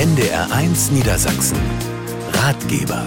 NDR1 0.00 0.92
Niedersachsen. 0.92 1.58
Ratgeber. 2.32 3.06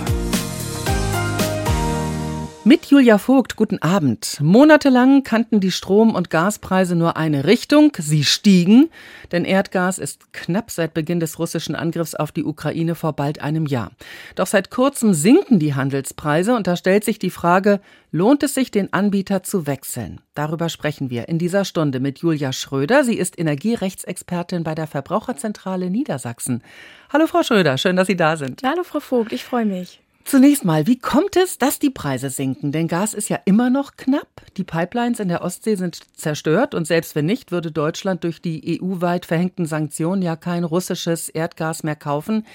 Mit 2.66 2.86
Julia 2.86 3.18
Vogt, 3.18 3.58
guten 3.58 3.82
Abend. 3.82 4.38
Monatelang 4.40 5.24
kannten 5.24 5.60
die 5.60 5.72
Strom- 5.72 6.16
und 6.16 6.30
Gaspreise 6.30 6.96
nur 6.96 7.18
eine 7.18 7.44
Richtung. 7.44 7.92
Sie 7.98 8.24
stiegen, 8.24 8.90
denn 9.34 9.44
Erdgas 9.44 9.98
ist 9.98 10.32
knapp 10.32 10.72
seit 10.72 10.94
Beginn 10.94 11.20
des 11.20 11.40
russischen 11.40 11.76
Angriffs 11.76 12.16
auf 12.16 12.32
die 12.32 12.46
Ukraine 12.46 12.96
vor 12.96 13.12
bald 13.14 13.42
einem 13.42 13.66
Jahr. 13.66 13.92
Doch 14.36 14.48
seit 14.48 14.72
kurzem 14.72 15.14
sinken 15.14 15.60
die 15.60 15.76
Handelspreise 15.76 16.56
und 16.56 16.66
da 16.66 16.78
stellt 16.78 17.04
sich 17.04 17.20
die 17.20 17.32
Frage, 17.32 17.82
lohnt 18.12 18.44
es 18.44 18.54
sich, 18.54 18.72
den 18.72 18.94
Anbieter 18.94 19.44
zu 19.44 19.68
wechseln? 19.68 20.22
Darüber 20.34 20.70
sprechen 20.70 21.10
wir 21.10 21.28
in 21.28 21.40
dieser 21.40 21.66
Stunde 21.66 22.00
mit 22.00 22.20
Julia 22.20 22.54
Schröder. 22.54 23.04
Sie 23.04 23.18
ist 23.18 23.38
Energierechtsexpertin 23.38 24.64
bei 24.64 24.74
der 24.74 24.88
Verbraucherzentrale 24.88 25.90
Niedersachsen. 25.90 26.64
Hallo 27.12 27.28
Frau 27.28 27.44
Schröder, 27.44 27.78
schön, 27.78 27.98
dass 27.98 28.08
Sie 28.08 28.16
da 28.16 28.38
sind. 28.38 28.62
Hallo 28.64 28.84
Frau 28.84 29.02
Vogt, 29.02 29.34
ich 29.34 29.44
freue 29.44 29.66
mich. 29.66 30.03
Zunächst 30.26 30.64
mal, 30.64 30.88
wie 30.88 30.98
kommt 30.98 31.36
es, 31.36 31.58
dass 31.58 31.80
die 31.80 31.90
Preise 31.90 32.30
sinken? 32.30 32.72
Denn 32.72 32.88
Gas 32.88 33.14
ist 33.14 33.30
ja 33.30 33.40
immer 33.46 33.70
noch 33.70 33.98
knapp. 33.98 34.28
Die 34.58 34.64
Pipelines 34.64 35.20
in 35.20 35.28
der 35.28 35.42
Ostsee 35.44 35.76
sind 35.76 36.00
zerstört 36.18 36.74
und 36.74 36.88
selbst 36.88 37.16
wenn 37.16 37.26
nicht, 37.26 37.52
würde 37.52 37.72
Deutschland 37.72 38.24
durch 38.24 38.42
die 38.42 38.80
EU-weit 38.82 39.26
verhängten 39.26 39.66
Sanktionen 39.66 40.22
ja 40.22 40.36
kein 40.36 40.64
russisches 40.64 41.28
Erdgas 41.30 41.84
mehr 41.84 41.98
kaufen. 41.98 42.46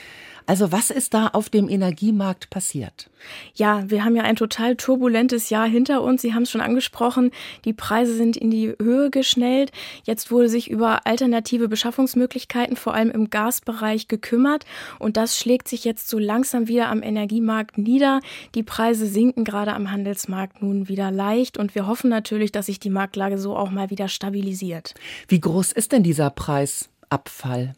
Also 0.48 0.72
was 0.72 0.88
ist 0.88 1.12
da 1.12 1.26
auf 1.26 1.50
dem 1.50 1.68
Energiemarkt 1.68 2.48
passiert? 2.48 3.10
Ja, 3.52 3.84
wir 3.90 4.02
haben 4.02 4.16
ja 4.16 4.22
ein 4.22 4.34
total 4.34 4.76
turbulentes 4.76 5.50
Jahr 5.50 5.68
hinter 5.68 6.00
uns. 6.02 6.22
Sie 6.22 6.32
haben 6.32 6.44
es 6.44 6.50
schon 6.50 6.62
angesprochen. 6.62 7.32
Die 7.66 7.74
Preise 7.74 8.14
sind 8.14 8.34
in 8.34 8.50
die 8.50 8.74
Höhe 8.80 9.10
geschnellt. 9.10 9.72
Jetzt 10.04 10.30
wurde 10.30 10.48
sich 10.48 10.70
über 10.70 11.06
alternative 11.06 11.68
Beschaffungsmöglichkeiten, 11.68 12.76
vor 12.76 12.94
allem 12.94 13.10
im 13.10 13.28
Gasbereich, 13.28 14.08
gekümmert. 14.08 14.64
Und 14.98 15.18
das 15.18 15.36
schlägt 15.36 15.68
sich 15.68 15.84
jetzt 15.84 16.08
so 16.08 16.18
langsam 16.18 16.66
wieder 16.66 16.88
am 16.88 17.02
Energiemarkt 17.02 17.76
nieder. 17.76 18.22
Die 18.54 18.62
Preise 18.62 19.06
sinken 19.06 19.44
gerade 19.44 19.74
am 19.74 19.90
Handelsmarkt 19.90 20.62
nun 20.62 20.88
wieder 20.88 21.10
leicht. 21.10 21.58
Und 21.58 21.74
wir 21.74 21.86
hoffen 21.86 22.08
natürlich, 22.08 22.52
dass 22.52 22.66
sich 22.66 22.80
die 22.80 22.88
Marktlage 22.88 23.36
so 23.36 23.54
auch 23.54 23.70
mal 23.70 23.90
wieder 23.90 24.08
stabilisiert. 24.08 24.94
Wie 25.28 25.40
groß 25.40 25.72
ist 25.72 25.92
denn 25.92 26.02
dieser 26.02 26.30
Preisabfall? 26.30 27.74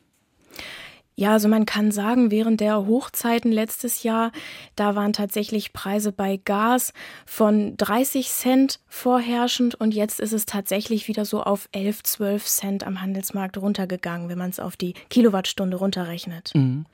Ja, 1.16 1.32
also 1.32 1.48
man 1.48 1.66
kann 1.66 1.92
sagen, 1.92 2.30
während 2.30 2.60
der 2.60 2.86
Hochzeiten 2.86 3.52
letztes 3.52 4.02
Jahr, 4.02 4.32
da 4.74 4.94
waren 4.94 5.12
tatsächlich 5.12 5.72
Preise 5.72 6.12
bei 6.12 6.38
Gas 6.42 6.92
von 7.26 7.76
30 7.76 8.30
Cent 8.30 8.80
vorherrschend 8.88 9.74
und 9.74 9.94
jetzt 9.94 10.18
ist 10.20 10.32
es 10.32 10.46
tatsächlich 10.46 11.08
wieder 11.08 11.24
so 11.24 11.42
auf 11.42 11.68
11, 11.72 12.04
12 12.04 12.46
Cent 12.46 12.86
am 12.86 13.02
Handelsmarkt 13.02 13.58
runtergegangen, 13.58 14.28
wenn 14.28 14.38
man 14.38 14.50
es 14.50 14.60
auf 14.60 14.76
die 14.76 14.94
Kilowattstunde 15.10 15.76
runterrechnet. 15.76 16.52
Mhm. 16.54 16.86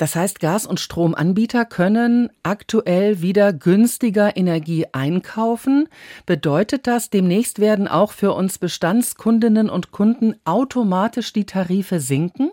Das 0.00 0.16
heißt, 0.16 0.40
Gas- 0.40 0.64
und 0.64 0.80
Stromanbieter 0.80 1.66
können 1.66 2.30
aktuell 2.42 3.20
wieder 3.20 3.52
günstiger 3.52 4.34
Energie 4.34 4.86
einkaufen. 4.92 5.90
Bedeutet 6.24 6.86
das, 6.86 7.10
demnächst 7.10 7.58
werden 7.58 7.86
auch 7.86 8.12
für 8.12 8.32
uns 8.32 8.56
Bestandskundinnen 8.56 9.68
und 9.68 9.90
Kunden 9.90 10.36
automatisch 10.46 11.34
die 11.34 11.44
Tarife 11.44 12.00
sinken? 12.00 12.50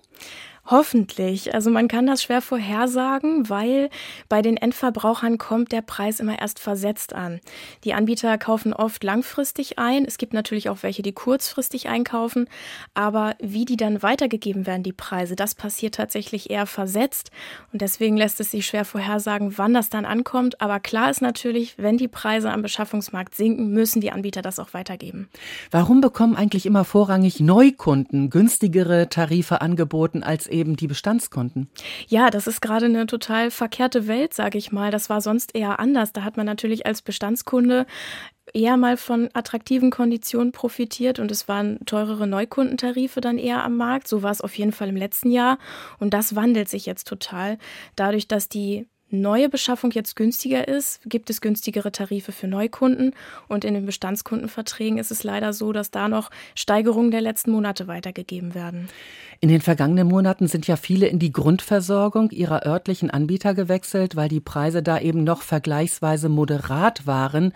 Hoffentlich. 0.70 1.54
Also 1.54 1.70
man 1.70 1.88
kann 1.88 2.08
das 2.08 2.24
schwer 2.24 2.42
vorhersagen, 2.42 3.50
weil 3.50 3.90
bei 4.28 4.42
den 4.42 4.58
Endverbrauchern 4.58 5.38
kommt 5.38 5.72
der 5.72 5.82
Preis 5.82 6.20
immer 6.20 6.40
erst 6.40 6.60
versetzt 6.60 7.14
an. 7.14 7.40
Die 7.86 7.94
Anbieter 7.94 8.38
kaufen 8.38 8.74
oft 8.74 9.02
langfristig 9.02 9.80
ein. 9.80 10.04
Es 10.04 10.18
gibt 10.18 10.34
natürlich 10.34 10.68
auch 10.68 10.84
welche, 10.84 11.04
die 11.04 11.14
kurzfristig 11.14 11.88
einkaufen. 11.88 12.50
Aber 12.94 13.36
wie 13.40 13.64
die 13.64 13.78
dann 13.78 14.04
weitergegeben 14.04 14.68
werden, 14.68 14.84
die 14.84 14.92
Preise, 14.92 15.38
das 15.38 15.56
passiert 15.56 15.96
tatsächlich 15.96 16.50
eher 16.50 16.66
versetzt. 16.66 17.32
Und 17.72 17.82
deswegen 17.82 18.18
lässt 18.18 18.42
es 18.42 18.52
sich 18.52 18.66
schwer 18.66 18.84
vorhersagen, 18.84 19.58
wann 19.58 19.74
das 19.74 19.88
dann 19.88 20.04
ankommt. 20.04 20.60
Aber 20.60 20.82
klar 20.82 21.10
ist 21.10 21.22
natürlich, 21.22 21.76
wenn 21.78 21.96
die 21.96 22.10
Preise 22.10 22.52
am 22.52 22.62
Beschaffungsmarkt 22.62 23.36
sinken, 23.36 23.72
müssen 23.72 24.02
die 24.02 24.12
Anbieter 24.12 24.42
das 24.42 24.60
auch 24.60 24.74
weitergeben. 24.74 25.30
Warum 25.72 26.02
bekommen 26.02 26.36
eigentlich 26.36 26.66
immer 26.66 26.84
vorrangig 26.84 27.40
Neukunden 27.40 28.30
günstigere 28.30 29.08
Tarife 29.08 29.62
angeboten 29.62 30.24
als 30.24 30.48
eben 30.58 30.76
die 30.76 30.88
Bestandskunden. 30.88 31.70
Ja, 32.08 32.30
das 32.30 32.48
ist 32.48 32.62
gerade 32.62 32.86
eine 32.86 33.06
total 33.06 33.52
verkehrte 33.52 34.08
Welt, 34.08 34.34
sage 34.34 34.58
ich 34.58 34.72
mal. 34.72 34.92
Das 34.92 35.10
war 35.10 35.22
sonst 35.22 35.56
eher 35.56 35.80
anders. 35.80 36.12
Da 36.14 36.24
hat 36.24 36.38
man 36.38 36.46
natürlich 36.46 36.86
als 36.86 37.02
Bestandskunde 37.02 37.86
eher 38.54 38.78
mal 38.78 38.98
von 38.98 39.30
attraktiven 39.34 39.92
Konditionen 39.92 40.52
profitiert 40.52 41.20
und 41.20 41.32
es 41.32 41.48
waren 41.48 41.80
teurere 41.86 42.28
Neukundentarife 42.28 43.22
dann 43.22 43.38
eher 43.38 43.64
am 43.64 43.78
Markt. 43.78 44.08
So 44.08 44.24
war 44.24 44.32
es 44.32 44.42
auf 44.42 44.58
jeden 44.58 44.72
Fall 44.72 44.90
im 44.90 44.96
letzten 44.96 45.32
Jahr 45.32 45.58
und 46.00 46.14
das 46.14 46.36
wandelt 46.36 46.70
sich 46.70 46.86
jetzt 46.86 47.08
total. 47.08 47.58
Dadurch, 47.96 48.28
dass 48.28 48.50
die 48.50 48.88
neue 49.10 49.50
Beschaffung 49.50 49.92
jetzt 49.92 50.16
günstiger 50.16 50.68
ist, 50.68 51.02
gibt 51.06 51.30
es 51.30 51.42
günstigere 51.42 51.92
Tarife 51.92 52.32
für 52.32 52.48
Neukunden 52.48 53.14
und 53.48 53.66
in 53.66 53.74
den 53.74 53.86
Bestandskundenverträgen 53.86 54.98
ist 54.98 55.12
es 55.12 55.24
leider 55.24 55.54
so, 55.54 55.72
dass 55.72 55.92
da 55.92 56.08
noch 56.08 56.30
Steigerungen 56.56 57.12
der 57.12 57.22
letzten 57.22 57.52
Monate 57.52 57.88
weitergegeben 57.88 58.54
werden. 58.54 58.90
In 59.40 59.50
den 59.50 59.62
vergangenen 59.62 60.08
Monaten 60.08 60.48
sind 60.48 60.68
ja 60.68 60.76
viele 60.76 61.08
in 61.08 61.20
die 61.20 61.32
Grundversorgung 61.32 62.32
ihrer 62.32 62.66
örtlichen 62.66 63.10
Anbieter 63.10 63.54
gewechselt, 63.54 64.16
weil 64.16 64.30
die 64.30 64.40
Preise 64.40 64.84
da 64.84 65.00
eben 65.00 65.24
noch 65.24 65.42
vergleichsweise 65.42 66.30
moderat 66.30 67.06
waren. 67.06 67.54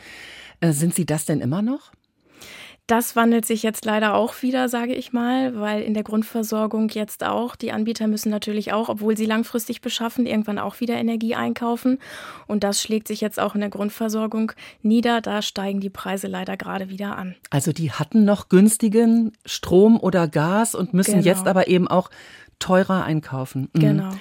Äh, 0.59 0.71
sind 0.71 0.95
sie 0.95 1.05
das 1.05 1.25
denn 1.25 1.41
immer 1.41 1.61
noch? 1.61 1.91
Das 2.87 3.15
wandelt 3.15 3.45
sich 3.45 3.63
jetzt 3.63 3.85
leider 3.85 4.15
auch 4.15 4.41
wieder, 4.41 4.67
sage 4.67 4.93
ich 4.93 5.13
mal, 5.13 5.57
weil 5.59 5.81
in 5.81 5.93
der 5.93 6.03
Grundversorgung 6.03 6.89
jetzt 6.89 7.23
auch, 7.23 7.55
die 7.55 7.71
Anbieter 7.71 8.07
müssen 8.07 8.29
natürlich 8.29 8.73
auch, 8.73 8.89
obwohl 8.89 9.15
sie 9.15 9.25
langfristig 9.25 9.79
beschaffen, 9.79 10.25
irgendwann 10.25 10.59
auch 10.59 10.81
wieder 10.81 10.95
Energie 10.95 11.35
einkaufen. 11.35 11.99
Und 12.47 12.65
das 12.65 12.81
schlägt 12.81 13.07
sich 13.07 13.21
jetzt 13.21 13.39
auch 13.39 13.55
in 13.55 13.61
der 13.61 13.69
Grundversorgung 13.69 14.51
nieder. 14.81 15.21
Da 15.21 15.41
steigen 15.41 15.79
die 15.79 15.89
Preise 15.89 16.27
leider 16.27 16.57
gerade 16.57 16.89
wieder 16.89 17.17
an. 17.17 17.35
Also 17.49 17.71
die 17.71 17.91
hatten 17.91 18.25
noch 18.25 18.49
günstigen 18.49 19.31
Strom 19.45 19.97
oder 19.97 20.27
Gas 20.27 20.75
und 20.75 20.93
müssen 20.93 21.21
genau. 21.21 21.25
jetzt 21.25 21.47
aber 21.47 21.69
eben 21.69 21.87
auch 21.87 22.09
teurer 22.59 23.03
einkaufen. 23.03 23.69
Mhm. 23.73 23.79
Genau. 23.79 24.11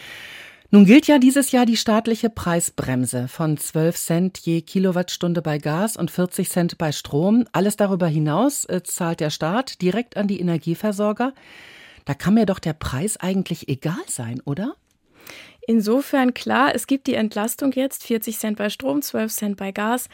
Nun 0.73 0.85
gilt 0.85 1.09
ja 1.09 1.19
dieses 1.19 1.51
Jahr 1.51 1.67
die 1.67 1.77
staatliche 1.77 2.31
Preisbremse 2.31 3.27
von 3.27 3.57
12 3.57 3.97
Cent 3.97 4.39
je 4.39 4.63
Kilowattstunde 4.63 5.43
bei 5.43 5.59
Gas 5.59 5.97
und 5.97 6.13
40 6.13 6.49
Cent 6.49 6.79
bei 6.79 6.93
Strom. 6.93 7.45
Alles 7.51 7.75
darüber 7.75 8.07
hinaus 8.07 8.67
äh, 8.67 8.81
zahlt 8.85 9.19
der 9.19 9.31
Staat 9.31 9.83
direkt 9.83 10.17
an 10.17 10.29
die 10.29 10.39
Energieversorger. 10.39 11.35
Da 12.05 12.15
kann 12.15 12.35
mir 12.35 12.47
doch 12.47 12.61
der 12.61 12.75
Preis 12.75 13.17
eigentlich 13.17 13.69
egal 13.69 13.99
sein, 14.07 14.41
oder? 14.45 14.77
Insofern 15.71 16.35
klar, 16.35 16.75
es 16.75 16.89
gibt 16.89 17.07
die 17.07 17.15
Entlastung 17.15 17.71
jetzt, 17.71 18.03
40 18.03 18.41
Cent 18.41 18.59
bei 18.59 18.71
Strom, 18.71 19.03
12 19.03 19.33
Cent 19.33 19.57
bei 19.57 19.71
Gas. 19.71 20.09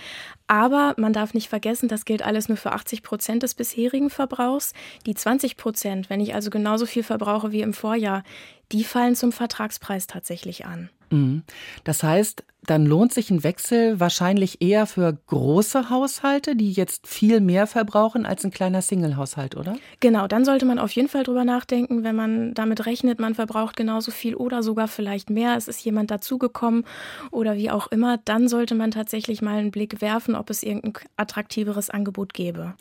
Aber 0.46 0.92
man 0.98 1.14
darf 1.14 1.32
nicht 1.32 1.48
vergessen, 1.48 1.88
das 1.88 2.04
gilt 2.04 2.20
alles 2.20 2.50
nur 2.50 2.58
für 2.58 2.72
80 2.72 3.02
Prozent 3.02 3.42
des 3.42 3.54
bisherigen 3.54 4.10
Verbrauchs. 4.10 4.74
Die 5.06 5.14
20 5.14 5.56
Prozent, 5.56 6.10
wenn 6.10 6.20
ich 6.20 6.34
also 6.34 6.50
genauso 6.50 6.84
viel 6.84 7.02
verbrauche 7.02 7.52
wie 7.52 7.62
im 7.62 7.72
Vorjahr, 7.72 8.22
die 8.70 8.84
fallen 8.84 9.16
zum 9.16 9.32
Vertragspreis 9.32 10.06
tatsächlich 10.06 10.66
an. 10.66 10.90
Mhm. 11.10 11.42
Das 11.84 12.02
heißt, 12.02 12.44
dann 12.66 12.84
lohnt 12.84 13.12
sich 13.12 13.30
ein 13.30 13.44
Wechsel 13.44 14.00
wahrscheinlich 14.00 14.60
eher 14.60 14.86
für 14.86 15.16
große 15.28 15.88
Haushalte, 15.88 16.56
die 16.56 16.72
jetzt 16.72 17.06
viel 17.06 17.40
mehr 17.40 17.66
verbrauchen 17.66 18.26
als 18.26 18.44
ein 18.44 18.50
kleiner 18.50 18.82
Single-Haushalt, 18.82 19.56
oder? 19.56 19.76
Genau, 20.00 20.26
dann 20.26 20.44
sollte 20.44 20.66
man 20.66 20.78
auf 20.78 20.90
jeden 20.90 21.08
Fall 21.08 21.22
drüber 21.22 21.44
nachdenken, 21.44 22.02
wenn 22.02 22.16
man 22.16 22.54
damit 22.54 22.86
rechnet, 22.86 23.20
man 23.20 23.34
verbraucht 23.34 23.76
genauso 23.76 24.10
viel 24.10 24.34
oder 24.34 24.62
sogar 24.62 24.88
vielleicht 24.88 25.30
mehr, 25.30 25.56
es 25.56 25.68
ist 25.68 25.84
jemand 25.84 26.10
dazugekommen 26.10 26.84
oder 27.30 27.56
wie 27.56 27.70
auch 27.70 27.86
immer, 27.88 28.18
dann 28.24 28.48
sollte 28.48 28.74
man 28.74 28.90
tatsächlich 28.90 29.42
mal 29.42 29.58
einen 29.58 29.70
Blick 29.70 30.00
werfen, 30.00 30.34
ob 30.34 30.50
es 30.50 30.62
irgendein 30.62 31.04
attraktiveres 31.16 31.90
Angebot 31.90 32.34
gäbe. 32.34 32.74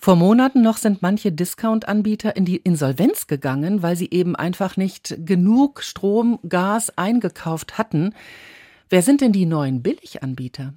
Vor 0.00 0.14
Monaten 0.14 0.62
noch 0.62 0.76
sind 0.76 1.02
manche 1.02 1.32
Discount-Anbieter 1.32 2.36
in 2.36 2.44
die 2.44 2.56
Insolvenz 2.56 3.26
gegangen, 3.26 3.82
weil 3.82 3.96
sie 3.96 4.08
eben 4.10 4.36
einfach 4.36 4.76
nicht 4.76 5.16
genug 5.26 5.82
Strom, 5.82 6.38
Gas 6.48 6.96
eingekauft 6.96 7.78
hatten. 7.78 8.14
Wer 8.88 9.02
sind 9.02 9.20
denn 9.20 9.32
die 9.32 9.44
neuen 9.44 9.82
Billiganbieter? 9.82 10.74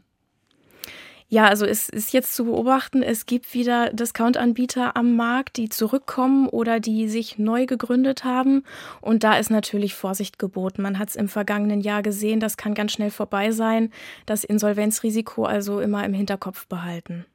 Ja, 1.29 1.45
also 1.45 1.65
es 1.65 1.87
ist 1.87 2.11
jetzt 2.11 2.35
zu 2.35 2.43
beobachten, 2.43 3.03
es 3.03 3.25
gibt 3.25 3.53
wieder 3.53 3.93
Discount-Anbieter 3.93 4.97
am 4.97 5.15
Markt, 5.15 5.55
die 5.55 5.69
zurückkommen 5.69 6.49
oder 6.49 6.81
die 6.81 7.07
sich 7.07 7.37
neu 7.37 7.67
gegründet 7.67 8.25
haben. 8.25 8.63
Und 8.99 9.23
da 9.23 9.37
ist 9.37 9.49
natürlich 9.49 9.93
Vorsicht 9.93 10.39
geboten. 10.39 10.81
Man 10.81 10.99
hat 10.99 11.09
es 11.09 11.15
im 11.15 11.29
vergangenen 11.29 11.79
Jahr 11.79 12.01
gesehen, 12.01 12.41
das 12.41 12.57
kann 12.57 12.73
ganz 12.73 12.91
schnell 12.91 13.11
vorbei 13.11 13.51
sein. 13.51 13.91
Das 14.25 14.43
Insolvenzrisiko 14.43 15.45
also 15.45 15.79
immer 15.79 16.03
im 16.03 16.13
Hinterkopf 16.13 16.67
behalten. 16.67 17.25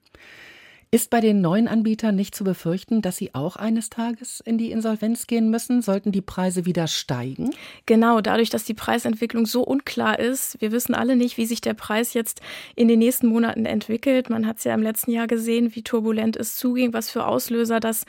Ist 0.93 1.11
bei 1.11 1.21
den 1.21 1.41
neuen 1.41 1.67
Anbietern 1.67 2.15
nicht 2.15 2.37
zu 2.37 2.45
befürchten, 2.45 3.03
dass 3.03 3.17
sie 3.17 3.35
auch 3.35 3.57
eines 3.57 3.91
Tages 3.91 4.41
in 4.41 4.57
die 4.57 4.71
Insolvenz 4.71 5.27
gehen 5.27 5.51
müssen? 5.51 5.83
Sollten 5.83 6.13
die 6.13 6.23
Preise 6.23 6.65
wieder 6.65 6.87
steigen? 6.87 7.51
Genau, 7.87 8.21
dadurch, 8.21 8.51
dass 8.51 8.63
die 8.63 8.73
Preisentwicklung 8.73 9.47
so 9.47 9.63
unklar 9.63 10.21
ist. 10.21 10.61
Wir 10.61 10.71
wissen 10.71 10.95
alle 10.95 11.17
nicht, 11.17 11.39
wie 11.39 11.47
sich 11.47 11.61
der 11.61 11.75
Preis 11.75 12.15
jetzt 12.15 12.41
in 12.77 12.87
den 12.87 13.01
nächsten 13.01 13.27
Monaten 13.27 13.67
entwickelt. 13.67 14.31
Man 14.31 14.47
hat 14.47 14.59
es 14.59 14.65
ja 14.65 14.75
im 14.75 14.83
letzten 14.83 15.11
Jahr 15.11 15.27
gesehen, 15.27 15.75
wie 15.75 15.83
turbulent 15.83 16.37
es 16.37 16.55
zuging, 16.55 16.93
was 16.93 17.11
für 17.11 17.27
Auslöser 17.27 17.81
das, 17.81 18.05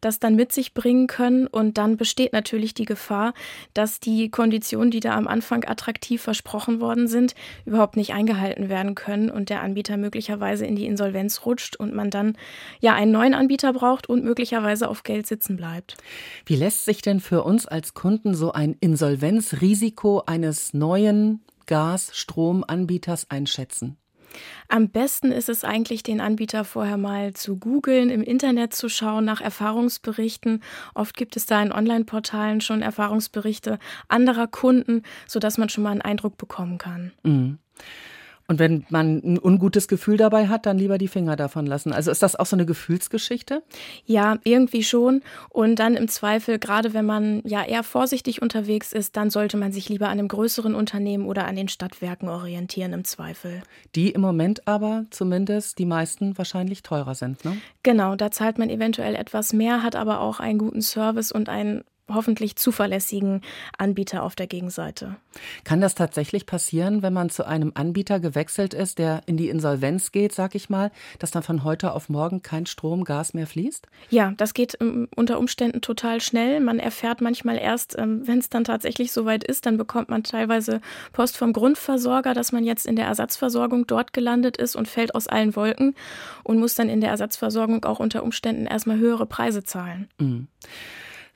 das 0.00 0.18
dann 0.18 0.34
mit 0.34 0.52
sich 0.52 0.72
bringen 0.72 1.08
können. 1.08 1.46
Und 1.46 1.76
dann 1.76 1.98
besteht 1.98 2.32
natürlich 2.32 2.72
die 2.72 2.86
Gefahr, 2.86 3.34
dass 3.74 4.00
die 4.00 4.30
Konditionen, 4.30 4.90
die 4.90 5.00
da 5.00 5.16
am 5.16 5.28
Anfang 5.28 5.64
attraktiv 5.66 6.22
versprochen 6.22 6.80
worden 6.80 7.08
sind, 7.08 7.34
überhaupt 7.66 7.96
nicht 7.96 8.14
eingehalten 8.14 8.70
werden 8.70 8.94
können 8.94 9.28
und 9.28 9.50
der 9.50 9.60
Anbieter 9.60 9.98
möglicherweise 9.98 10.64
in 10.64 10.76
die 10.76 10.86
Insolvenz 10.86 11.44
rutscht 11.44 11.76
und 11.76 11.94
man 11.94 12.08
dann 12.08 12.21
ja 12.80 12.94
einen 12.94 13.12
neuen 13.12 13.34
Anbieter 13.34 13.72
braucht 13.72 14.08
und 14.08 14.24
möglicherweise 14.24 14.88
auf 14.88 15.02
Geld 15.02 15.26
sitzen 15.26 15.56
bleibt. 15.56 15.96
Wie 16.46 16.56
lässt 16.56 16.84
sich 16.84 17.02
denn 17.02 17.20
für 17.20 17.42
uns 17.42 17.66
als 17.66 17.94
Kunden 17.94 18.34
so 18.34 18.52
ein 18.52 18.76
Insolvenzrisiko 18.80 20.22
eines 20.26 20.74
neuen 20.74 21.42
Gas-Stromanbieters 21.66 23.30
einschätzen? 23.30 23.96
Am 24.68 24.88
besten 24.88 25.32
ist 25.32 25.48
es 25.48 25.64
eigentlich, 25.64 26.02
den 26.02 26.20
Anbieter 26.20 26.64
vorher 26.64 26.96
mal 26.96 27.34
zu 27.34 27.58
googeln, 27.58 28.10
im 28.10 28.22
Internet 28.22 28.74
zu 28.74 28.88
schauen 28.88 29.24
nach 29.24 29.40
Erfahrungsberichten. 29.40 30.62
Oft 30.94 31.16
gibt 31.16 31.36
es 31.36 31.46
da 31.46 31.62
in 31.62 31.72
Online-Portalen 31.72 32.60
schon 32.60 32.82
Erfahrungsberichte 32.82 33.78
anderer 34.08 34.46
Kunden, 34.46 35.02
sodass 35.26 35.58
man 35.58 35.68
schon 35.68 35.84
mal 35.84 35.90
einen 35.90 36.02
Eindruck 36.02 36.38
bekommen 36.38 36.78
kann. 36.78 37.12
Mhm. 37.22 37.58
Und 38.52 38.58
wenn 38.58 38.84
man 38.90 39.22
ein 39.24 39.38
ungutes 39.42 39.88
Gefühl 39.88 40.18
dabei 40.18 40.48
hat, 40.48 40.66
dann 40.66 40.76
lieber 40.76 40.98
die 40.98 41.08
Finger 41.08 41.36
davon 41.36 41.64
lassen. 41.64 41.90
Also 41.90 42.10
ist 42.10 42.22
das 42.22 42.36
auch 42.36 42.44
so 42.44 42.54
eine 42.54 42.66
Gefühlsgeschichte? 42.66 43.62
Ja, 44.04 44.36
irgendwie 44.44 44.82
schon. 44.82 45.22
Und 45.48 45.76
dann 45.76 45.94
im 45.94 46.06
Zweifel, 46.06 46.58
gerade 46.58 46.92
wenn 46.92 47.06
man 47.06 47.40
ja 47.46 47.64
eher 47.64 47.82
vorsichtig 47.82 48.42
unterwegs 48.42 48.92
ist, 48.92 49.16
dann 49.16 49.30
sollte 49.30 49.56
man 49.56 49.72
sich 49.72 49.88
lieber 49.88 50.10
an 50.10 50.18
einem 50.18 50.28
größeren 50.28 50.74
Unternehmen 50.74 51.24
oder 51.24 51.46
an 51.46 51.56
den 51.56 51.68
Stadtwerken 51.68 52.28
orientieren 52.28 52.92
im 52.92 53.04
Zweifel. 53.04 53.62
Die 53.94 54.10
im 54.10 54.20
Moment 54.20 54.68
aber 54.68 55.06
zumindest 55.08 55.78
die 55.78 55.86
meisten 55.86 56.36
wahrscheinlich 56.36 56.82
teurer 56.82 57.14
sind, 57.14 57.42
ne? 57.46 57.56
Genau, 57.82 58.16
da 58.16 58.30
zahlt 58.30 58.58
man 58.58 58.68
eventuell 58.68 59.14
etwas 59.14 59.54
mehr, 59.54 59.82
hat 59.82 59.96
aber 59.96 60.20
auch 60.20 60.40
einen 60.40 60.58
guten 60.58 60.82
Service 60.82 61.32
und 61.32 61.48
ein 61.48 61.84
hoffentlich 62.08 62.56
zuverlässigen 62.56 63.42
Anbieter 63.78 64.22
auf 64.22 64.34
der 64.34 64.46
Gegenseite. 64.46 65.16
Kann 65.64 65.80
das 65.80 65.94
tatsächlich 65.94 66.46
passieren, 66.46 67.02
wenn 67.02 67.12
man 67.12 67.30
zu 67.30 67.46
einem 67.46 67.72
Anbieter 67.74 68.20
gewechselt 68.20 68.74
ist, 68.74 68.98
der 68.98 69.22
in 69.26 69.36
die 69.36 69.48
Insolvenz 69.48 70.12
geht, 70.12 70.32
sag 70.32 70.54
ich 70.54 70.68
mal, 70.68 70.90
dass 71.18 71.30
dann 71.30 71.42
von 71.42 71.64
heute 71.64 71.92
auf 71.92 72.08
morgen 72.08 72.42
kein 72.42 72.66
Strom, 72.66 73.04
Gas 73.04 73.34
mehr 73.34 73.46
fließt? 73.46 73.86
Ja, 74.10 74.32
das 74.36 74.54
geht 74.54 74.76
ähm, 74.80 75.08
unter 75.14 75.38
Umständen 75.38 75.80
total 75.80 76.20
schnell. 76.20 76.60
Man 76.60 76.78
erfährt 76.78 77.20
manchmal 77.20 77.56
erst, 77.56 77.96
ähm, 77.98 78.26
wenn 78.26 78.38
es 78.38 78.50
dann 78.50 78.64
tatsächlich 78.64 79.12
soweit 79.12 79.44
ist, 79.44 79.66
dann 79.66 79.76
bekommt 79.76 80.08
man 80.08 80.22
teilweise 80.22 80.80
Post 81.12 81.36
vom 81.36 81.52
Grundversorger, 81.52 82.34
dass 82.34 82.52
man 82.52 82.64
jetzt 82.64 82.86
in 82.86 82.96
der 82.96 83.06
Ersatzversorgung 83.06 83.86
dort 83.86 84.12
gelandet 84.12 84.56
ist 84.56 84.76
und 84.76 84.88
fällt 84.88 85.14
aus 85.14 85.28
allen 85.28 85.56
Wolken 85.56 85.94
und 86.42 86.58
muss 86.58 86.74
dann 86.74 86.88
in 86.88 87.00
der 87.00 87.10
Ersatzversorgung 87.10 87.84
auch 87.84 88.00
unter 88.00 88.22
Umständen 88.22 88.66
erstmal 88.66 88.98
höhere 88.98 89.26
Preise 89.26 89.64
zahlen. 89.64 90.08
Mhm. 90.18 90.48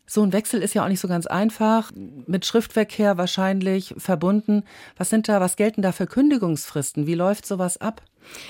So 0.07 0.23
ein 0.23 0.33
Wechsel 0.33 0.63
ist 0.63 0.75
ja 0.75 0.85
auch 0.85 0.89
nicht 0.89 1.01
so 1.01 1.09
ganz 1.09 1.27
einfach, 1.27 1.91
mit 2.27 2.47
Schriftverkehr 2.47 3.19
wahrscheinlich 3.19 3.95
verbunden. 3.99 4.63
Was 4.97 5.11
sind 5.11 5.29
da, 5.29 5.41
was 5.41 5.57
gelten 5.57 5.83
da 5.83 5.91
für 5.91 6.07
Kündigungsfristen? 6.07 7.07
Wie 7.07 7.15
läuft 7.15 7.45
sowas 7.45 7.81
ab? 7.81 8.03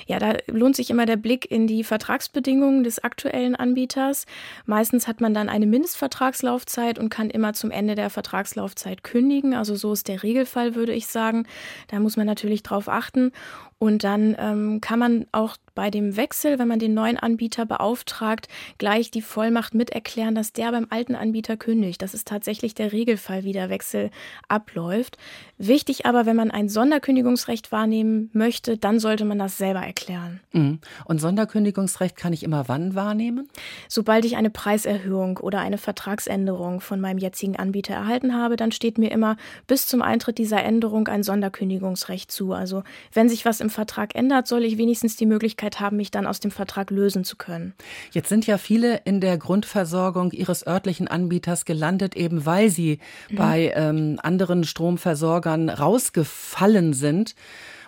Ja, 0.07 0.19
da 0.19 0.35
lohnt 0.47 0.77
sich 0.77 0.91
immer 0.91 1.07
der 1.07 1.17
Blick 1.17 1.51
in 1.51 1.67
die 1.67 1.85
Vertragsbedingungen 1.85 2.85
des 2.85 3.03
aktuellen 3.03 3.57
Anbieters. 3.57 4.27
Meistens 4.65 5.07
hat 5.07 5.21
man 5.21 5.35
dann 5.35 5.49
eine 5.49 5.67
Mindestvertragslaufzeit 5.67 6.99
und 6.99 7.11
kann 7.11 7.31
immer 7.31 7.53
zum 7.53 7.71
Ende 7.71 7.95
der 7.95 8.11
Vertragslaufzeit 8.11 9.03
kündigen. 9.03 9.55
Also 9.55 9.75
so 9.75 9.93
ist 9.93 10.09
der 10.09 10.23
Regelfall, 10.23 10.75
würde 10.75 10.93
ich 10.93 11.07
sagen. 11.07 11.47
Da 11.89 12.01
muss 12.01 12.17
man 12.17 12.27
natürlich 12.27 12.63
drauf 12.63 12.89
achten. 12.89 13.33
Und 13.79 14.05
dann 14.05 14.35
ähm, 14.39 14.81
kann 14.81 14.99
man 14.99 15.27
auch 15.33 15.57
bei 15.77 15.91
dem 15.91 16.17
Wechsel, 16.17 16.59
wenn 16.59 16.67
man 16.67 16.79
den 16.79 16.95
neuen 16.95 17.19
Anbieter 17.19 17.67
beauftragt, 17.67 18.49
gleich 18.79 19.11
die 19.11 19.21
Vollmacht 19.21 19.75
mit 19.75 19.91
erklären, 19.91 20.35
dass 20.35 20.55
der 20.55 20.73
beim 20.73 20.87
alten 20.89 21.15
Anbieter 21.15 21.59
kündigt. 21.59 22.01
Das 22.01 22.15
ist 22.15 22.27
tatsächlich 22.27 22.75
der 22.75 22.93
Regelfall, 22.93 23.45
wie 23.45 23.53
der 23.53 23.69
Wechsel 23.69 24.11
abläuft. 24.49 25.19
Wichtig 25.59 26.07
aber, 26.07 26.25
wenn 26.25 26.37
man 26.37 26.51
ein 26.51 26.71
Sonderkündigungsrecht 26.71 27.73
wahrnehmen 27.73 28.31
möchte, 28.33 28.79
dann 28.79 28.99
sollte 28.99 29.27
man 29.27 29.39
das 29.39 29.59
selber 29.59 29.81
erklären. 29.81 30.41
Mhm. 30.53 30.81
Und 31.05 31.21
Sonderkündigungsrecht 31.21 32.17
kann 32.17 32.33
ich 32.33 32.43
immer 32.43 32.69
wann 32.69 32.95
wahrnehmen? 32.95 33.49
Sobald 33.89 34.25
ich 34.25 34.37
eine 34.37 34.51
Preiserhöhung 34.51 35.37
oder 35.37 35.61
eine 35.61 35.77
Vertragsänderung 35.77 36.81
von 36.81 37.01
meinem 37.01 37.19
jetzigen 37.19 37.57
Anbieter 37.57 37.95
erhalten 37.95 38.35
habe, 38.35 38.57
dann 38.57 38.73
steht 38.73 38.97
mir 38.97 39.11
immer 39.11 39.37
bis 39.67 39.87
zum 39.87 40.01
Eintritt 40.01 40.39
dieser 40.39 40.63
Änderung 40.65 41.07
ein 41.09 41.23
Sonderkündigungsrecht 41.23 42.31
zu. 42.31 42.55
Also 42.55 42.83
wenn 43.13 43.29
sich 43.29 43.45
was 43.45 43.61
im 43.67 43.71
Vertrag 43.71 44.15
ändert, 44.15 44.47
soll 44.47 44.65
ich 44.65 44.79
wenigstens 44.79 45.17
die 45.17 45.27
Möglichkeit 45.27 45.81
haben, 45.81 45.97
mich 45.97 46.11
dann 46.11 46.27
aus 46.27 46.41
dem 46.41 46.51
Vertrag 46.51 46.91
lösen 46.91 47.25
zu 47.25 47.37
können. 47.37 47.75
Jetzt 48.13 48.29
sind 48.29 48.47
ja 48.47 48.59
viele 48.59 49.01
in 49.05 49.21
der 49.21 49.39
Grundversorgung 49.39 50.31
ihres 50.31 50.67
örtlichen 50.67 51.09
Anbieters 51.09 51.65
gelandet, 51.65 52.17
eben 52.17 52.47
weil 52.47 52.71
sie 52.71 52.99
mhm. 53.29 53.37
bei 53.37 53.73
ähm, 53.75 54.19
anderen 54.23 54.65
Stromversorgern 54.65 55.69
rausgefallen 55.69 56.93
sind. 56.93 57.35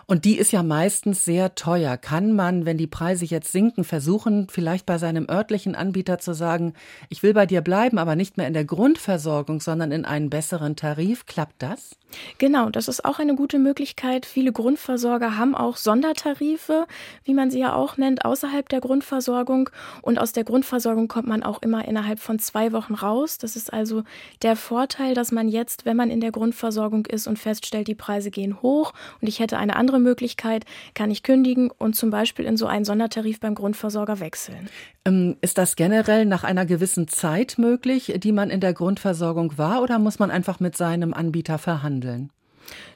Und 0.09 0.25
die 0.25 0.39
ist 0.39 0.51
ja 0.51 0.63
meistens 0.63 1.23
sehr 1.23 1.53
teuer. 1.53 1.95
Kann 1.95 2.33
man, 2.33 2.65
wenn 2.65 2.79
die 2.79 2.87
Preise 2.87 3.25
jetzt 3.25 3.51
sinken, 3.51 3.83
versuchen, 3.83 4.47
vielleicht 4.49 4.87
bei 4.87 4.97
seinem 4.97 5.29
örtlichen 5.29 5.75
Anbieter 5.75 6.17
zu 6.17 6.33
sagen, 6.33 6.73
ich 7.09 7.21
will 7.21 7.35
bei 7.35 7.45
dir 7.45 7.61
bleiben, 7.61 7.99
aber 7.99 8.15
nicht 8.15 8.35
mehr 8.35 8.47
in 8.47 8.55
der 8.55 8.65
Grundversorgung, 8.65 9.61
sondern 9.61 9.91
in 9.91 10.05
einen 10.05 10.31
besseren 10.31 10.75
Tarif? 10.75 11.27
Klappt 11.27 11.61
das? 11.61 11.95
Genau, 12.37 12.69
das 12.69 12.87
ist 12.87 13.05
auch 13.05 13.19
eine 13.19 13.35
gute 13.35 13.59
Möglichkeit. 13.59 14.25
Viele 14.25 14.51
Grundversorger 14.51 15.37
haben 15.37 15.55
auch 15.55 15.77
Sondertarife, 15.77 16.87
wie 17.23 17.33
man 17.33 17.51
sie 17.51 17.59
ja 17.59 17.73
auch 17.75 17.97
nennt, 17.97 18.25
außerhalb 18.25 18.67
der 18.69 18.81
Grundversorgung. 18.81 19.69
Und 20.01 20.19
aus 20.19 20.31
der 20.31 20.43
Grundversorgung 20.43 21.07
kommt 21.07 21.27
man 21.27 21.43
auch 21.43 21.61
immer 21.61 21.87
innerhalb 21.87 22.19
von 22.19 22.39
zwei 22.39 22.71
Wochen 22.71 22.93
raus. 22.93 23.37
Das 23.37 23.55
ist 23.55 23.71
also 23.71 24.03
der 24.41 24.55
Vorteil, 24.55 25.13
dass 25.13 25.31
man 25.31 25.47
jetzt, 25.47 25.85
wenn 25.85 25.97
man 25.97 26.09
in 26.09 26.21
der 26.21 26.31
Grundversorgung 26.31 27.05
ist 27.05 27.27
und 27.27 27.37
feststellt, 27.37 27.87
die 27.87 27.95
Preise 27.95 28.31
gehen 28.31 28.61
hoch 28.61 28.93
und 29.21 29.27
ich 29.27 29.39
hätte 29.39 29.57
eine 29.57 29.75
andere 29.75 29.99
Möglichkeit, 29.99 30.65
kann 30.93 31.11
ich 31.11 31.23
kündigen 31.23 31.71
und 31.71 31.95
zum 31.95 32.09
Beispiel 32.09 32.45
in 32.45 32.57
so 32.57 32.65
einen 32.65 32.85
Sondertarif 32.85 33.39
beim 33.39 33.55
Grundversorger 33.55 34.19
wechseln. 34.19 34.69
Ähm, 35.05 35.37
ist 35.41 35.57
das 35.57 35.75
generell 35.75 36.25
nach 36.25 36.43
einer 36.43 36.65
gewissen 36.65 37.07
Zeit 37.07 37.57
möglich, 37.57 38.13
die 38.17 38.31
man 38.31 38.49
in 38.49 38.59
der 38.59 38.73
Grundversorgung 38.73 39.57
war, 39.57 39.81
oder 39.81 39.99
muss 39.99 40.19
man 40.19 40.31
einfach 40.31 40.59
mit 40.59 40.75
seinem 40.75 41.13
Anbieter 41.13 41.57
verhandeln? 41.57 41.98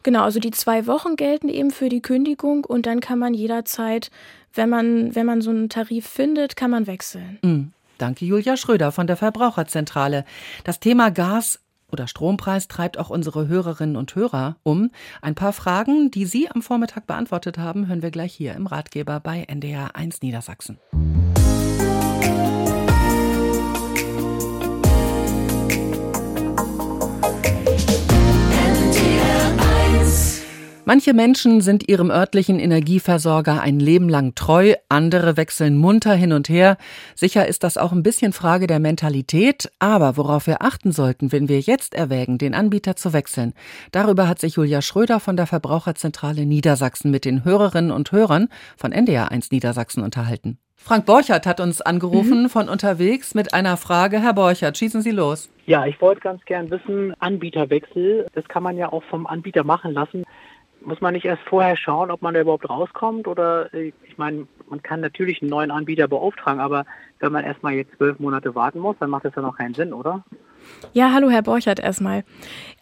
Genau, 0.03 0.23
also 0.23 0.39
die 0.39 0.51
zwei 0.51 0.85
Wochen 0.87 1.15
gelten 1.15 1.49
eben 1.49 1.71
für 1.71 1.89
die 1.89 2.01
Kündigung 2.01 2.65
und 2.65 2.85
dann 2.85 2.99
kann 2.99 3.19
man 3.19 3.33
jederzeit, 3.33 4.11
wenn 4.53 4.69
man, 4.69 5.15
wenn 5.15 5.25
man 5.25 5.41
so 5.41 5.49
einen 5.49 5.69
Tarif 5.69 6.07
findet, 6.07 6.55
kann 6.55 6.71
man 6.71 6.87
wechseln. 6.87 7.39
Mhm. 7.41 7.73
Danke, 7.97 8.25
Julia 8.25 8.57
Schröder 8.57 8.91
von 8.91 9.07
der 9.07 9.17
Verbraucherzentrale. 9.17 10.25
Das 10.63 10.79
Thema 10.79 11.09
Gas 11.09 11.59
oder 11.91 12.07
Strompreis 12.07 12.67
treibt 12.67 12.97
auch 12.97 13.09
unsere 13.09 13.47
Hörerinnen 13.47 13.95
und 13.95 14.13
Hörer 14.15 14.57
um. 14.63 14.89
Ein 15.21 15.35
paar 15.35 15.53
Fragen, 15.53 16.11
die 16.11 16.25
Sie 16.25 16.49
am 16.49 16.61
Vormittag 16.61 17.07
beantwortet 17.07 17.57
haben, 17.57 17.87
hören 17.87 18.01
wir 18.01 18.11
gleich 18.11 18.33
hier 18.33 18.55
im 18.55 18.67
Ratgeber 18.67 19.19
bei 19.19 19.43
NDR 19.43 19.95
1 19.95 20.21
Niedersachsen. 20.21 20.79
Manche 30.85 31.13
Menschen 31.13 31.61
sind 31.61 31.87
ihrem 31.87 32.11
örtlichen 32.11 32.59
Energieversorger 32.59 33.61
ein 33.61 33.79
Leben 33.79 34.09
lang 34.09 34.35
treu, 34.35 34.73
andere 34.89 35.37
wechseln 35.37 35.77
munter 35.77 36.13
hin 36.13 36.33
und 36.33 36.49
her. 36.49 36.75
Sicher 37.15 37.47
ist 37.47 37.63
das 37.63 37.77
auch 37.77 37.93
ein 37.93 38.03
bisschen 38.03 38.33
Frage 38.33 38.67
der 38.67 38.79
Mentalität, 38.79 39.71
aber 39.79 40.17
worauf 40.17 40.45
wir 40.45 40.61
achten 40.61 40.91
sollten, 40.91 41.31
wenn 41.31 41.47
wir 41.47 41.61
jetzt 41.61 41.95
erwägen, 41.95 42.37
den 42.37 42.53
Anbieter 42.53 42.97
zu 42.97 43.13
wechseln, 43.13 43.53
darüber 43.93 44.27
hat 44.27 44.39
sich 44.39 44.55
Julia 44.55 44.81
Schröder 44.81 45.21
von 45.21 45.37
der 45.37 45.47
Verbraucherzentrale 45.47 46.45
Niedersachsen 46.45 47.11
mit 47.11 47.23
den 47.23 47.45
Hörerinnen 47.45 47.91
und 47.91 48.11
Hörern 48.11 48.49
von 48.75 48.91
NDR1 48.91 49.47
Niedersachsen 49.51 50.03
unterhalten. 50.03 50.57
Frank 50.75 51.05
Borchert 51.05 51.45
hat 51.45 51.61
uns 51.61 51.79
angerufen 51.79 52.43
mhm. 52.43 52.49
von 52.49 52.67
unterwegs 52.67 53.35
mit 53.35 53.53
einer 53.53 53.77
Frage. 53.77 54.19
Herr 54.19 54.33
Borchert, 54.33 54.77
schießen 54.77 55.01
Sie 55.01 55.11
los. 55.11 55.49
Ja, 55.65 55.85
ich 55.85 56.01
wollte 56.01 56.19
ganz 56.19 56.43
gern 56.43 56.69
wissen, 56.69 57.13
Anbieterwechsel, 57.19 58.27
das 58.33 58.45
kann 58.49 58.63
man 58.63 58.75
ja 58.75 58.91
auch 58.91 59.03
vom 59.03 59.25
Anbieter 59.25 59.63
machen 59.63 59.93
lassen 59.93 60.25
muss 60.85 61.01
man 61.01 61.13
nicht 61.13 61.25
erst 61.25 61.43
vorher 61.43 61.77
schauen, 61.77 62.11
ob 62.11 62.21
man 62.21 62.33
da 62.33 62.41
überhaupt 62.41 62.69
rauskommt? 62.69 63.27
Oder 63.27 63.73
äh, 63.73 63.91
ich 64.03 64.17
meine, 64.17 64.47
man 64.69 64.81
kann 64.81 65.01
natürlich 65.01 65.41
einen 65.41 65.49
neuen 65.49 65.71
Anbieter 65.71 66.07
beauftragen, 66.07 66.59
aber 66.59 66.85
wenn 67.19 67.31
man 67.31 67.43
erstmal 67.43 67.73
jetzt 67.73 67.95
zwölf 67.97 68.19
Monate 68.19 68.55
warten 68.55 68.79
muss, 68.79 68.95
dann 68.99 69.09
macht 69.09 69.25
das 69.25 69.35
ja 69.35 69.41
noch 69.41 69.57
keinen 69.57 69.73
Sinn, 69.73 69.93
oder? 69.93 70.23
Ja, 70.93 71.11
hallo 71.11 71.29
Herr 71.29 71.41
Borchert 71.41 71.79
erstmal. 71.79 72.23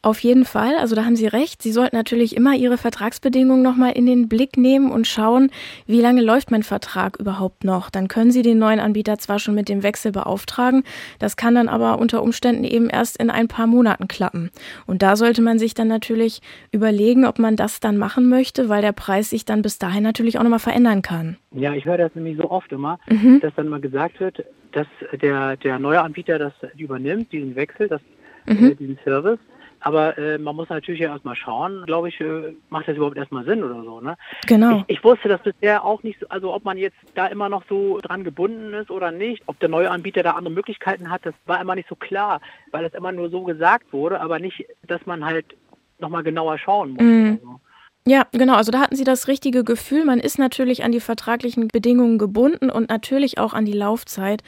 Auf 0.04 0.20
jeden 0.20 0.46
Fall, 0.46 0.76
also 0.78 0.96
da 0.96 1.06
haben 1.06 1.16
Sie 1.16 1.28
recht. 1.28 1.62
Sie 1.62 1.72
sollten 1.72 1.96
natürlich 1.96 2.36
immer 2.36 2.56
Ihre 2.56 2.78
Vertragsbedingungen 2.78 3.62
nochmal 3.62 3.92
in 3.92 4.08
den 4.08 4.28
Blick 4.28 4.58
nehmen 4.58 4.92
und 4.92 5.06
schauen, 5.06 5.52
wie 5.86 6.02
lange 6.02 6.24
läuft 6.24 6.50
mein 6.50 6.64
Vertrag 6.64 7.20
überhaupt 7.20 7.64
noch. 7.64 7.92
Dann 7.92 8.08
können 8.08 8.32
Sie 8.32 8.42
den 8.42 8.58
neuen 8.58 8.80
Anbieter 8.80 9.20
zwar 9.20 9.38
schon 9.38 9.54
mit 9.54 9.70
dem 9.70 9.84
Wechsel 9.84 10.12
beauftragen, 10.12 10.84
das 11.20 11.38
kann 11.38 11.54
dann 11.54 11.70
aber 11.70 12.00
unter 12.00 12.24
Umständen 12.24 12.64
eben 12.64 12.90
erst 12.90 13.18
in 13.18 13.30
ein 13.30 13.48
paar 13.48 13.68
Monaten 13.68 14.08
klappen. 14.08 14.50
Und 14.88 15.04
da 15.04 15.16
sollte 15.16 15.44
man 15.44 15.60
sich 15.60 15.76
dann 15.76 15.88
natürlich 15.88 16.42
überlegen, 16.72 17.26
ob 17.26 17.38
man 17.38 17.56
das 17.56 17.80
dann 17.80 17.98
machen 17.98 18.28
möchte, 18.28 18.70
weil 18.70 18.82
der 18.82 18.94
Preis 18.94 19.30
sich 19.30 19.46
dann 19.46 19.62
bis 19.62 19.78
dahin 19.78 20.02
natürlich 20.02 20.40
auch 20.40 20.44
nochmal 20.44 20.58
verändern 20.58 21.04
kann. 21.04 21.38
Ja, 21.52 21.74
ich 21.74 21.86
höre 21.86 21.98
das 21.98 22.16
nämlich 22.16 22.38
so 22.38 22.50
oft 22.50 22.72
immer, 22.72 23.00
mhm. 23.08 23.40
dass 23.42 23.54
dann 23.56 23.68
mal 23.68 23.80
gesagt 23.80 24.20
wird, 24.20 24.44
dass 24.72 24.88
der, 25.14 25.58
der 25.58 25.80
neue 25.80 26.02
Anbieter 26.02 26.40
das 26.40 26.54
übernimmt, 26.78 27.32
diesen 27.32 27.56
Wechsel, 27.56 27.88
das, 27.88 28.02
mhm. 28.46 28.72
äh, 28.72 28.76
diesen 28.76 29.00
Service. 29.04 29.40
Aber 29.84 30.16
äh, 30.18 30.38
man 30.38 30.56
muss 30.56 30.70
natürlich 30.70 31.02
ja 31.02 31.10
erstmal 31.10 31.36
schauen, 31.36 31.84
glaube 31.88 32.10
ich, 32.10 32.22
äh, 32.22 32.54
macht 32.70 32.88
das 32.88 32.96
überhaupt 32.96 33.18
erstmal 33.18 33.46
Sinn 33.46 33.64
oder 33.64 33.84
so, 33.84 34.00
ne? 34.00 34.16
Genau. 34.48 34.84
Ich, 34.88 34.98
ich, 34.98 35.04
wusste 35.04 35.28
das 35.28 35.42
bisher 35.42 35.84
auch 35.84 36.04
nicht, 36.04 36.20
so, 36.20 36.28
also 36.30 36.54
ob 36.54 36.64
man 36.64 36.78
jetzt 36.78 36.98
da 37.16 37.26
immer 37.26 37.50
noch 37.50 37.64
so 37.68 37.98
dran 38.00 38.24
gebunden 38.24 38.74
ist 38.74 38.92
oder 38.92 39.12
nicht, 39.12 39.42
ob 39.48 39.60
der 39.60 39.70
neue 39.70 39.90
Anbieter 39.90 40.22
da 40.22 40.34
andere 40.34 40.54
Möglichkeiten 40.54 41.10
hat, 41.10 41.26
das 41.26 41.34
war 41.48 41.60
immer 41.60 41.74
nicht 41.74 41.90
so 41.90 41.96
klar, 41.96 42.42
weil 42.70 42.86
es 42.86 42.94
immer 42.94 43.12
nur 43.12 43.32
so 43.32 43.42
gesagt 43.44 43.92
wurde, 43.92 44.22
aber 44.22 44.38
nicht, 44.38 44.68
dass 44.86 45.04
man 45.08 45.26
halt 45.26 45.46
nochmal 45.98 46.22
genauer 46.22 46.60
schauen 46.60 46.92
muss. 46.92 47.02
Mhm. 47.02 47.40
So. 47.42 47.60
Ja, 48.08 48.26
genau. 48.32 48.56
Also 48.56 48.72
da 48.72 48.80
hatten 48.80 48.96
Sie 48.96 49.04
das 49.04 49.28
richtige 49.28 49.64
Gefühl. 49.64 50.06
Man 50.06 50.20
ist 50.20 50.40
natürlich 50.40 50.84
an 50.84 50.92
die 50.92 51.00
vertraglichen 51.00 51.68
Bedingungen 51.68 52.18
gebunden 52.18 52.72
und 52.72 52.90
natürlich 52.90 53.38
auch 53.38 53.54
an 53.54 53.66
die 53.66 53.74
Laufzeit. 53.74 54.42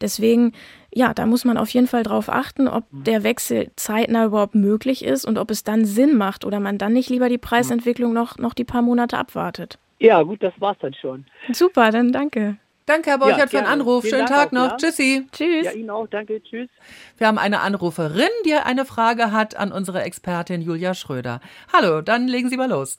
Deswegen, 0.00 0.52
ja, 0.92 1.14
da 1.14 1.24
muss 1.26 1.44
man 1.44 1.58
auf 1.58 1.68
jeden 1.70 1.86
Fall 1.86 2.02
drauf 2.02 2.28
achten, 2.28 2.66
ob 2.66 2.84
der 2.90 3.22
Wechsel 3.22 3.70
zeitnah 3.76 4.24
überhaupt 4.24 4.56
möglich 4.56 5.04
ist 5.04 5.24
und 5.24 5.38
ob 5.38 5.50
es 5.52 5.62
dann 5.62 5.84
Sinn 5.84 6.16
macht 6.16 6.44
oder 6.44 6.58
man 6.58 6.78
dann 6.78 6.92
nicht 6.92 7.08
lieber 7.08 7.28
die 7.28 7.38
Preisentwicklung 7.38 8.12
noch, 8.12 8.36
noch 8.38 8.54
die 8.54 8.64
paar 8.64 8.82
Monate 8.82 9.16
abwartet. 9.16 9.78
Ja, 10.00 10.22
gut, 10.22 10.42
das 10.42 10.52
war's 10.58 10.78
dann 10.80 10.94
schon. 10.94 11.24
Super, 11.52 11.90
dann 11.90 12.12
danke. 12.12 12.56
Danke, 12.88 13.10
Herr 13.10 13.18
Borchert, 13.18 13.38
ja, 13.38 13.46
für 13.46 13.56
den 13.58 13.66
Anruf. 13.66 14.02
Vielen 14.02 14.14
Schönen 14.14 14.26
Dank 14.26 14.40
Tag 14.40 14.46
auch, 14.48 14.52
noch. 14.52 14.70
Ja. 14.70 14.76
Tschüssi. 14.78 15.26
Tschüss. 15.30 15.66
Ja, 15.66 15.72
Ihnen 15.72 15.90
auch. 15.90 16.06
Danke. 16.06 16.42
Tschüss. 16.42 16.70
Wir 17.18 17.26
haben 17.26 17.36
eine 17.36 17.60
Anruferin, 17.60 18.30
die 18.46 18.54
eine 18.54 18.86
Frage 18.86 19.30
hat 19.30 19.56
an 19.56 19.72
unsere 19.72 20.02
Expertin 20.02 20.62
Julia 20.62 20.94
Schröder. 20.94 21.40
Hallo, 21.70 22.00
dann 22.00 22.28
legen 22.28 22.48
Sie 22.48 22.56
mal 22.56 22.70
los. 22.70 22.98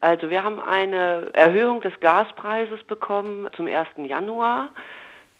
Also 0.00 0.28
wir 0.28 0.44
haben 0.44 0.60
eine 0.60 1.30
Erhöhung 1.32 1.80
des 1.80 1.98
Gaspreises 2.00 2.82
bekommen 2.84 3.48
zum 3.56 3.68
1. 3.68 3.88
Januar 4.06 4.68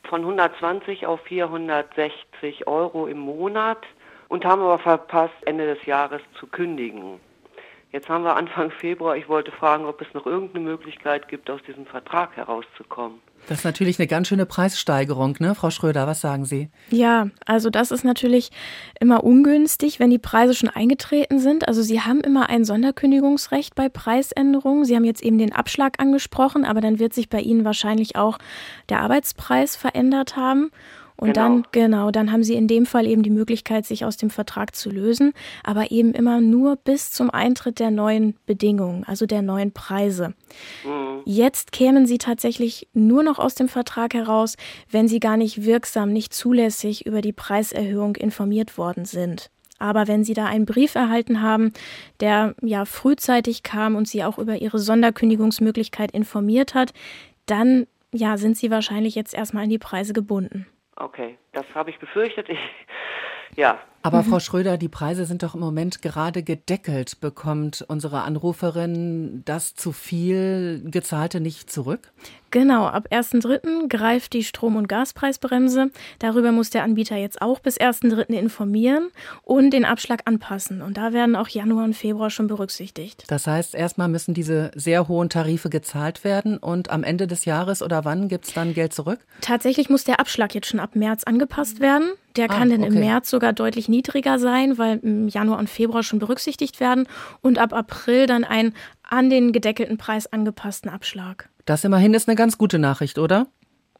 von 0.04 0.22
120 0.22 1.04
auf 1.06 1.20
460 1.24 2.66
Euro 2.66 3.06
im 3.06 3.18
Monat 3.18 3.82
und 4.28 4.46
haben 4.46 4.62
aber 4.62 4.78
verpasst, 4.78 5.34
Ende 5.44 5.74
des 5.74 5.84
Jahres 5.84 6.22
zu 6.40 6.46
kündigen. 6.46 7.20
Jetzt 7.92 8.08
haben 8.08 8.24
wir 8.24 8.36
Anfang 8.36 8.70
Februar. 8.70 9.16
Ich 9.18 9.28
wollte 9.28 9.52
fragen, 9.52 9.84
ob 9.84 10.00
es 10.00 10.06
noch 10.14 10.24
irgendeine 10.24 10.64
Möglichkeit 10.64 11.28
gibt, 11.28 11.50
aus 11.50 11.60
diesem 11.66 11.84
Vertrag 11.84 12.34
herauszukommen. 12.36 13.20
Das 13.48 13.58
ist 13.58 13.64
natürlich 13.64 13.98
eine 13.98 14.06
ganz 14.06 14.28
schöne 14.28 14.46
Preissteigerung, 14.46 15.36
ne, 15.40 15.54
Frau 15.54 15.68
Schröder? 15.68 16.06
Was 16.06 16.22
sagen 16.22 16.46
Sie? 16.46 16.70
Ja, 16.90 17.28
also 17.44 17.68
das 17.68 17.90
ist 17.90 18.04
natürlich 18.04 18.50
immer 18.98 19.24
ungünstig, 19.24 20.00
wenn 20.00 20.10
die 20.10 20.18
Preise 20.18 20.54
schon 20.54 20.70
eingetreten 20.70 21.38
sind. 21.38 21.68
Also 21.68 21.82
Sie 21.82 22.00
haben 22.00 22.20
immer 22.20 22.48
ein 22.48 22.64
Sonderkündigungsrecht 22.64 23.74
bei 23.74 23.90
Preisänderungen. 23.90 24.86
Sie 24.86 24.96
haben 24.96 25.04
jetzt 25.04 25.22
eben 25.22 25.36
den 25.36 25.52
Abschlag 25.52 26.00
angesprochen, 26.00 26.64
aber 26.64 26.80
dann 26.80 26.98
wird 26.98 27.12
sich 27.12 27.28
bei 27.28 27.40
Ihnen 27.40 27.64
wahrscheinlich 27.64 28.16
auch 28.16 28.38
der 28.88 29.00
Arbeitspreis 29.00 29.76
verändert 29.76 30.36
haben. 30.36 30.70
Und 31.22 31.34
genau. 31.34 31.40
dann, 31.40 31.66
genau, 31.70 32.10
dann 32.10 32.32
haben 32.32 32.42
sie 32.42 32.54
in 32.54 32.66
dem 32.66 32.84
Fall 32.84 33.06
eben 33.06 33.22
die 33.22 33.30
Möglichkeit, 33.30 33.86
sich 33.86 34.04
aus 34.04 34.16
dem 34.16 34.28
Vertrag 34.28 34.74
zu 34.74 34.90
lösen, 34.90 35.34
aber 35.62 35.92
eben 35.92 36.14
immer 36.14 36.40
nur 36.40 36.74
bis 36.74 37.12
zum 37.12 37.30
Eintritt 37.30 37.78
der 37.78 37.92
neuen 37.92 38.34
Bedingungen, 38.44 39.04
also 39.04 39.24
der 39.24 39.40
neuen 39.40 39.70
Preise. 39.70 40.34
Mhm. 40.84 41.20
Jetzt 41.24 41.70
kämen 41.70 42.06
sie 42.06 42.18
tatsächlich 42.18 42.88
nur 42.92 43.22
noch 43.22 43.38
aus 43.38 43.54
dem 43.54 43.68
Vertrag 43.68 44.14
heraus, 44.14 44.56
wenn 44.90 45.06
sie 45.06 45.20
gar 45.20 45.36
nicht 45.36 45.64
wirksam, 45.64 46.12
nicht 46.12 46.34
zulässig 46.34 47.06
über 47.06 47.20
die 47.20 47.32
Preiserhöhung 47.32 48.16
informiert 48.16 48.76
worden 48.76 49.04
sind. 49.04 49.48
Aber 49.78 50.08
wenn 50.08 50.24
Sie 50.24 50.34
da 50.34 50.46
einen 50.46 50.66
Brief 50.66 50.96
erhalten 50.96 51.40
haben, 51.40 51.72
der 52.18 52.56
ja 52.62 52.84
frühzeitig 52.84 53.62
kam 53.62 53.94
und 53.94 54.08
Sie 54.08 54.24
auch 54.24 54.38
über 54.38 54.56
Ihre 54.60 54.80
Sonderkündigungsmöglichkeit 54.80 56.10
informiert 56.10 56.74
hat, 56.74 56.92
dann 57.46 57.86
ja, 58.12 58.36
sind 58.38 58.56
Sie 58.56 58.70
wahrscheinlich 58.70 59.14
jetzt 59.14 59.34
erstmal 59.34 59.64
an 59.64 59.70
die 59.70 59.78
Preise 59.78 60.12
gebunden. 60.12 60.66
Okay, 60.96 61.38
das 61.52 61.64
habe 61.74 61.90
ich 61.90 61.98
befürchtet. 61.98 62.48
Ich, 62.48 62.58
ja. 63.56 63.78
Aber 64.02 64.22
mhm. 64.22 64.30
Frau 64.30 64.40
Schröder, 64.40 64.76
die 64.78 64.88
Preise 64.88 65.24
sind 65.24 65.42
doch 65.42 65.54
im 65.54 65.60
Moment 65.60 66.02
gerade 66.02 66.42
gedeckelt. 66.42 67.20
Bekommt 67.20 67.84
unsere 67.88 68.22
Anruferin 68.22 69.42
das 69.44 69.74
zu 69.74 69.92
viel 69.92 70.82
Gezahlte 70.84 71.40
nicht 71.40 71.70
zurück? 71.70 72.12
Genau, 72.52 72.84
ab 72.84 73.08
1.3. 73.10 73.88
greift 73.88 74.34
die 74.34 74.44
Strom- 74.44 74.76
und 74.76 74.86
Gaspreisbremse. 74.86 75.90
Darüber 76.18 76.52
muss 76.52 76.68
der 76.68 76.82
Anbieter 76.82 77.16
jetzt 77.16 77.40
auch 77.40 77.60
bis 77.60 77.80
1.3. 77.80 78.34
informieren 78.34 79.08
und 79.42 79.70
den 79.70 79.86
Abschlag 79.86 80.20
anpassen. 80.26 80.82
Und 80.82 80.98
da 80.98 81.14
werden 81.14 81.34
auch 81.34 81.48
Januar 81.48 81.84
und 81.84 81.94
Februar 81.94 82.28
schon 82.28 82.48
berücksichtigt. 82.48 83.24
Das 83.28 83.46
heißt, 83.46 83.74
erstmal 83.74 84.08
müssen 84.08 84.34
diese 84.34 84.70
sehr 84.74 85.08
hohen 85.08 85.30
Tarife 85.30 85.70
gezahlt 85.70 86.24
werden 86.24 86.58
und 86.58 86.90
am 86.90 87.04
Ende 87.04 87.26
des 87.26 87.46
Jahres 87.46 87.82
oder 87.82 88.04
wann 88.04 88.28
gibt 88.28 88.46
es 88.46 88.52
dann 88.52 88.74
Geld 88.74 88.92
zurück? 88.92 89.20
Tatsächlich 89.40 89.88
muss 89.88 90.04
der 90.04 90.20
Abschlag 90.20 90.54
jetzt 90.54 90.66
schon 90.66 90.80
ab 90.80 90.94
März 90.94 91.24
angepasst 91.24 91.80
werden. 91.80 92.10
Der 92.36 92.46
ah, 92.46 92.48
kann 92.48 92.70
ah, 92.70 92.74
okay. 92.74 92.82
dann 92.82 92.92
im 92.92 93.00
März 93.00 93.30
sogar 93.30 93.52
deutlich 93.52 93.88
niedriger 93.92 94.40
sein, 94.40 94.78
weil 94.78 94.98
im 94.98 95.28
Januar 95.28 95.58
und 95.58 95.70
Februar 95.70 96.02
schon 96.02 96.18
berücksichtigt 96.18 96.80
werden 96.80 97.06
und 97.40 97.58
ab 97.58 97.72
April 97.72 98.26
dann 98.26 98.42
ein 98.42 98.74
an 99.08 99.30
den 99.30 99.52
gedeckelten 99.52 99.98
Preis 99.98 100.32
angepassten 100.32 100.90
Abschlag. 100.90 101.48
Das 101.64 101.84
immerhin 101.84 102.14
ist 102.14 102.28
eine 102.28 102.36
ganz 102.36 102.58
gute 102.58 102.80
Nachricht, 102.80 103.18
oder? 103.18 103.46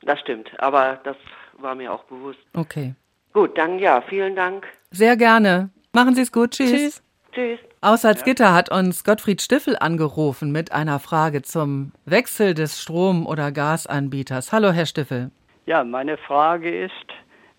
Das 0.02 0.18
stimmt, 0.18 0.50
aber 0.58 0.98
das 1.04 1.16
war 1.58 1.76
mir 1.76 1.92
auch 1.92 2.04
bewusst. 2.04 2.40
Okay. 2.54 2.94
Gut, 3.32 3.56
dann 3.56 3.78
ja, 3.78 4.02
vielen 4.02 4.34
Dank. 4.34 4.66
Sehr 4.90 5.16
gerne. 5.16 5.70
Machen 5.92 6.14
Sie 6.14 6.22
es 6.22 6.32
gut. 6.32 6.50
Tschüss. 6.52 6.70
Tschüss. 6.70 7.02
Tschüss. 7.32 7.58
Aus 7.80 8.02
Salzgitter 8.02 8.54
hat 8.54 8.70
uns 8.70 9.04
Gottfried 9.04 9.40
Stiffel 9.40 9.76
angerufen 9.78 10.52
mit 10.52 10.72
einer 10.72 10.98
Frage 10.98 11.42
zum 11.42 11.92
Wechsel 12.04 12.54
des 12.54 12.80
Strom- 12.80 13.26
oder 13.26 13.52
Gasanbieters. 13.52 14.52
Hallo, 14.52 14.70
Herr 14.70 14.86
Stiffel. 14.86 15.30
Ja, 15.66 15.82
meine 15.82 16.18
Frage 16.18 16.84
ist, 16.84 16.92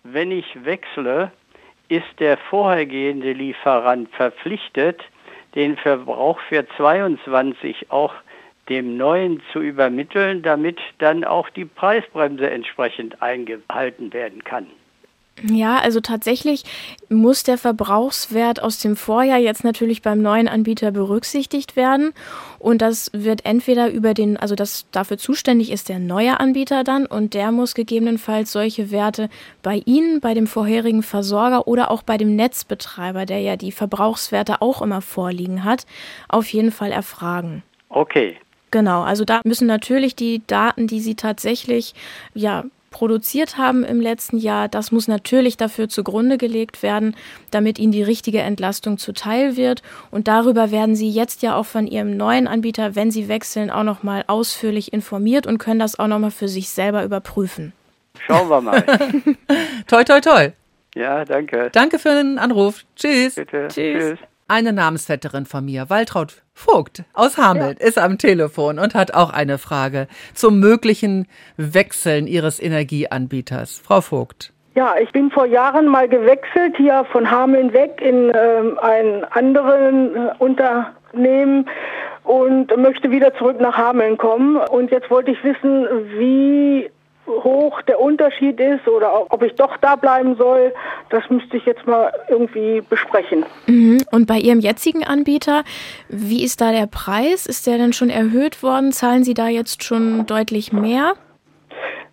wenn 0.04 0.30
ich 0.30 0.46
wechsle, 0.64 1.32
ist 1.88 2.18
der 2.18 2.36
vorhergehende 2.36 3.32
Lieferant 3.32 4.10
verpflichtet, 4.10 5.02
den 5.54 5.76
Verbrauch 5.76 6.40
für 6.48 6.66
22 6.76 7.90
auch 7.90 8.14
dem 8.68 8.96
Neuen 8.96 9.42
zu 9.52 9.60
übermitteln, 9.60 10.42
damit 10.42 10.78
dann 10.98 11.24
auch 11.24 11.50
die 11.50 11.66
Preisbremse 11.66 12.50
entsprechend 12.50 13.20
eingehalten 13.22 14.12
werden 14.12 14.42
kann. 14.42 14.66
Ja, 15.42 15.78
also 15.78 16.00
tatsächlich 16.00 16.62
muss 17.08 17.42
der 17.42 17.58
Verbrauchswert 17.58 18.62
aus 18.62 18.78
dem 18.78 18.94
Vorjahr 18.94 19.38
jetzt 19.38 19.64
natürlich 19.64 20.00
beim 20.00 20.22
neuen 20.22 20.46
Anbieter 20.46 20.92
berücksichtigt 20.92 21.74
werden. 21.74 22.12
Und 22.60 22.80
das 22.80 23.10
wird 23.12 23.44
entweder 23.44 23.90
über 23.90 24.14
den, 24.14 24.36
also 24.36 24.54
das 24.54 24.86
dafür 24.92 25.18
zuständig 25.18 25.72
ist 25.72 25.88
der 25.88 25.98
neue 25.98 26.38
Anbieter 26.38 26.84
dann 26.84 27.04
und 27.04 27.34
der 27.34 27.50
muss 27.50 27.74
gegebenenfalls 27.74 28.52
solche 28.52 28.90
Werte 28.92 29.28
bei 29.62 29.82
Ihnen, 29.84 30.20
bei 30.20 30.34
dem 30.34 30.46
vorherigen 30.46 31.02
Versorger 31.02 31.66
oder 31.66 31.90
auch 31.90 32.02
bei 32.02 32.16
dem 32.16 32.36
Netzbetreiber, 32.36 33.26
der 33.26 33.40
ja 33.40 33.56
die 33.56 33.72
Verbrauchswerte 33.72 34.62
auch 34.62 34.82
immer 34.82 35.02
vorliegen 35.02 35.64
hat, 35.64 35.84
auf 36.28 36.48
jeden 36.52 36.70
Fall 36.70 36.92
erfragen. 36.92 37.64
Okay. 37.88 38.36
Genau, 38.70 39.02
also 39.02 39.24
da 39.24 39.40
müssen 39.44 39.66
natürlich 39.66 40.16
die 40.16 40.42
Daten, 40.46 40.86
die 40.86 41.00
Sie 41.00 41.14
tatsächlich 41.14 41.94
ja 42.34 42.64
produziert 42.94 43.58
haben 43.58 43.82
im 43.82 44.00
letzten 44.00 44.38
Jahr, 44.38 44.68
das 44.68 44.92
muss 44.92 45.08
natürlich 45.08 45.56
dafür 45.56 45.88
zugrunde 45.88 46.38
gelegt 46.38 46.84
werden, 46.84 47.16
damit 47.50 47.80
ihnen 47.80 47.90
die 47.90 48.04
richtige 48.04 48.38
Entlastung 48.38 48.98
zuteil 48.98 49.56
wird. 49.56 49.82
Und 50.12 50.28
darüber 50.28 50.70
werden 50.70 50.94
sie 50.94 51.10
jetzt 51.10 51.42
ja 51.42 51.56
auch 51.56 51.66
von 51.66 51.88
ihrem 51.88 52.16
neuen 52.16 52.46
Anbieter, 52.46 52.94
wenn 52.94 53.10
sie 53.10 53.26
wechseln, 53.28 53.68
auch 53.68 53.82
nochmal 53.82 54.22
ausführlich 54.28 54.92
informiert 54.92 55.44
und 55.44 55.58
können 55.58 55.80
das 55.80 55.98
auch 55.98 56.06
nochmal 56.06 56.30
für 56.30 56.46
sich 56.46 56.68
selber 56.68 57.02
überprüfen. 57.04 57.72
Schauen 58.28 58.48
wir 58.48 58.60
mal. 58.60 58.84
toi, 59.88 60.04
toi, 60.04 60.20
toi. 60.20 60.52
Ja, 60.94 61.24
danke. 61.24 61.70
Danke 61.72 61.98
für 61.98 62.10
den 62.10 62.38
Anruf. 62.38 62.84
Tschüss. 62.94 63.34
Bitte. 63.34 63.66
Tschüss. 63.68 64.18
Tschüss. 64.18 64.18
Eine 64.54 64.72
Namensvetterin 64.72 65.46
von 65.46 65.64
mir, 65.64 65.90
Waltraud 65.90 66.44
Vogt 66.52 67.02
aus 67.12 67.38
Hameln, 67.38 67.76
ja. 67.80 67.86
ist 67.88 67.98
am 67.98 68.18
Telefon 68.18 68.78
und 68.78 68.94
hat 68.94 69.12
auch 69.12 69.32
eine 69.32 69.58
Frage 69.58 70.06
zum 70.32 70.60
möglichen 70.60 71.26
Wechseln 71.56 72.28
ihres 72.28 72.62
Energieanbieters. 72.62 73.82
Frau 73.84 74.00
Vogt. 74.00 74.52
Ja, 74.76 74.94
ich 75.02 75.10
bin 75.10 75.32
vor 75.32 75.46
Jahren 75.46 75.88
mal 75.88 76.08
gewechselt 76.08 76.76
hier 76.76 77.04
von 77.10 77.28
Hameln 77.28 77.72
weg 77.72 78.00
in 78.00 78.30
äh, 78.30 78.62
ein 78.80 79.24
anderen 79.24 80.14
äh, 80.14 80.30
Unternehmen 80.38 81.68
und 82.22 82.76
möchte 82.76 83.10
wieder 83.10 83.34
zurück 83.34 83.60
nach 83.60 83.76
Hameln 83.76 84.16
kommen. 84.18 84.56
Und 84.56 84.92
jetzt 84.92 85.10
wollte 85.10 85.32
ich 85.32 85.42
wissen, 85.42 85.88
wie 86.16 86.88
hoch 87.26 87.80
der 87.82 88.00
Unterschied 88.00 88.60
ist 88.60 88.86
oder 88.86 89.32
ob 89.32 89.42
ich 89.42 89.54
doch 89.54 89.76
da 89.78 89.96
bleiben 89.96 90.36
soll, 90.36 90.72
das 91.10 91.28
müsste 91.30 91.56
ich 91.56 91.64
jetzt 91.64 91.86
mal 91.86 92.12
irgendwie 92.28 92.82
besprechen. 92.88 93.44
Mhm. 93.66 94.02
Und 94.10 94.26
bei 94.26 94.38
Ihrem 94.38 94.60
jetzigen 94.60 95.04
Anbieter, 95.04 95.64
wie 96.08 96.44
ist 96.44 96.60
da 96.60 96.72
der 96.72 96.86
Preis? 96.86 97.46
Ist 97.46 97.66
der 97.66 97.78
denn 97.78 97.92
schon 97.92 98.10
erhöht 98.10 98.62
worden? 98.62 98.92
Zahlen 98.92 99.24
Sie 99.24 99.34
da 99.34 99.48
jetzt 99.48 99.84
schon 99.84 100.26
deutlich 100.26 100.72
mehr? 100.72 101.14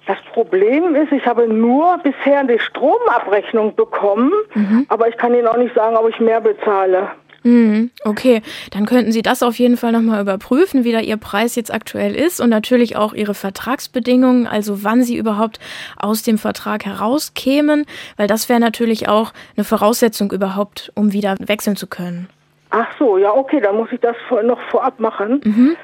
Das 0.07 0.17
Problem 0.33 0.95
ist, 0.95 1.11
ich 1.11 1.25
habe 1.25 1.47
nur 1.47 1.99
bisher 1.99 2.39
eine 2.39 2.59
Stromabrechnung 2.59 3.75
bekommen, 3.75 4.31
mhm. 4.53 4.85
aber 4.89 5.07
ich 5.07 5.17
kann 5.17 5.33
Ihnen 5.33 5.47
auch 5.47 5.57
nicht 5.57 5.75
sagen, 5.75 5.95
ob 5.95 6.09
ich 6.09 6.19
mehr 6.19 6.41
bezahle. 6.41 7.11
Mhm, 7.43 7.89
okay, 8.03 8.41
dann 8.71 8.85
könnten 8.85 9.11
Sie 9.11 9.23
das 9.23 9.41
auf 9.41 9.57
jeden 9.57 9.77
Fall 9.77 9.91
nochmal 9.91 10.21
überprüfen, 10.21 10.83
wie 10.83 10.91
da 10.91 10.99
Ihr 10.99 11.17
Preis 11.17 11.55
jetzt 11.55 11.73
aktuell 11.73 12.15
ist 12.15 12.39
und 12.39 12.49
natürlich 12.49 12.95
auch 12.95 13.13
Ihre 13.13 13.33
Vertragsbedingungen, 13.33 14.45
also 14.45 14.83
wann 14.83 15.01
Sie 15.01 15.17
überhaupt 15.17 15.59
aus 15.97 16.21
dem 16.21 16.37
Vertrag 16.37 16.85
herauskämen, 16.85 17.85
weil 18.17 18.27
das 18.27 18.47
wäre 18.47 18.59
natürlich 18.59 19.09
auch 19.09 19.33
eine 19.57 19.63
Voraussetzung 19.63 20.31
überhaupt, 20.31 20.91
um 20.95 21.13
wieder 21.13 21.35
wechseln 21.39 21.75
zu 21.75 21.87
können. 21.87 22.29
Ach 22.69 22.87
so, 22.99 23.17
ja, 23.17 23.33
okay, 23.33 23.59
dann 23.59 23.75
muss 23.75 23.91
ich 23.91 23.99
das 23.99 24.15
noch 24.43 24.59
vorab 24.69 24.99
machen. 24.99 25.41
Mhm. 25.43 25.75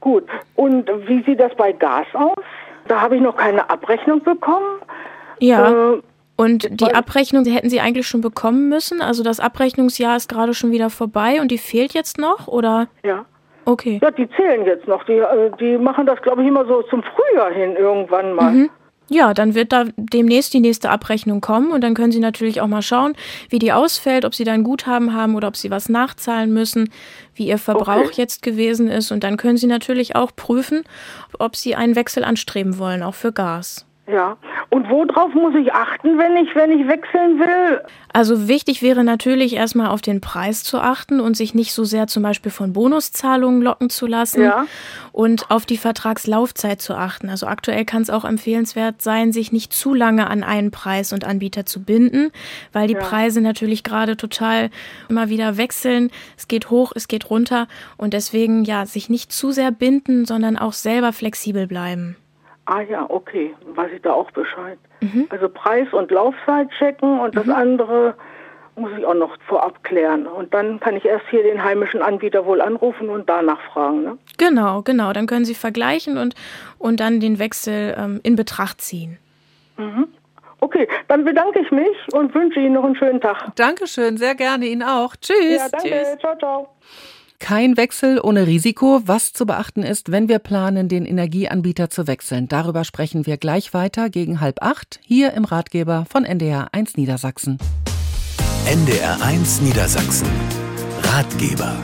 Gut, 0.00 0.24
und 0.56 0.90
wie 1.06 1.22
sieht 1.22 1.38
das 1.38 1.54
bei 1.56 1.72
Gas 1.72 2.06
aus? 2.14 2.36
Da 2.88 3.00
habe 3.00 3.16
ich 3.16 3.22
noch 3.22 3.36
keine 3.36 3.68
Abrechnung 3.70 4.22
bekommen. 4.22 4.80
Ja. 5.38 5.92
Äh, 5.92 6.02
und 6.42 6.80
die 6.80 6.94
Abrechnung 6.94 7.44
hätten 7.44 7.70
Sie 7.70 7.80
eigentlich 7.80 8.06
schon 8.06 8.20
bekommen 8.20 8.68
müssen? 8.68 9.00
Also 9.00 9.22
das 9.22 9.40
Abrechnungsjahr 9.40 10.16
ist 10.16 10.28
gerade 10.28 10.54
schon 10.54 10.72
wieder 10.72 10.90
vorbei 10.90 11.40
und 11.40 11.50
die 11.50 11.58
fehlt 11.58 11.94
jetzt 11.94 12.18
noch, 12.18 12.48
oder? 12.48 12.88
Ja. 13.04 13.24
Okay. 13.64 14.00
Ja, 14.02 14.10
die 14.10 14.28
zählen 14.30 14.64
jetzt 14.66 14.88
noch. 14.88 15.04
Die, 15.04 15.12
äh, 15.12 15.50
die 15.60 15.78
machen 15.78 16.04
das, 16.06 16.20
glaube 16.22 16.42
ich, 16.42 16.48
immer 16.48 16.66
so 16.66 16.82
zum 16.82 17.02
Frühjahr 17.02 17.52
hin 17.52 17.76
irgendwann 17.76 18.32
mal. 18.34 18.50
Mhm. 18.50 18.70
Ja, 19.08 19.34
dann 19.34 19.54
wird 19.54 19.72
da 19.72 19.84
demnächst 19.96 20.54
die 20.54 20.60
nächste 20.60 20.88
Abrechnung 20.88 21.40
kommen 21.40 21.70
und 21.70 21.82
dann 21.84 21.94
können 21.94 22.12
Sie 22.12 22.18
natürlich 22.18 22.60
auch 22.60 22.66
mal 22.66 22.82
schauen, 22.82 23.14
wie 23.50 23.58
die 23.58 23.72
ausfällt, 23.72 24.24
ob 24.24 24.34
Sie 24.34 24.44
da 24.44 24.52
ein 24.52 24.64
Guthaben 24.64 25.14
haben 25.14 25.34
oder 25.34 25.48
ob 25.48 25.56
Sie 25.56 25.70
was 25.70 25.88
nachzahlen 25.88 26.52
müssen, 26.52 26.90
wie 27.34 27.46
Ihr 27.46 27.58
Verbrauch 27.58 28.06
okay. 28.06 28.14
jetzt 28.16 28.42
gewesen 28.42 28.88
ist 28.88 29.12
und 29.12 29.22
dann 29.22 29.36
können 29.36 29.58
Sie 29.58 29.66
natürlich 29.66 30.16
auch 30.16 30.34
prüfen, 30.34 30.84
ob 31.38 31.56
Sie 31.56 31.74
einen 31.74 31.94
Wechsel 31.94 32.24
anstreben 32.24 32.78
wollen, 32.78 33.02
auch 33.02 33.14
für 33.14 33.32
Gas. 33.32 33.86
Ja. 34.06 34.36
Und 34.72 34.88
worauf 34.88 35.34
muss 35.34 35.54
ich 35.54 35.74
achten, 35.74 36.16
wenn 36.16 36.34
ich, 36.34 36.54
wenn 36.54 36.72
ich 36.72 36.88
wechseln 36.88 37.38
will? 37.38 37.82
Also 38.14 38.48
wichtig 38.48 38.80
wäre 38.80 39.04
natürlich 39.04 39.54
erstmal 39.54 39.88
auf 39.88 40.00
den 40.00 40.22
Preis 40.22 40.64
zu 40.64 40.78
achten 40.78 41.20
und 41.20 41.36
sich 41.36 41.52
nicht 41.54 41.74
so 41.74 41.84
sehr 41.84 42.06
zum 42.06 42.22
Beispiel 42.22 42.50
von 42.50 42.72
Bonuszahlungen 42.72 43.60
locken 43.60 43.90
zu 43.90 44.06
lassen 44.06 44.40
ja. 44.40 44.64
und 45.12 45.50
auf 45.50 45.66
die 45.66 45.76
Vertragslaufzeit 45.76 46.80
zu 46.80 46.94
achten. 46.94 47.28
Also 47.28 47.48
aktuell 47.48 47.84
kann 47.84 48.00
es 48.00 48.08
auch 48.08 48.24
empfehlenswert 48.24 49.02
sein, 49.02 49.30
sich 49.30 49.52
nicht 49.52 49.74
zu 49.74 49.92
lange 49.92 50.30
an 50.30 50.42
einen 50.42 50.70
Preis 50.70 51.12
und 51.12 51.26
Anbieter 51.26 51.66
zu 51.66 51.82
binden, 51.82 52.30
weil 52.72 52.88
die 52.88 52.94
ja. 52.94 53.00
Preise 53.00 53.42
natürlich 53.42 53.84
gerade 53.84 54.16
total 54.16 54.70
immer 55.10 55.28
wieder 55.28 55.58
wechseln. 55.58 56.10
Es 56.38 56.48
geht 56.48 56.70
hoch, 56.70 56.92
es 56.94 57.08
geht 57.08 57.28
runter 57.28 57.68
und 57.98 58.14
deswegen 58.14 58.64
ja, 58.64 58.86
sich 58.86 59.10
nicht 59.10 59.32
zu 59.32 59.50
sehr 59.50 59.70
binden, 59.70 60.24
sondern 60.24 60.56
auch 60.56 60.72
selber 60.72 61.12
flexibel 61.12 61.66
bleiben. 61.66 62.16
Ah 62.64 62.80
ja, 62.82 63.06
okay, 63.08 63.54
weiß 63.74 63.90
ich 63.94 64.02
da 64.02 64.12
auch 64.12 64.30
Bescheid. 64.30 64.78
Mhm. 65.00 65.26
Also 65.30 65.48
Preis 65.48 65.92
und 65.92 66.10
Laufzeit 66.10 66.68
checken 66.78 67.20
und 67.20 67.34
mhm. 67.34 67.38
das 67.38 67.48
andere 67.48 68.14
muss 68.74 68.90
ich 68.96 69.04
auch 69.04 69.14
noch 69.14 69.36
vorab 69.46 69.84
klären. 69.84 70.26
Und 70.26 70.54
dann 70.54 70.80
kann 70.80 70.96
ich 70.96 71.04
erst 71.04 71.26
hier 71.28 71.42
den 71.42 71.62
heimischen 71.62 72.00
Anbieter 72.00 72.46
wohl 72.46 72.60
anrufen 72.60 73.10
und 73.10 73.28
danach 73.28 73.60
fragen. 73.72 74.02
Ne? 74.02 74.18
Genau, 74.38 74.82
genau. 74.82 75.12
Dann 75.12 75.26
können 75.26 75.44
Sie 75.44 75.54
vergleichen 75.54 76.16
und, 76.16 76.34
und 76.78 77.00
dann 77.00 77.20
den 77.20 77.38
Wechsel 77.38 77.94
ähm, 77.98 78.20
in 78.22 78.36
Betracht 78.36 78.80
ziehen. 78.80 79.18
Mhm. 79.76 80.08
Okay, 80.60 80.86
dann 81.08 81.24
bedanke 81.24 81.58
ich 81.58 81.72
mich 81.72 81.96
und 82.12 82.32
wünsche 82.34 82.60
Ihnen 82.60 82.74
noch 82.74 82.84
einen 82.84 82.94
schönen 82.94 83.20
Tag. 83.20 83.54
Dankeschön, 83.56 84.16
sehr 84.16 84.36
gerne 84.36 84.66
Ihnen 84.66 84.84
auch. 84.84 85.16
Tschüss. 85.16 85.56
Ja, 85.56 85.68
danke. 85.68 85.88
Tschüss. 85.88 86.18
Ciao, 86.20 86.38
ciao. 86.38 86.68
Kein 87.42 87.76
Wechsel 87.76 88.20
ohne 88.22 88.46
Risiko. 88.46 89.00
Was 89.04 89.32
zu 89.32 89.46
beachten 89.46 89.82
ist, 89.82 90.12
wenn 90.12 90.28
wir 90.28 90.38
planen, 90.38 90.88
den 90.88 91.04
Energieanbieter 91.04 91.90
zu 91.90 92.06
wechseln. 92.06 92.46
Darüber 92.46 92.84
sprechen 92.84 93.26
wir 93.26 93.36
gleich 93.36 93.74
weiter 93.74 94.10
gegen 94.10 94.40
halb 94.40 94.62
acht 94.62 95.00
hier 95.04 95.32
im 95.32 95.44
Ratgeber 95.44 96.06
von 96.08 96.24
NDR 96.24 96.68
1 96.72 96.96
Niedersachsen. 96.96 97.58
NDR 98.64 99.20
1 99.20 99.60
Niedersachsen. 99.60 100.28
Ratgeber. 101.02 101.76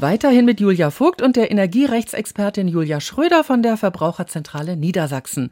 Weiterhin 0.00 0.44
mit 0.44 0.60
Julia 0.60 0.92
Vogt 0.92 1.22
und 1.22 1.34
der 1.34 1.50
Energierechtsexpertin 1.50 2.68
Julia 2.68 3.00
Schröder 3.00 3.42
von 3.42 3.64
der 3.64 3.76
Verbraucherzentrale 3.76 4.76
Niedersachsen. 4.76 5.50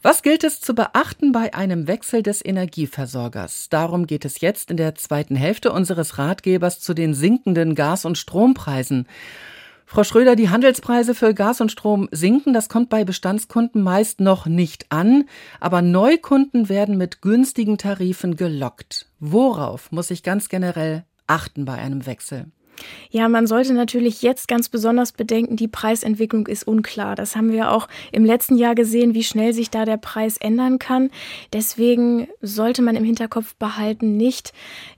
Was 0.00 0.22
gilt 0.22 0.44
es 0.44 0.62
zu 0.62 0.74
beachten 0.74 1.30
bei 1.32 1.52
einem 1.52 1.86
Wechsel 1.86 2.22
des 2.22 2.42
Energieversorgers? 2.42 3.68
Darum 3.68 4.06
geht 4.06 4.24
es 4.24 4.40
jetzt 4.40 4.70
in 4.70 4.78
der 4.78 4.94
zweiten 4.94 5.36
Hälfte 5.36 5.72
unseres 5.72 6.16
Ratgebers 6.16 6.80
zu 6.80 6.94
den 6.94 7.12
sinkenden 7.12 7.74
Gas- 7.74 8.06
und 8.06 8.16
Strompreisen. 8.16 9.06
Frau 9.84 10.04
Schröder, 10.04 10.36
die 10.36 10.48
Handelspreise 10.48 11.14
für 11.14 11.34
Gas 11.34 11.60
und 11.60 11.70
Strom 11.70 12.08
sinken. 12.12 12.54
Das 12.54 12.70
kommt 12.70 12.88
bei 12.88 13.04
Bestandskunden 13.04 13.82
meist 13.82 14.20
noch 14.20 14.46
nicht 14.46 14.86
an. 14.88 15.24
Aber 15.60 15.82
Neukunden 15.82 16.70
werden 16.70 16.96
mit 16.96 17.20
günstigen 17.20 17.76
Tarifen 17.76 18.36
gelockt. 18.36 19.10
Worauf 19.20 19.92
muss 19.92 20.10
ich 20.10 20.22
ganz 20.22 20.48
generell 20.48 21.04
achten 21.26 21.66
bei 21.66 21.74
einem 21.74 22.06
Wechsel? 22.06 22.46
Ja, 23.10 23.28
man 23.28 23.46
sollte 23.46 23.74
natürlich 23.74 24.22
jetzt 24.22 24.48
ganz 24.48 24.68
besonders 24.68 25.12
bedenken, 25.12 25.56
die 25.56 25.68
Preisentwicklung 25.68 26.46
ist 26.46 26.66
unklar. 26.66 27.14
Das 27.14 27.36
haben 27.36 27.52
wir 27.52 27.70
auch 27.70 27.88
im 28.10 28.24
letzten 28.24 28.56
Jahr 28.56 28.74
gesehen, 28.74 29.14
wie 29.14 29.22
schnell 29.22 29.52
sich 29.52 29.70
da 29.70 29.84
der 29.84 29.96
Preis 29.96 30.36
ändern 30.36 30.78
kann. 30.78 31.10
Deswegen 31.52 32.28
sollte 32.40 32.82
man 32.82 32.96
im 32.96 33.04
Hinterkopf 33.04 33.54
behalten, 33.56 34.16
nicht 34.16 34.52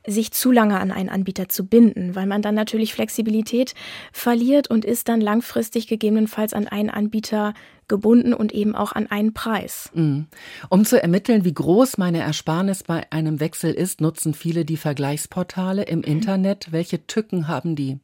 sich 0.06 0.32
zu 0.32 0.52
lange 0.52 0.78
an 0.78 0.90
einen 0.90 1.08
Anbieter 1.08 1.48
zu 1.48 1.66
binden, 1.66 2.14
weil 2.14 2.26
man 2.26 2.42
dann 2.42 2.54
natürlich 2.54 2.94
Flexibilität 2.94 3.74
verliert 4.12 4.68
und 4.70 4.84
ist 4.84 5.08
dann 5.08 5.20
langfristig 5.20 5.86
gegebenenfalls 5.86 6.52
an 6.52 6.68
einen 6.68 6.90
Anbieter 6.90 7.54
gebunden 7.88 8.34
und 8.34 8.52
eben 8.52 8.74
auch 8.74 8.92
an 8.92 9.06
einen 9.06 9.34
Preis. 9.34 9.90
Mhm. 9.94 10.26
Um 10.68 10.84
zu 10.84 11.00
ermitteln, 11.02 11.44
wie 11.44 11.54
groß 11.54 11.98
meine 11.98 12.20
Ersparnis 12.20 12.82
bei 12.82 13.10
einem 13.10 13.40
Wechsel 13.40 13.72
ist, 13.72 14.00
nutzen 14.00 14.34
viele 14.34 14.64
die 14.64 14.76
Vergleichsportale 14.76 15.84
im 15.84 16.02
Internet. 16.02 16.72
Welche 16.72 17.06
Tücken 17.06 17.48
haben 17.48 17.76
die? 17.76 17.98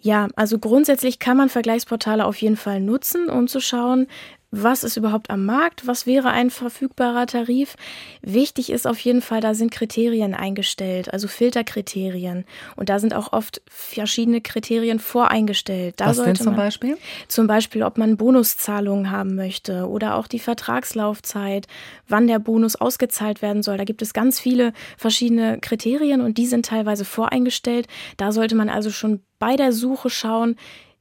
Ja, 0.00 0.28
also 0.34 0.58
grundsätzlich 0.58 1.20
kann 1.20 1.36
man 1.36 1.48
Vergleichsportale 1.48 2.24
auf 2.24 2.36
jeden 2.36 2.56
Fall 2.56 2.80
nutzen, 2.80 3.28
um 3.28 3.46
zu 3.46 3.60
schauen, 3.60 4.08
was 4.54 4.84
ist 4.84 4.98
überhaupt 4.98 5.30
am 5.30 5.46
Markt, 5.46 5.86
was 5.86 6.06
wäre 6.06 6.28
ein 6.30 6.50
verfügbarer 6.50 7.26
Tarif. 7.26 7.74
Wichtig 8.20 8.70
ist 8.70 8.86
auf 8.86 8.98
jeden 8.98 9.22
Fall, 9.22 9.40
da 9.40 9.54
sind 9.54 9.72
Kriterien 9.72 10.34
eingestellt, 10.34 11.10
also 11.10 11.26
Filterkriterien. 11.26 12.44
Und 12.76 12.90
da 12.90 12.98
sind 12.98 13.14
auch 13.14 13.32
oft 13.32 13.62
verschiedene 13.66 14.42
Kriterien 14.42 14.98
voreingestellt. 14.98 15.94
Da 15.96 16.08
was 16.08 16.22
denn 16.22 16.36
zum 16.36 16.46
man, 16.48 16.56
Beispiel? 16.56 16.98
Zum 17.28 17.46
Beispiel, 17.46 17.82
ob 17.82 17.96
man 17.96 18.18
Bonuszahlungen 18.18 19.10
haben 19.10 19.34
möchte 19.34 19.88
oder 19.88 20.16
auch 20.16 20.26
die 20.26 20.38
Vertragslaufzeit, 20.38 21.66
wann 22.06 22.26
der 22.26 22.38
Bonus 22.38 22.76
ausgezahlt 22.76 23.40
werden 23.40 23.62
soll. 23.62 23.78
Da 23.78 23.84
gibt 23.84 24.02
es 24.02 24.12
ganz 24.12 24.38
viele 24.38 24.74
verschiedene 24.98 25.60
Kriterien 25.60 26.20
und 26.20 26.36
die 26.36 26.46
sind 26.46 26.66
teilweise 26.66 27.06
voreingestellt. 27.06 27.86
Da 28.18 28.32
sollte 28.32 28.54
man 28.54 28.68
also 28.68 28.90
schon 28.90 29.22
bei 29.38 29.56
der 29.56 29.72
Suche 29.72 30.10
schauen, 30.10 30.56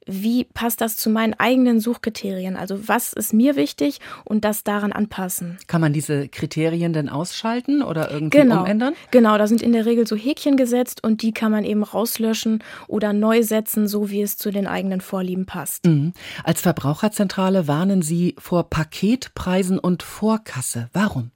wie 0.07 0.45
passt 0.45 0.81
das 0.81 0.97
zu 0.97 1.09
meinen 1.09 1.33
eigenen 1.35 1.79
Suchkriterien? 1.79 2.55
Also 2.55 2.87
was 2.87 3.13
ist 3.13 3.33
mir 3.33 3.55
wichtig 3.55 3.99
und 4.25 4.43
das 4.43 4.63
daran 4.63 4.91
anpassen. 4.91 5.57
Kann 5.67 5.81
man 5.81 5.93
diese 5.93 6.27
Kriterien 6.27 6.93
denn 6.93 7.09
ausschalten 7.09 7.81
oder 7.81 8.11
irgendwie 8.11 8.39
genau, 8.39 8.61
umändern? 8.61 8.95
Genau, 9.11 9.37
da 9.37 9.47
sind 9.47 9.61
in 9.61 9.73
der 9.73 9.85
Regel 9.85 10.07
so 10.07 10.15
Häkchen 10.15 10.57
gesetzt 10.57 11.03
und 11.03 11.21
die 11.21 11.33
kann 11.33 11.51
man 11.51 11.63
eben 11.63 11.83
rauslöschen 11.83 12.63
oder 12.87 13.13
neu 13.13 13.43
setzen, 13.43 13.87
so 13.87 14.09
wie 14.09 14.21
es 14.21 14.37
zu 14.37 14.51
den 14.51 14.67
eigenen 14.67 15.01
Vorlieben 15.01 15.45
passt. 15.45 15.85
Mhm. 15.85 16.13
Als 16.43 16.61
Verbraucherzentrale 16.61 17.67
warnen 17.67 18.01
Sie 18.01 18.35
vor 18.39 18.69
Paketpreisen 18.69 19.77
und 19.77 20.03
Vorkasse. 20.03 20.89
Warum? 20.93 21.31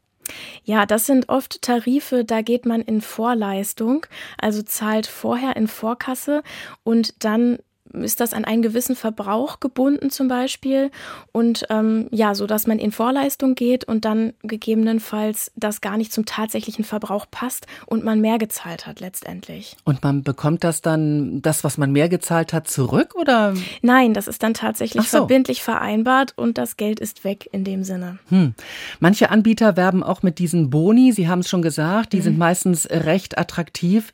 Ja, 0.63 0.87
das 0.87 1.05
sind 1.05 1.29
oft 1.29 1.61
Tarife, 1.61 2.25
da 2.25 2.41
geht 2.41 2.65
man 2.65 2.81
in 2.81 3.01
Vorleistung, 3.01 4.07
also 4.39 4.63
zahlt 4.63 5.05
vorher 5.05 5.55
in 5.55 5.67
Vorkasse 5.67 6.41
und 6.83 7.23
dann 7.23 7.59
ist 8.03 8.19
das 8.19 8.33
an 8.33 8.45
einen 8.45 8.61
gewissen 8.61 8.95
Verbrauch 8.95 9.59
gebunden 9.59 10.09
zum 10.09 10.27
Beispiel 10.27 10.91
und 11.31 11.65
ähm, 11.69 12.07
ja, 12.11 12.35
so 12.35 12.47
dass 12.47 12.67
man 12.67 12.79
in 12.79 12.91
Vorleistung 12.91 13.55
geht 13.55 13.83
und 13.85 14.05
dann 14.05 14.33
gegebenenfalls 14.43 15.51
das 15.55 15.81
gar 15.81 15.97
nicht 15.97 16.13
zum 16.13 16.25
tatsächlichen 16.25 16.83
Verbrauch 16.83 17.25
passt 17.29 17.67
und 17.85 18.03
man 18.03 18.21
mehr 18.21 18.37
gezahlt 18.37 18.85
hat 18.87 18.99
letztendlich. 18.99 19.75
Und 19.83 20.03
man 20.03 20.23
bekommt 20.23 20.63
das 20.63 20.81
dann, 20.81 21.41
das, 21.41 21.63
was 21.63 21.77
man 21.77 21.91
mehr 21.91 22.09
gezahlt 22.09 22.53
hat, 22.53 22.67
zurück 22.67 23.15
oder? 23.15 23.53
Nein, 23.81 24.13
das 24.13 24.27
ist 24.27 24.43
dann 24.43 24.53
tatsächlich 24.53 25.09
so. 25.09 25.17
verbindlich 25.17 25.63
vereinbart 25.63 26.33
und 26.35 26.57
das 26.57 26.77
Geld 26.77 26.99
ist 26.99 27.23
weg 27.23 27.49
in 27.51 27.63
dem 27.63 27.83
Sinne. 27.83 28.19
Hm. 28.29 28.53
Manche 28.99 29.29
Anbieter 29.29 29.77
werben 29.77 30.03
auch 30.03 30.23
mit 30.23 30.39
diesen 30.39 30.69
Boni, 30.69 31.11
Sie 31.11 31.27
haben 31.27 31.39
es 31.39 31.49
schon 31.49 31.61
gesagt, 31.61 32.13
die 32.13 32.17
mhm. 32.17 32.23
sind 32.23 32.37
meistens 32.37 32.87
recht 32.89 33.37
attraktiv. 33.37 34.13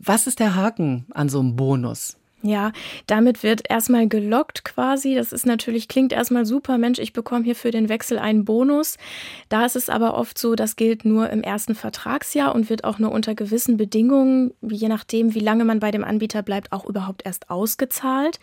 Was 0.00 0.26
ist 0.26 0.40
der 0.40 0.54
Haken 0.54 1.06
an 1.12 1.28
so 1.28 1.40
einem 1.40 1.56
Bonus? 1.56 2.16
Ja, 2.42 2.72
damit 3.06 3.42
wird 3.42 3.62
erstmal 3.68 4.08
gelockt 4.08 4.64
quasi. 4.64 5.14
Das 5.14 5.32
ist 5.32 5.46
natürlich, 5.46 5.88
klingt 5.88 6.12
erstmal 6.12 6.44
super, 6.44 6.76
Mensch, 6.76 6.98
ich 6.98 7.12
bekomme 7.12 7.44
hier 7.44 7.56
für 7.56 7.70
den 7.70 7.88
Wechsel 7.88 8.18
einen 8.18 8.44
Bonus. 8.44 8.98
Da 9.48 9.64
ist 9.64 9.74
es 9.74 9.88
aber 9.88 10.16
oft 10.16 10.38
so, 10.38 10.54
das 10.54 10.76
gilt 10.76 11.04
nur 11.04 11.30
im 11.30 11.42
ersten 11.42 11.74
Vertragsjahr 11.74 12.54
und 12.54 12.68
wird 12.68 12.84
auch 12.84 12.98
nur 12.98 13.10
unter 13.10 13.34
gewissen 13.34 13.78
Bedingungen, 13.78 14.52
je 14.60 14.88
nachdem, 14.88 15.34
wie 15.34 15.40
lange 15.40 15.64
man 15.64 15.80
bei 15.80 15.90
dem 15.90 16.04
Anbieter 16.04 16.42
bleibt, 16.42 16.72
auch 16.72 16.84
überhaupt 16.84 17.24
erst 17.24 17.50
ausgezahlt. 17.50 18.38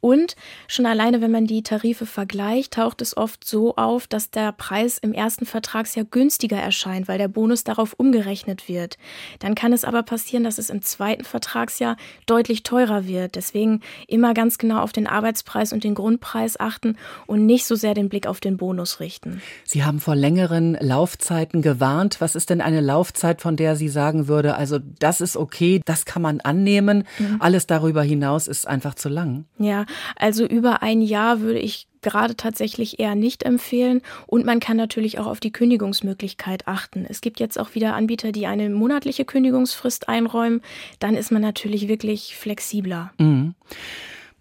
Und 0.00 0.36
schon 0.66 0.86
alleine, 0.86 1.20
wenn 1.20 1.30
man 1.30 1.46
die 1.46 1.62
Tarife 1.62 2.06
vergleicht, 2.06 2.74
taucht 2.74 3.02
es 3.02 3.16
oft 3.16 3.44
so 3.44 3.76
auf, 3.76 4.06
dass 4.06 4.30
der 4.30 4.52
Preis 4.52 4.98
im 4.98 5.12
ersten 5.12 5.46
Vertragsjahr 5.46 6.06
günstiger 6.06 6.56
erscheint, 6.56 7.08
weil 7.08 7.18
der 7.18 7.28
Bonus 7.28 7.64
darauf 7.64 7.94
umgerechnet 7.94 8.68
wird. 8.68 8.96
Dann 9.40 9.54
kann 9.54 9.72
es 9.72 9.84
aber 9.84 10.02
passieren, 10.02 10.44
dass 10.44 10.58
es 10.58 10.70
im 10.70 10.82
zweiten 10.82 11.24
Vertragsjahr 11.24 11.96
deutlich 12.26 12.62
teurer 12.62 13.06
wird. 13.06 13.34
Deswegen 13.34 13.80
immer 14.08 14.34
ganz 14.34 14.58
genau 14.58 14.80
auf 14.80 14.92
den 14.92 15.06
Arbeitspreis 15.06 15.72
und 15.72 15.84
den 15.84 15.94
Grundpreis 15.94 16.58
achten 16.58 16.96
und 17.26 17.46
nicht 17.46 17.66
so 17.66 17.74
sehr 17.74 17.94
den 17.94 18.08
Blick 18.08 18.26
auf 18.26 18.40
den 18.40 18.56
Bonus 18.56 19.00
richten. 19.00 19.42
Sie 19.64 19.84
haben 19.84 20.00
vor 20.00 20.16
längeren 20.16 20.74
Laufzeiten 20.80 21.62
gewarnt. 21.62 22.20
Was 22.20 22.34
ist 22.34 22.50
denn 22.50 22.60
eine 22.60 22.80
Laufzeit, 22.80 23.40
von 23.42 23.56
der 23.56 23.76
Sie 23.76 23.88
sagen 23.88 24.28
würde, 24.28 24.54
also 24.54 24.78
das 24.98 25.20
ist 25.20 25.36
okay, 25.36 25.82
das 25.84 26.04
kann 26.04 26.22
man 26.22 26.40
annehmen, 26.40 27.04
mhm. 27.18 27.36
alles 27.40 27.66
darüber 27.66 28.02
hinaus 28.02 28.48
ist 28.48 28.66
einfach 28.66 28.94
zu 28.94 29.08
lang? 29.08 29.44
Ja, 29.58 29.84
also 30.16 30.44
über 30.44 30.82
ein 30.82 31.00
Jahr 31.02 31.40
würde 31.40 31.58
ich 31.58 31.86
gerade 32.02 32.36
tatsächlich 32.36 32.98
eher 32.98 33.14
nicht 33.14 33.42
empfehlen. 33.42 34.00
Und 34.26 34.46
man 34.46 34.60
kann 34.60 34.76
natürlich 34.76 35.18
auch 35.18 35.26
auf 35.26 35.40
die 35.40 35.52
Kündigungsmöglichkeit 35.52 36.66
achten. 36.66 37.06
Es 37.08 37.20
gibt 37.20 37.40
jetzt 37.40 37.58
auch 37.58 37.74
wieder 37.74 37.94
Anbieter, 37.94 38.32
die 38.32 38.46
eine 38.46 38.70
monatliche 38.70 39.24
Kündigungsfrist 39.24 40.08
einräumen. 40.08 40.62
Dann 40.98 41.14
ist 41.14 41.30
man 41.30 41.42
natürlich 41.42 41.88
wirklich 41.88 42.36
flexibler. 42.36 43.12
Mhm. 43.18 43.54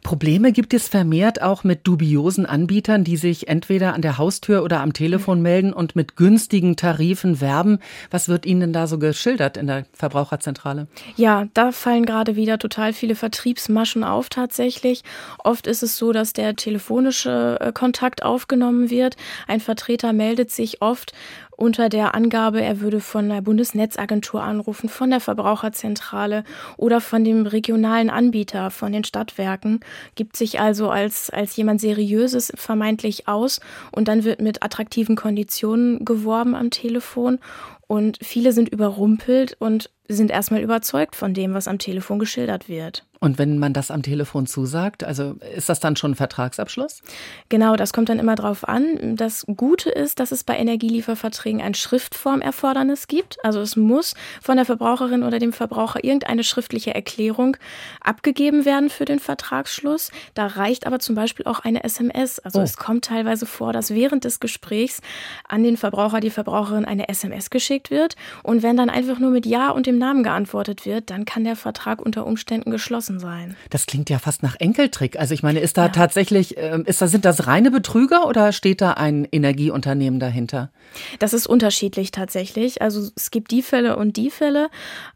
Probleme 0.03 0.51
gibt 0.51 0.73
es 0.73 0.87
vermehrt 0.87 1.41
auch 1.41 1.63
mit 1.63 1.85
dubiosen 1.85 2.45
Anbietern, 2.45 3.03
die 3.03 3.17
sich 3.17 3.47
entweder 3.47 3.93
an 3.93 4.01
der 4.01 4.17
Haustür 4.17 4.63
oder 4.63 4.79
am 4.79 4.93
Telefon 4.93 5.41
melden 5.41 5.73
und 5.73 5.95
mit 5.95 6.15
günstigen 6.15 6.75
Tarifen 6.75 7.41
werben. 7.41 7.79
Was 8.09 8.29
wird 8.29 8.45
Ihnen 8.45 8.61
denn 8.61 8.73
da 8.73 8.87
so 8.87 8.97
geschildert 8.97 9.57
in 9.57 9.67
der 9.67 9.85
Verbraucherzentrale? 9.93 10.87
Ja, 11.15 11.47
da 11.53 11.71
fallen 11.71 12.05
gerade 12.05 12.35
wieder 12.35 12.57
total 12.57 12.93
viele 12.93 13.15
Vertriebsmaschen 13.15 14.03
auf 14.03 14.29
tatsächlich. 14.29 15.03
Oft 15.43 15.67
ist 15.67 15.83
es 15.83 15.97
so, 15.97 16.11
dass 16.11 16.33
der 16.33 16.55
telefonische 16.55 17.57
äh, 17.59 17.71
Kontakt 17.71 18.23
aufgenommen 18.23 18.89
wird. 18.89 19.15
Ein 19.47 19.59
Vertreter 19.59 20.13
meldet 20.13 20.49
sich 20.49 20.81
oft 20.81 21.13
unter 21.59 21.89
der 21.89 22.15
Angabe, 22.15 22.61
er 22.61 22.79
würde 22.79 23.01
von 23.01 23.27
der 23.27 23.41
Bundesnetzagentur 23.41 24.41
anrufen, 24.41 24.87
von 24.87 25.09
der 25.09 25.19
Verbraucherzentrale 25.19 26.45
oder 26.77 27.01
von 27.01 27.25
dem 27.25 27.45
regionalen 27.45 28.09
Anbieter, 28.09 28.71
von 28.71 28.93
den 28.93 29.03
Stadtwerken, 29.03 29.81
gibt 30.15 30.37
sich 30.37 30.61
also 30.61 30.89
als, 30.89 31.29
als 31.29 31.55
jemand 31.57 31.81
Seriöses 31.81 32.53
vermeintlich 32.55 33.27
aus 33.27 33.59
und 33.91 34.07
dann 34.07 34.23
wird 34.23 34.41
mit 34.41 34.63
attraktiven 34.63 35.17
Konditionen 35.17 36.05
geworben 36.05 36.55
am 36.55 36.69
Telefon 36.71 37.39
und 37.87 38.19
viele 38.21 38.53
sind 38.53 38.69
überrumpelt 38.69 39.57
und 39.59 39.89
sind 40.09 40.31
erstmal 40.31 40.61
überzeugt 40.61 41.15
von 41.15 41.33
dem, 41.33 41.53
was 41.53 41.67
am 41.67 41.79
Telefon 41.79 42.19
geschildert 42.19 42.67
wird. 42.67 43.05
Und 43.21 43.37
wenn 43.37 43.59
man 43.59 43.73
das 43.73 43.91
am 43.91 44.01
Telefon 44.01 44.47
zusagt, 44.47 45.03
also 45.03 45.35
ist 45.55 45.67
das 45.67 45.81
dann 45.81 45.97
schon 45.97 46.11
ein 46.11 46.15
Vertragsabschluss? 46.15 47.01
Genau, 47.49 47.75
das 47.75 47.91
kommt 47.91 48.07
dann 48.07 48.17
immer 48.17 48.35
drauf 48.35 48.65
an. 48.65 49.17
Das 49.17 49.45
Gute 49.57 49.89
ist, 49.89 50.21
dass 50.21 50.31
es 50.31 50.45
bei 50.45 50.57
Energielieferverträgen 50.57 51.61
ein 51.61 51.73
Schriftformerfordernis 51.73 53.07
gibt. 53.07 53.43
Also 53.43 53.59
es 53.59 53.75
muss 53.75 54.15
von 54.41 54.55
der 54.55 54.65
Verbraucherin 54.65 55.23
oder 55.23 55.37
dem 55.37 55.51
Verbraucher 55.51 56.01
irgendeine 56.01 56.45
schriftliche 56.45 56.95
Erklärung 56.95 57.57
abgegeben 57.99 58.63
werden 58.63 58.89
für 58.89 59.03
den 59.03 59.19
Vertragsschluss. 59.19 60.11
Da 60.33 60.47
reicht 60.47 60.87
aber 60.87 60.99
zum 60.99 61.15
Beispiel 61.15 61.45
auch 61.45 61.59
eine 61.59 61.83
SMS. 61.83 62.39
Also 62.39 62.59
oh. 62.59 62.63
es 62.63 62.77
kommt 62.77 63.03
teilweise 63.03 63.45
vor, 63.45 63.73
dass 63.73 63.93
während 63.93 64.23
des 64.23 64.39
Gesprächs 64.39 65.01
an 65.45 65.63
den 65.63 65.75
Verbraucher, 65.75 66.21
die 66.21 66.29
Verbraucherin 66.29 66.85
eine 66.85 67.09
SMS 67.09 67.49
geschickt 67.49 67.91
wird. 67.91 68.15
Und 68.43 68.63
wenn 68.63 68.77
dann 68.77 68.89
einfach 68.89 69.19
nur 69.19 69.31
mit 69.31 69.45
Ja 69.45 69.71
und 69.71 69.87
dem 69.87 69.98
Namen 69.99 70.23
geantwortet 70.23 70.85
wird, 70.85 71.09
dann 71.09 71.25
kann 71.25 71.43
der 71.43 71.55
Vertrag 71.55 72.01
unter 72.01 72.25
Umständen 72.25 72.71
geschlossen 72.71 73.19
sein. 73.19 73.55
Das 73.69 73.85
klingt 73.85 74.09
ja 74.09 74.17
fast 74.17 74.41
nach 74.41 74.55
Enkeltrick. 74.59 75.19
Also 75.19 75.33
ich 75.33 75.43
meine, 75.43 75.59
ist 75.59 75.77
da 75.77 75.83
ja. 75.83 75.89
tatsächlich, 75.89 76.55
ähm, 76.57 76.83
ist 76.85 77.01
da, 77.01 77.07
sind 77.07 77.25
das 77.25 77.45
reine 77.45 77.69
Betrüger 77.69 78.27
oder 78.27 78.51
steht 78.51 78.81
da 78.81 78.93
ein 78.93 79.27
Energieunternehmen 79.31 80.19
dahinter? 80.19 80.71
Das 81.19 81.33
ist 81.33 81.45
unterschiedlich 81.45 82.11
tatsächlich. 82.11 82.81
Also 82.81 83.09
es 83.15 83.29
gibt 83.29 83.51
die 83.51 83.61
Fälle 83.61 83.97
und 83.97 84.17
die 84.17 84.31
Fälle. 84.31 84.69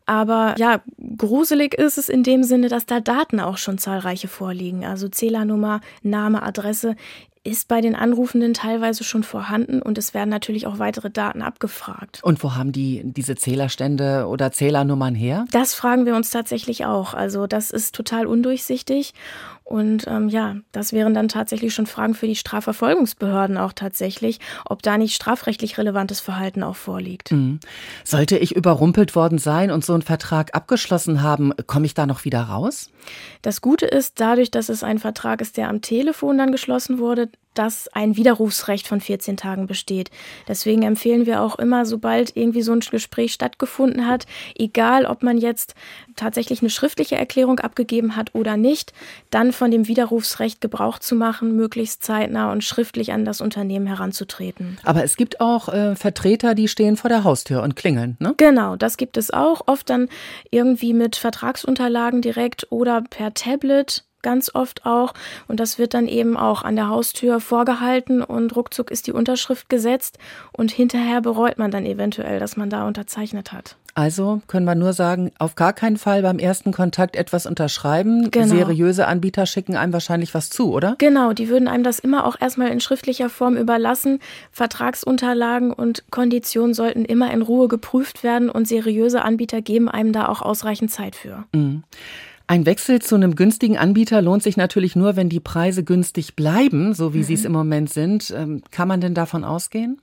Aber 0.05 0.55
ja, 0.57 0.81
gruselig 1.17 1.73
ist 1.73 1.97
es 1.97 2.09
in 2.09 2.23
dem 2.23 2.43
Sinne, 2.43 2.67
dass 2.67 2.85
da 2.85 2.99
Daten 2.99 3.39
auch 3.39 3.57
schon 3.57 3.77
zahlreiche 3.77 4.27
vorliegen. 4.27 4.85
Also 4.85 5.07
Zählernummer, 5.07 5.81
Name, 6.03 6.43
Adresse 6.43 6.95
ist 7.43 7.67
bei 7.67 7.81
den 7.81 7.95
Anrufenden 7.95 8.53
teilweise 8.53 9.03
schon 9.03 9.23
vorhanden 9.23 9.81
und 9.81 9.97
es 9.97 10.13
werden 10.13 10.29
natürlich 10.29 10.65
auch 10.65 10.79
weitere 10.79 11.09
Daten 11.09 11.41
abgefragt. 11.41 12.21
Und 12.23 12.41
wo 12.41 12.55
haben 12.55 12.71
die 12.71 13.01
diese 13.03 13.35
Zählerstände 13.35 14.27
oder 14.27 14.51
Zählernummern 14.51 15.13
her? 15.13 15.45
Das 15.51 15.73
fragen 15.73 16.05
wir 16.05 16.15
uns 16.15 16.29
tatsächlich 16.29 16.85
auch. 16.85 17.13
Also 17.13 17.45
das 17.45 17.69
ist 17.71 17.95
total 17.95 18.27
undurchsichtig 18.27 19.13
und 19.63 20.05
ähm, 20.07 20.27
ja, 20.29 20.57
das 20.71 20.91
wären 20.91 21.13
dann 21.13 21.29
tatsächlich 21.29 21.73
schon 21.73 21.85
Fragen 21.85 22.15
für 22.15 22.27
die 22.27 22.35
Strafverfolgungsbehörden 22.35 23.57
auch 23.57 23.73
tatsächlich, 23.73 24.39
ob 24.65 24.81
da 24.81 24.97
nicht 24.97 25.15
strafrechtlich 25.15 25.77
relevantes 25.77 26.19
Verhalten 26.19 26.63
auch 26.63 26.75
vorliegt. 26.75 27.31
Mhm. 27.31 27.59
Sollte 28.03 28.37
ich 28.37 28.55
überrumpelt 28.55 29.15
worden 29.15 29.37
sein 29.37 29.71
und 29.71 29.85
so 29.85 29.93
einen 29.93 30.01
Vertrag 30.01 30.53
abgeschlossen 30.53 31.21
haben, 31.21 31.53
komme 31.65 31.85
ich 31.85 31.93
da 31.93 32.05
noch 32.05 32.25
wieder 32.25 32.41
raus? 32.41 32.89
Das 33.41 33.61
Gute 33.61 33.85
ist, 33.85 34.19
dadurch, 34.19 34.51
dass 34.51 34.69
es 34.69 34.83
ein 34.83 34.99
Vertrag 34.99 35.41
ist, 35.41 35.57
der 35.57 35.69
am 35.69 35.81
Telefon 35.81 36.37
dann 36.37 36.51
geschlossen 36.51 36.99
wurde, 36.99 37.29
dass 37.53 37.87
ein 37.89 38.17
Widerrufsrecht 38.17 38.87
von 38.87 39.01
14 39.01 39.37
Tagen 39.37 39.67
besteht. 39.67 40.11
Deswegen 40.47 40.83
empfehlen 40.83 41.25
wir 41.25 41.41
auch 41.41 41.57
immer, 41.57 41.85
sobald 41.85 42.35
irgendwie 42.35 42.61
so 42.61 42.71
ein 42.71 42.79
Gespräch 42.79 43.33
stattgefunden 43.33 44.07
hat, 44.07 44.25
egal 44.57 45.05
ob 45.05 45.23
man 45.23 45.37
jetzt 45.37 45.75
tatsächlich 46.15 46.61
eine 46.61 46.69
schriftliche 46.69 47.15
Erklärung 47.15 47.59
abgegeben 47.59 48.15
hat 48.15 48.33
oder 48.33 48.57
nicht, 48.57 48.93
dann 49.29 49.51
von 49.51 49.71
dem 49.71 49.87
Widerrufsrecht 49.87 50.61
Gebrauch 50.61 50.99
zu 50.99 51.15
machen, 51.15 51.55
möglichst 51.55 52.03
zeitnah 52.03 52.51
und 52.51 52.63
schriftlich 52.63 53.11
an 53.11 53.25
das 53.25 53.41
Unternehmen 53.41 53.87
heranzutreten. 53.87 54.79
Aber 54.83 55.03
es 55.03 55.17
gibt 55.17 55.41
auch 55.41 55.69
äh, 55.69 55.95
Vertreter, 55.95 56.55
die 56.55 56.67
stehen 56.67 56.97
vor 56.97 57.09
der 57.09 57.23
Haustür 57.23 57.63
und 57.63 57.75
klingeln, 57.75 58.17
ne? 58.19 58.33
Genau, 58.37 58.75
das 58.75 58.97
gibt 58.97 59.17
es 59.17 59.31
auch. 59.31 59.67
Oft 59.67 59.89
dann 59.89 60.09
irgendwie 60.51 60.93
mit 60.93 61.15
Vertragsunterlagen 61.15 62.21
direkt 62.21 62.67
oder 62.69 63.01
per 63.01 63.33
Tablet 63.33 64.03
ganz 64.23 64.49
oft 64.53 64.85
auch. 64.85 65.13
Und 65.47 65.59
das 65.59 65.77
wird 65.77 65.93
dann 65.93 66.07
eben 66.07 66.35
auch 66.35 66.63
an 66.63 66.75
der 66.75 66.89
Haustür 66.89 67.39
vorgehalten 67.39 68.23
und 68.23 68.55
ruckzuck 68.55 68.89
ist 68.89 69.05
die 69.07 69.11
Unterschrift 69.11 69.69
gesetzt 69.69 70.17
und 70.51 70.71
hinterher 70.71 71.21
bereut 71.21 71.59
man 71.59 71.69
dann 71.69 71.85
eventuell, 71.85 72.39
dass 72.39 72.57
man 72.57 72.69
da 72.69 72.87
unterzeichnet 72.87 73.51
hat. 73.51 73.75
Also 73.95 74.41
können 74.47 74.65
wir 74.65 74.73
nur 74.73 74.93
sagen, 74.93 75.31
auf 75.37 75.53
gar 75.55 75.71
keinen 75.71 75.97
Fall 75.97 76.23
beim 76.23 76.39
ersten 76.39 76.71
Kontakt 76.71 77.15
etwas 77.15 77.45
unterschreiben. 77.45 78.31
Genau. 78.31 78.47
Seriöse 78.47 79.05
Anbieter 79.05 79.45
schicken 79.45 79.75
einem 79.75 79.93
wahrscheinlich 79.93 80.33
was 80.33 80.49
zu, 80.49 80.71
oder? 80.73 80.95
Genau, 80.97 81.33
die 81.33 81.47
würden 81.47 81.67
einem 81.67 81.83
das 81.83 81.99
immer 81.99 82.25
auch 82.25 82.35
erstmal 82.39 82.69
in 82.69 82.79
schriftlicher 82.79 83.29
Form 83.29 83.55
überlassen. 83.55 84.19
Vertragsunterlagen 84.51 85.71
und 85.71 86.05
Konditionen 86.09 86.73
sollten 86.73 87.05
immer 87.05 87.31
in 87.31 87.43
Ruhe 87.43 87.67
geprüft 87.67 88.23
werden 88.23 88.49
und 88.49 88.67
seriöse 88.67 89.21
Anbieter 89.21 89.61
geben 89.61 89.89
einem 89.89 90.11
da 90.11 90.27
auch 90.27 90.41
ausreichend 90.41 90.89
Zeit 90.89 91.15
für. 91.15 91.43
Mhm. 91.53 91.83
Ein 92.45 92.65
Wechsel 92.65 93.01
zu 93.01 93.15
einem 93.15 93.35
günstigen 93.35 93.77
Anbieter 93.77 94.21
lohnt 94.21 94.43
sich 94.43 94.57
natürlich 94.57 94.95
nur, 94.95 95.15
wenn 95.15 95.29
die 95.29 95.39
Preise 95.39 95.83
günstig 95.83 96.35
bleiben, 96.35 96.93
so 96.93 97.13
wie 97.13 97.19
mhm. 97.19 97.23
sie 97.23 97.33
es 97.35 97.45
im 97.45 97.53
Moment 97.53 97.89
sind. 97.89 98.33
Ähm, 98.35 98.61
kann 98.69 98.87
man 98.87 99.01
denn 99.01 99.13
davon 99.13 99.43
ausgehen? 99.43 100.01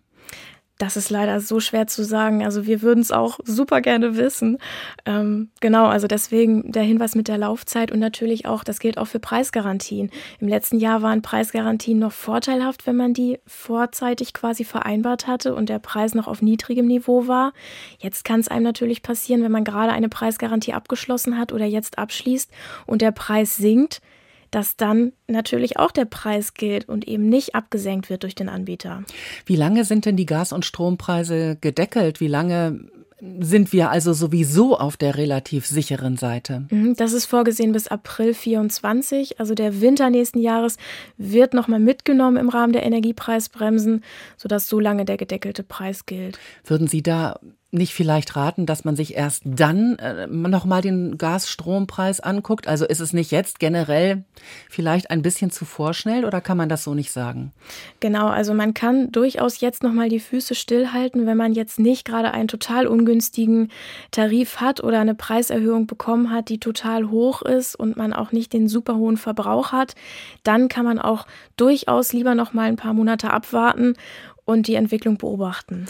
Das 0.80 0.96
ist 0.96 1.10
leider 1.10 1.40
so 1.40 1.60
schwer 1.60 1.86
zu 1.88 2.02
sagen. 2.02 2.42
Also 2.42 2.64
wir 2.64 2.80
würden 2.80 3.00
es 3.00 3.12
auch 3.12 3.38
super 3.44 3.82
gerne 3.82 4.16
wissen. 4.16 4.56
Ähm, 5.04 5.50
genau, 5.60 5.84
also 5.84 6.06
deswegen 6.06 6.72
der 6.72 6.84
Hinweis 6.84 7.14
mit 7.14 7.28
der 7.28 7.36
Laufzeit 7.36 7.92
und 7.92 7.98
natürlich 7.98 8.46
auch, 8.46 8.64
das 8.64 8.78
gilt 8.78 8.96
auch 8.96 9.04
für 9.04 9.20
Preisgarantien. 9.20 10.10
Im 10.38 10.48
letzten 10.48 10.78
Jahr 10.78 11.02
waren 11.02 11.20
Preisgarantien 11.20 11.98
noch 11.98 12.12
vorteilhaft, 12.12 12.86
wenn 12.86 12.96
man 12.96 13.12
die 13.12 13.38
vorzeitig 13.46 14.32
quasi 14.32 14.64
vereinbart 14.64 15.26
hatte 15.26 15.54
und 15.54 15.68
der 15.68 15.80
Preis 15.80 16.14
noch 16.14 16.26
auf 16.26 16.40
niedrigem 16.40 16.86
Niveau 16.86 17.28
war. 17.28 17.52
Jetzt 17.98 18.24
kann 18.24 18.40
es 18.40 18.48
einem 18.48 18.64
natürlich 18.64 19.02
passieren, 19.02 19.42
wenn 19.42 19.52
man 19.52 19.64
gerade 19.64 19.92
eine 19.92 20.08
Preisgarantie 20.08 20.72
abgeschlossen 20.72 21.36
hat 21.36 21.52
oder 21.52 21.66
jetzt 21.66 21.98
abschließt 21.98 22.50
und 22.86 23.02
der 23.02 23.12
Preis 23.12 23.54
sinkt, 23.58 24.00
dass 24.50 24.76
dann 24.76 25.12
natürlich 25.26 25.78
auch 25.78 25.90
der 25.90 26.04
Preis 26.04 26.54
gilt 26.54 26.88
und 26.88 27.06
eben 27.06 27.28
nicht 27.28 27.54
abgesenkt 27.54 28.10
wird 28.10 28.22
durch 28.22 28.34
den 28.34 28.48
Anbieter. 28.48 29.04
Wie 29.46 29.56
lange 29.56 29.84
sind 29.84 30.06
denn 30.06 30.16
die 30.16 30.26
Gas- 30.26 30.52
und 30.52 30.64
Strompreise 30.64 31.56
gedeckelt? 31.60 32.20
Wie 32.20 32.28
lange 32.28 32.80
sind 33.40 33.72
wir 33.72 33.90
also 33.90 34.12
sowieso 34.12 34.78
auf 34.78 34.96
der 34.96 35.16
relativ 35.16 35.66
sicheren 35.66 36.16
Seite. 36.16 36.64
Mhm, 36.70 36.96
das 36.96 37.12
ist 37.12 37.26
vorgesehen 37.26 37.72
bis 37.72 37.88
April 37.88 38.34
24. 38.34 39.38
Also 39.40 39.54
der 39.54 39.80
Winter 39.80 40.10
nächsten 40.10 40.40
Jahres 40.40 40.76
wird 41.16 41.54
nochmal 41.54 41.80
mitgenommen 41.80 42.36
im 42.36 42.48
Rahmen 42.48 42.72
der 42.72 42.84
Energiepreisbremsen, 42.84 44.02
sodass 44.36 44.68
so 44.68 44.80
lange 44.80 45.04
der 45.04 45.16
gedeckelte 45.16 45.62
Preis 45.62 46.06
gilt. 46.06 46.38
Würden 46.64 46.86
Sie 46.86 47.02
da 47.02 47.38
nicht 47.72 47.94
vielleicht 47.94 48.34
raten, 48.34 48.66
dass 48.66 48.84
man 48.84 48.96
sich 48.96 49.14
erst 49.14 49.42
dann 49.44 49.96
äh, 49.98 50.26
nochmal 50.26 50.82
den 50.82 51.18
Gasstrompreis 51.18 52.20
anguckt? 52.20 52.66
Also 52.66 52.84
ist 52.84 53.00
es 53.00 53.12
nicht 53.12 53.30
jetzt 53.30 53.60
generell 53.60 54.24
vielleicht 54.68 55.10
ein 55.10 55.22
bisschen 55.22 55.50
zu 55.50 55.64
vorschnell 55.64 56.24
oder 56.24 56.40
kann 56.40 56.56
man 56.56 56.68
das 56.68 56.82
so 56.82 56.94
nicht 56.94 57.12
sagen? 57.12 57.52
Genau, 58.00 58.26
also 58.26 58.54
man 58.54 58.74
kann 58.74 59.12
durchaus 59.12 59.60
jetzt 59.60 59.82
nochmal 59.82 60.08
die 60.08 60.20
Füße 60.20 60.54
stillhalten, 60.54 61.26
wenn 61.26 61.36
man 61.36 61.52
jetzt 61.52 61.78
nicht 61.78 62.04
gerade 62.04 62.32
einen 62.32 62.48
total 62.48 62.86
ungünstigen 62.86 63.70
Tarif 64.10 64.60
hat 64.60 64.82
oder 64.82 65.00
eine 65.00 65.14
Preiserhöhung 65.14 65.86
bekommen 65.86 66.30
hat, 66.30 66.48
die 66.48 66.58
total 66.58 67.10
hoch 67.10 67.42
ist 67.42 67.76
und 67.76 67.96
man 67.96 68.12
auch 68.12 68.32
nicht 68.32 68.52
den 68.52 68.68
super 68.68 68.96
hohen 68.96 69.16
Verbrauch 69.16 69.70
hat. 69.70 69.94
Dann 70.42 70.68
kann 70.68 70.84
man 70.84 70.98
auch 70.98 71.26
durchaus 71.56 72.12
lieber 72.12 72.34
nochmal 72.34 72.68
ein 72.68 72.76
paar 72.76 72.94
Monate 72.94 73.30
abwarten 73.30 73.94
und 74.50 74.66
die 74.66 74.74
Entwicklung 74.74 75.16
beobachten. 75.16 75.86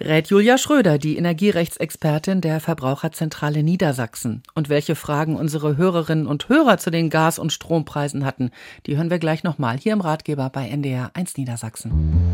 Rät 0.00 0.28
Julia 0.28 0.58
Schröder, 0.58 0.98
die 0.98 1.16
Energierechtsexpertin 1.16 2.40
der 2.40 2.60
Verbraucherzentrale 2.60 3.62
Niedersachsen. 3.62 4.42
Und 4.54 4.68
welche 4.68 4.94
Fragen 4.94 5.36
unsere 5.36 5.76
Hörerinnen 5.76 6.26
und 6.26 6.48
Hörer 6.48 6.78
zu 6.78 6.90
den 6.90 7.10
Gas- 7.10 7.38
und 7.38 7.52
Strompreisen 7.52 8.24
hatten, 8.24 8.50
die 8.86 8.96
hören 8.96 9.10
wir 9.10 9.18
gleich 9.18 9.42
nochmal 9.42 9.78
hier 9.78 9.92
im 9.92 10.00
Ratgeber 10.00 10.50
bei 10.50 10.68
NDR 10.68 11.10
1 11.14 11.36
Niedersachsen. 11.36 12.30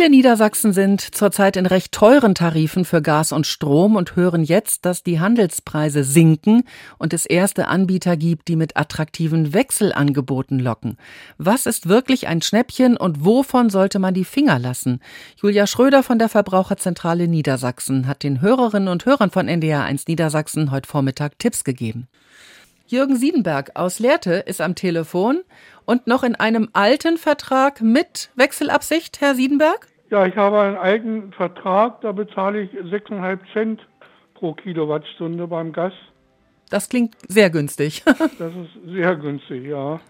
Viele 0.00 0.12
Niedersachsen 0.12 0.72
sind 0.72 1.02
zurzeit 1.02 1.58
in 1.58 1.66
recht 1.66 1.92
teuren 1.92 2.34
Tarifen 2.34 2.86
für 2.86 3.02
Gas 3.02 3.32
und 3.32 3.46
Strom 3.46 3.96
und 3.96 4.16
hören 4.16 4.42
jetzt, 4.42 4.86
dass 4.86 5.02
die 5.02 5.20
Handelspreise 5.20 6.04
sinken 6.04 6.62
und 6.96 7.12
es 7.12 7.26
erste 7.26 7.68
Anbieter 7.68 8.16
gibt, 8.16 8.48
die 8.48 8.56
mit 8.56 8.78
attraktiven 8.78 9.52
Wechselangeboten 9.52 10.58
locken. 10.58 10.96
Was 11.36 11.66
ist 11.66 11.86
wirklich 11.86 12.28
ein 12.28 12.40
Schnäppchen 12.40 12.96
und 12.96 13.26
wovon 13.26 13.68
sollte 13.68 13.98
man 13.98 14.14
die 14.14 14.24
Finger 14.24 14.58
lassen? 14.58 15.00
Julia 15.36 15.66
Schröder 15.66 16.02
von 16.02 16.18
der 16.18 16.30
Verbraucherzentrale 16.30 17.28
Niedersachsen 17.28 18.06
hat 18.06 18.22
den 18.22 18.40
Hörerinnen 18.40 18.88
und 18.88 19.04
Hörern 19.04 19.30
von 19.30 19.48
NDR 19.48 19.82
1 19.82 20.06
Niedersachsen 20.06 20.70
heute 20.70 20.88
Vormittag 20.88 21.38
Tipps 21.38 21.62
gegeben. 21.62 22.08
Jürgen 22.86 23.16
Siedenberg 23.16 23.72
aus 23.74 23.98
Lehrte 23.98 24.32
ist 24.32 24.62
am 24.62 24.74
Telefon 24.74 25.42
und 25.84 26.06
noch 26.06 26.24
in 26.24 26.34
einem 26.34 26.70
alten 26.72 27.18
Vertrag 27.18 27.82
mit 27.82 28.30
Wechselabsicht, 28.34 29.20
Herr 29.20 29.34
Siedenberg? 29.34 29.89
Ja, 30.10 30.26
ich 30.26 30.36
habe 30.36 30.60
einen 30.60 30.76
alten 30.76 31.32
Vertrag, 31.32 32.00
da 32.00 32.10
bezahle 32.10 32.62
ich 32.62 32.72
6,5 32.72 33.38
Cent 33.52 33.88
pro 34.34 34.54
Kilowattstunde 34.54 35.46
beim 35.46 35.72
Gas. 35.72 35.92
Das 36.68 36.88
klingt 36.88 37.14
sehr 37.28 37.48
günstig. 37.48 38.02
das 38.06 38.52
ist 38.52 38.92
sehr 38.92 39.14
günstig, 39.14 39.66
ja. 39.66 40.00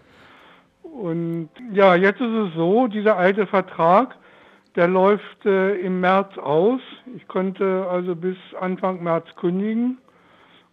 Und 0.81 1.49
ja, 1.71 1.95
jetzt 1.95 2.19
ist 2.19 2.33
es 2.33 2.53
so, 2.55 2.87
dieser 2.87 3.17
alte 3.17 3.45
Vertrag, 3.45 4.15
der 4.75 4.87
läuft 4.87 5.45
äh, 5.45 5.75
im 5.75 5.99
März 5.99 6.35
aus. 6.37 6.81
Ich 7.15 7.27
könnte 7.27 7.87
also 7.89 8.15
bis 8.15 8.37
Anfang 8.59 9.03
März 9.03 9.27
kündigen. 9.35 9.99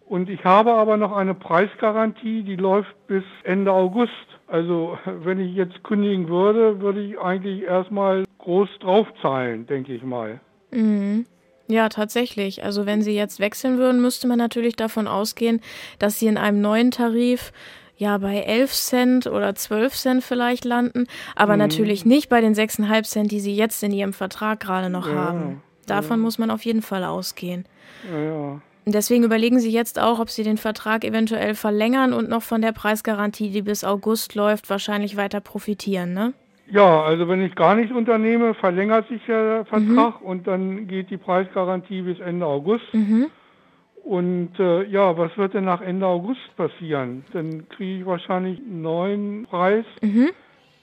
Und 0.06 0.30
ich 0.30 0.42
habe 0.44 0.72
aber 0.72 0.96
noch 0.96 1.14
eine 1.14 1.34
Preisgarantie, 1.34 2.44
die 2.44 2.56
läuft 2.56 2.94
bis 3.08 3.24
Ende 3.44 3.72
August. 3.72 4.37
Also 4.48 4.98
wenn 5.04 5.38
ich 5.40 5.54
jetzt 5.54 5.84
kündigen 5.84 6.28
würde, 6.28 6.80
würde 6.80 7.02
ich 7.02 7.18
eigentlich 7.18 7.62
erstmal 7.62 8.24
groß 8.38 8.68
draufzahlen, 8.80 9.66
denke 9.66 9.94
ich 9.94 10.02
mal. 10.02 10.40
Mhm. 10.70 11.26
Ja, 11.68 11.90
tatsächlich. 11.90 12.64
Also 12.64 12.86
wenn 12.86 13.02
Sie 13.02 13.14
jetzt 13.14 13.40
wechseln 13.40 13.76
würden, 13.76 14.00
müsste 14.00 14.26
man 14.26 14.38
natürlich 14.38 14.74
davon 14.74 15.06
ausgehen, 15.06 15.60
dass 15.98 16.18
Sie 16.18 16.26
in 16.26 16.38
einem 16.38 16.62
neuen 16.62 16.90
Tarif 16.90 17.52
ja 17.98 18.16
bei 18.16 18.38
11 18.38 18.72
Cent 18.72 19.26
oder 19.26 19.54
12 19.54 19.94
Cent 19.94 20.24
vielleicht 20.24 20.64
landen, 20.64 21.06
aber 21.36 21.54
mhm. 21.54 21.58
natürlich 21.58 22.06
nicht 22.06 22.30
bei 22.30 22.40
den 22.40 22.54
6,5 22.54 23.02
Cent, 23.02 23.32
die 23.32 23.40
Sie 23.40 23.54
jetzt 23.54 23.82
in 23.82 23.92
Ihrem 23.92 24.14
Vertrag 24.14 24.60
gerade 24.60 24.88
noch 24.88 25.08
ja, 25.08 25.14
haben. 25.14 25.62
Davon 25.86 26.20
ja. 26.20 26.22
muss 26.22 26.38
man 26.38 26.50
auf 26.50 26.64
jeden 26.64 26.82
Fall 26.82 27.04
ausgehen. 27.04 27.66
Ja, 28.10 28.18
ja. 28.18 28.62
Deswegen 28.92 29.24
überlegen 29.24 29.58
Sie 29.58 29.70
jetzt 29.70 30.00
auch, 30.00 30.18
ob 30.18 30.30
Sie 30.30 30.42
den 30.42 30.56
Vertrag 30.56 31.04
eventuell 31.04 31.54
verlängern 31.54 32.12
und 32.12 32.28
noch 32.28 32.42
von 32.42 32.62
der 32.62 32.72
Preisgarantie, 32.72 33.50
die 33.50 33.62
bis 33.62 33.84
August 33.84 34.34
läuft, 34.34 34.70
wahrscheinlich 34.70 35.16
weiter 35.16 35.40
profitieren, 35.40 36.14
ne? 36.14 36.32
Ja, 36.70 37.02
also 37.02 37.26
wenn 37.28 37.40
ich 37.40 37.54
gar 37.54 37.74
nichts 37.74 37.94
unternehme, 37.94 38.52
verlängert 38.54 39.08
sich 39.08 39.22
der 39.26 39.64
Vertrag 39.64 40.20
mhm. 40.20 40.26
und 40.26 40.46
dann 40.46 40.86
geht 40.86 41.10
die 41.10 41.16
Preisgarantie 41.16 42.02
bis 42.02 42.20
Ende 42.20 42.44
August. 42.44 42.92
Mhm. 42.92 43.30
Und 44.04 44.58
äh, 44.58 44.84
ja, 44.84 45.16
was 45.16 45.36
wird 45.36 45.54
denn 45.54 45.64
nach 45.64 45.80
Ende 45.80 46.06
August 46.06 46.56
passieren? 46.56 47.24
Dann 47.32 47.68
kriege 47.68 48.00
ich 48.00 48.06
wahrscheinlich 48.06 48.58
einen 48.58 48.82
neuen 48.82 49.46
Preis, 49.46 49.84
mhm. 50.02 50.30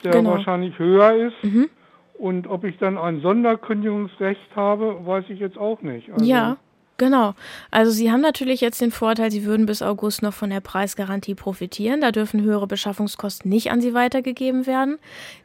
der 0.04 0.12
genau. 0.12 0.32
wahrscheinlich 0.32 0.78
höher 0.80 1.28
ist. 1.28 1.44
Mhm. 1.44 1.70
Und 2.18 2.48
ob 2.48 2.64
ich 2.64 2.78
dann 2.78 2.98
ein 2.98 3.22
Sonderkündigungsrecht 3.22 4.56
habe, 4.56 5.06
weiß 5.06 5.26
ich 5.30 5.40
jetzt 5.40 5.58
auch 5.58 5.82
nicht. 5.82 6.12
Also, 6.12 6.26
ja, 6.26 6.58
Genau. 6.98 7.34
Also 7.72 7.92
Sie 7.92 8.10
haben 8.10 8.22
natürlich 8.22 8.62
jetzt 8.62 8.80
den 8.80 8.92
Vorteil, 8.92 9.30
Sie 9.30 9.44
würden 9.44 9.66
bis 9.66 9.82
August 9.82 10.22
noch 10.22 10.34
von 10.34 10.50
der 10.50 10.62
Preisgarantie 10.62 11.36
profitieren. 11.36 12.00
Da 12.00 12.12
dürfen 12.12 12.42
höhere 12.42 12.68
Beschaffungskosten 12.68 13.50
nicht 13.50 13.70
an 13.70 13.82
Sie 13.82 13.94
weitergegeben 13.94 14.66
werden. 14.66 14.98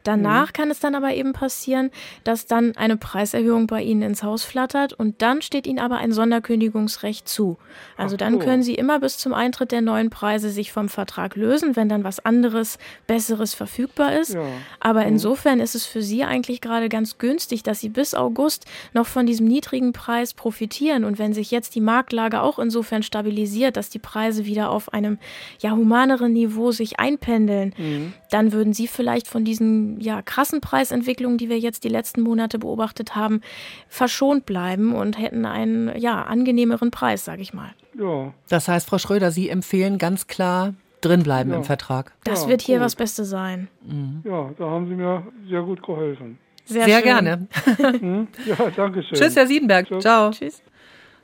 Danach 0.03 0.47
mhm. 0.47 0.53
kann 0.53 0.71
es 0.71 0.79
dann 0.79 0.95
aber 0.95 1.13
eben 1.13 1.33
passieren, 1.33 1.91
dass 2.23 2.45
dann 2.45 2.77
eine 2.77 2.95
Preiserhöhung 2.95 3.67
bei 3.67 3.81
Ihnen 3.81 4.01
ins 4.01 4.23
Haus 4.23 4.45
flattert 4.45 4.93
und 4.93 5.21
dann 5.21 5.41
steht 5.41 5.67
Ihnen 5.67 5.79
aber 5.79 5.97
ein 5.97 6.13
Sonderkündigungsrecht 6.13 7.27
zu. 7.27 7.57
Also 7.97 8.15
dann 8.15 8.39
können 8.39 8.63
Sie 8.63 8.75
immer 8.75 8.99
bis 8.99 9.17
zum 9.17 9.33
Eintritt 9.33 9.73
der 9.73 9.81
neuen 9.81 10.09
Preise 10.09 10.49
sich 10.49 10.71
vom 10.71 10.87
Vertrag 10.87 11.35
lösen, 11.35 11.75
wenn 11.75 11.89
dann 11.89 12.05
was 12.05 12.19
anderes, 12.19 12.77
besseres 13.07 13.53
verfügbar 13.53 14.17
ist. 14.17 14.35
Ja. 14.35 14.43
Aber 14.79 15.01
mhm. 15.01 15.09
insofern 15.09 15.59
ist 15.59 15.75
es 15.75 15.85
für 15.85 16.01
Sie 16.01 16.23
eigentlich 16.23 16.61
gerade 16.61 16.87
ganz 16.87 17.17
günstig, 17.17 17.61
dass 17.63 17.81
Sie 17.81 17.89
bis 17.89 18.13
August 18.13 18.65
noch 18.93 19.05
von 19.05 19.25
diesem 19.25 19.47
niedrigen 19.47 19.91
Preis 19.91 20.33
profitieren 20.33 21.03
und 21.03 21.19
wenn 21.19 21.33
Sie 21.33 21.40
sich 21.41 21.51
jetzt 21.51 21.75
die 21.75 21.81
Marktlage 21.81 22.41
auch 22.41 22.59
insofern 22.59 23.01
stabilisiert, 23.03 23.75
dass 23.77 23.89
die 23.89 23.99
Preise 23.99 24.45
wieder 24.45 24.69
auf 24.69 24.93
einem 24.93 25.17
ja 25.59 25.71
humaneren 25.71 26.33
Niveau 26.33 26.71
sich 26.71 26.99
einpendeln, 26.99 27.73
mhm. 27.77 28.13
dann 28.29 28.51
würden 28.53 28.73
Sie 28.73 28.87
vielleicht 28.87 29.27
von 29.27 29.43
diesen 29.43 29.99
ja 29.99 30.21
krassen 30.21 30.61
Preisentwicklungen, 30.61 31.37
die 31.37 31.49
wir 31.49 31.59
jetzt 31.59 31.83
die 31.83 31.89
letzten 31.89 32.21
Monate 32.21 32.59
beobachtet 32.59 33.15
haben, 33.15 33.41
verschont 33.87 34.45
bleiben 34.45 34.93
und 34.93 35.17
hätten 35.17 35.45
einen 35.45 35.99
ja 35.99 36.21
angenehmeren 36.21 36.91
Preis, 36.91 37.25
sage 37.25 37.41
ich 37.41 37.53
mal. 37.53 37.71
Ja. 37.97 38.33
Das 38.49 38.67
heißt, 38.67 38.87
Frau 38.87 38.99
Schröder, 38.99 39.31
Sie 39.31 39.49
empfehlen 39.49 39.97
ganz 39.97 40.27
klar 40.27 40.75
drinbleiben 41.01 41.51
ja. 41.51 41.57
im 41.57 41.63
Vertrag. 41.63 42.13
Das 42.23 42.43
ja, 42.43 42.49
wird 42.49 42.61
hier 42.61 42.77
gut. 42.77 42.85
was 42.85 42.95
Beste 42.95 43.25
sein. 43.25 43.67
Mhm. 43.83 44.21
Ja, 44.23 44.51
da 44.57 44.69
haben 44.69 44.87
Sie 44.87 44.95
mir 44.95 45.25
sehr 45.49 45.63
gut 45.63 45.81
geholfen. 45.81 46.37
Sehr, 46.65 46.85
sehr 46.85 47.01
gerne. 47.01 47.47
Hm? 48.01 48.27
ja, 48.45 48.55
danke 48.75 49.03
schön. 49.03 49.17
Tschüss, 49.17 49.35
Herr 49.35 49.47
Siedenberg. 49.47 49.87
Ciao. 49.87 49.99
Ciao. 49.99 50.31
Tschüss. 50.31 50.61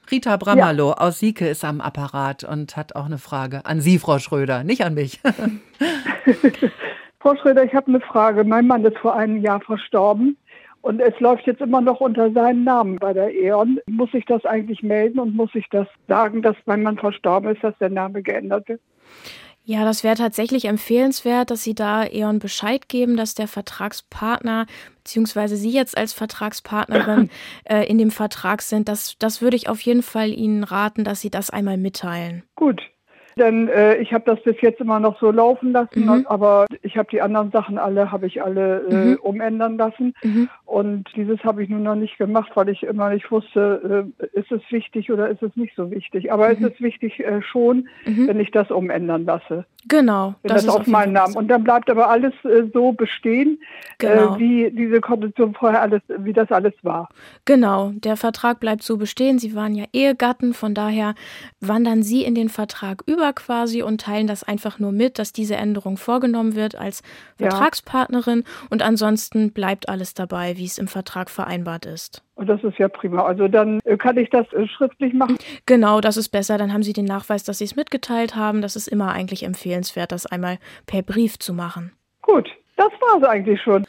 Rita 0.10 0.38
Brammerloh 0.38 0.90
ja. 0.90 0.98
aus 0.98 1.20
Sieke 1.20 1.48
ist 1.48 1.66
am 1.66 1.82
Apparat 1.82 2.44
und 2.44 2.78
hat 2.78 2.96
auch 2.96 3.06
eine 3.06 3.18
Frage 3.18 3.66
an 3.66 3.82
Sie, 3.82 4.00
Frau 4.00 4.20
Schröder, 4.20 4.64
nicht 4.64 4.84
an 4.84 4.94
mich. 4.94 5.20
Frau 7.20 7.36
Schröder, 7.36 7.64
ich 7.64 7.74
habe 7.74 7.88
eine 7.88 8.00
Frage. 8.02 8.44
Mein 8.44 8.68
Mann 8.68 8.86
ist 8.86 8.98
vor 9.00 9.16
einem 9.16 9.42
Jahr 9.42 9.60
verstorben 9.62 10.38
und 10.82 11.02
es 11.02 11.20
läuft 11.20 11.46
jetzt 11.48 11.62
immer 11.62 11.82
noch 11.82 12.00
unter 12.00 12.32
seinem 12.32 12.64
Namen 12.64 12.98
bei 12.98 13.12
der 13.12 13.34
E.ON. 13.34 13.80
Muss 13.88 14.14
ich 14.14 14.26
das 14.26 14.46
eigentlich 14.46 14.84
melden 14.84 15.20
und 15.20 15.36
muss 15.36 15.50
ich 15.54 15.68
das 15.70 15.88
sagen, 16.08 16.42
dass 16.42 16.56
mein 16.66 16.84
Mann 16.84 16.98
verstorben 16.98 17.54
ist, 17.54 17.64
dass 17.64 17.78
der 17.80 17.90
Name 17.90 18.22
geändert 18.22 18.70
wird? 18.70 18.82
Ja, 19.70 19.84
das 19.84 20.02
wäre 20.02 20.16
tatsächlich 20.16 20.64
empfehlenswert, 20.64 21.52
dass 21.52 21.62
Sie 21.62 21.76
da 21.76 22.06
E.ON 22.06 22.40
Bescheid 22.40 22.88
geben, 22.88 23.18
dass 23.18 23.36
der 23.36 23.50
Vertragspartner 23.50 24.66
beziehungsweise 24.96 25.58
Sie 25.58 25.72
jetzt 25.72 25.98
als 25.98 26.14
Vertragspartnerin 26.14 27.30
äh, 27.66 27.84
in 27.84 27.98
dem 27.98 28.10
Vertrag 28.10 28.62
sind. 28.62 28.88
Das, 28.88 29.18
das 29.20 29.42
würde 29.42 29.58
ich 29.58 29.68
auf 29.68 29.82
jeden 29.82 30.04
Fall 30.04 30.30
Ihnen 30.30 30.64
raten, 30.64 31.04
dass 31.04 31.20
Sie 31.20 31.30
das 31.30 31.50
einmal 31.50 31.76
mitteilen. 31.76 32.44
Gut, 32.56 32.82
denn 33.38 33.68
äh, 33.70 33.98
ich 33.98 34.14
habe 34.14 34.24
das 34.26 34.42
bis 34.44 34.60
jetzt 34.62 34.82
immer 34.82 35.00
noch 35.00 35.20
so 35.20 35.32
laufen 35.32 35.72
lassen, 35.72 36.06
mhm. 36.06 36.26
aber 36.28 36.66
ich 36.82 36.98
habe 36.98 37.10
die 37.12 37.22
anderen 37.22 37.52
Sachen 37.52 37.78
alle, 37.78 38.12
habe 38.12 38.28
ich 38.28 38.44
alle 38.44 38.86
äh, 38.90 38.94
mhm. 38.94 39.16
umändern 39.22 39.78
lassen. 39.78 40.14
Mhm. 40.24 40.50
Und 40.66 41.06
dieses 41.16 41.44
habe 41.44 41.64
ich 41.64 41.70
nun 41.70 41.84
noch 41.84 41.96
nicht 41.96 42.18
gemacht, 42.18 42.52
weil 42.56 42.70
ich 42.70 42.84
immer 42.84 43.10
nicht 43.10 43.32
wusste, 43.32 44.12
äh, 44.20 44.40
ist 44.40 44.52
es 44.52 44.62
wichtig 44.70 45.12
oder 45.12 45.30
ist 45.30 45.42
es 45.42 45.56
nicht 45.56 45.76
so 45.76 45.92
wichtig. 45.92 46.32
Aber 46.32 46.52
es 46.52 46.60
mhm. 46.60 46.68
ist 46.68 46.82
wichtig 46.82 47.20
äh, 47.20 47.42
schon, 47.42 47.88
mhm. 48.06 48.28
wenn 48.28 48.40
ich 48.40 48.52
das 48.52 48.70
umändern 48.72 49.26
lasse. 49.26 49.66
Genau. 49.88 50.36
Wenn 50.42 50.56
das, 50.56 50.66
das 50.66 50.76
auf 50.76 50.88
meinen 50.88 51.14
Namen. 51.14 51.36
Und 51.36 51.48
dann 51.48 51.64
bleibt 51.64 51.90
aber 51.90 52.10
alles 52.10 52.34
äh, 52.44 52.64
so 52.74 52.92
bestehen, 52.92 53.60
äh, 54.00 54.08
genau. 54.08 54.38
wie 54.38 54.70
diese 54.72 55.00
Kondition 55.00 55.54
vorher 55.54 55.82
alles, 55.82 56.02
wie 56.18 56.34
das 56.34 56.52
alles 56.52 56.74
war. 56.82 57.10
Genau. 57.46 57.92
Der 57.96 58.18
Vertrag 58.18 58.60
bleibt 58.60 58.84
so 58.84 58.98
bestehen. 58.98 59.40
Sie 59.40 59.56
waren 59.56 59.76
ja 59.76 59.86
Ehegatten, 59.94 60.54
von 60.54 60.74
daher 60.74 61.16
wandern 61.62 62.04
Sie 62.04 62.24
in 62.24 62.36
den 62.36 62.50
Vertrag 62.50 63.04
über 63.06 63.27
quasi 63.34 63.82
und 63.82 64.02
teilen 64.02 64.28
das 64.28 64.44
einfach 64.44 64.80
nur 64.80 64.92
mit, 64.92 65.20
dass 65.20 65.34
diese 65.34 65.56
Änderung 65.56 65.98
vorgenommen 65.98 66.56
wird 66.56 66.76
als 66.76 67.04
Vertragspartnerin 67.38 68.44
ja. 68.46 68.68
und 68.70 68.82
ansonsten 68.82 69.52
bleibt 69.52 69.90
alles 69.90 70.14
dabei, 70.14 70.58
wie 70.58 70.66
es 70.66 70.78
im 70.78 70.88
Vertrag 70.88 71.30
vereinbart 71.30 71.86
ist. 71.86 72.24
Und 72.36 72.48
das 72.48 72.64
ist 72.64 72.78
ja 72.78 72.88
prima. 72.88 73.24
Also 73.24 73.48
dann 73.48 73.80
äh, 73.84 73.98
kann 73.98 74.18
ich 74.18 74.30
das 74.30 74.52
äh, 74.54 74.68
schriftlich 74.68 75.14
machen. 75.14 75.38
Genau, 75.66 76.02
das 76.02 76.18
ist 76.18 76.30
besser. 76.30 76.58
Dann 76.58 76.72
haben 76.72 76.84
Sie 76.84 76.94
den 76.94 77.06
Nachweis, 77.06 77.44
dass 77.44 77.58
Sie 77.58 77.66
es 77.66 77.76
mitgeteilt 77.76 78.36
haben. 78.36 78.62
Das 78.62 78.76
ist 78.76 78.88
immer 78.88 79.12
eigentlich 79.12 79.44
empfehlenswert, 79.44 80.12
das 80.12 80.28
einmal 80.28 80.60
per 80.86 81.02
Brief 81.02 81.40
zu 81.40 81.54
machen. 81.54 81.94
Gut, 82.22 82.48
das 82.76 82.92
war 83.02 83.22
es 83.22 83.28
eigentlich 83.28 83.62
schon. 83.62 83.86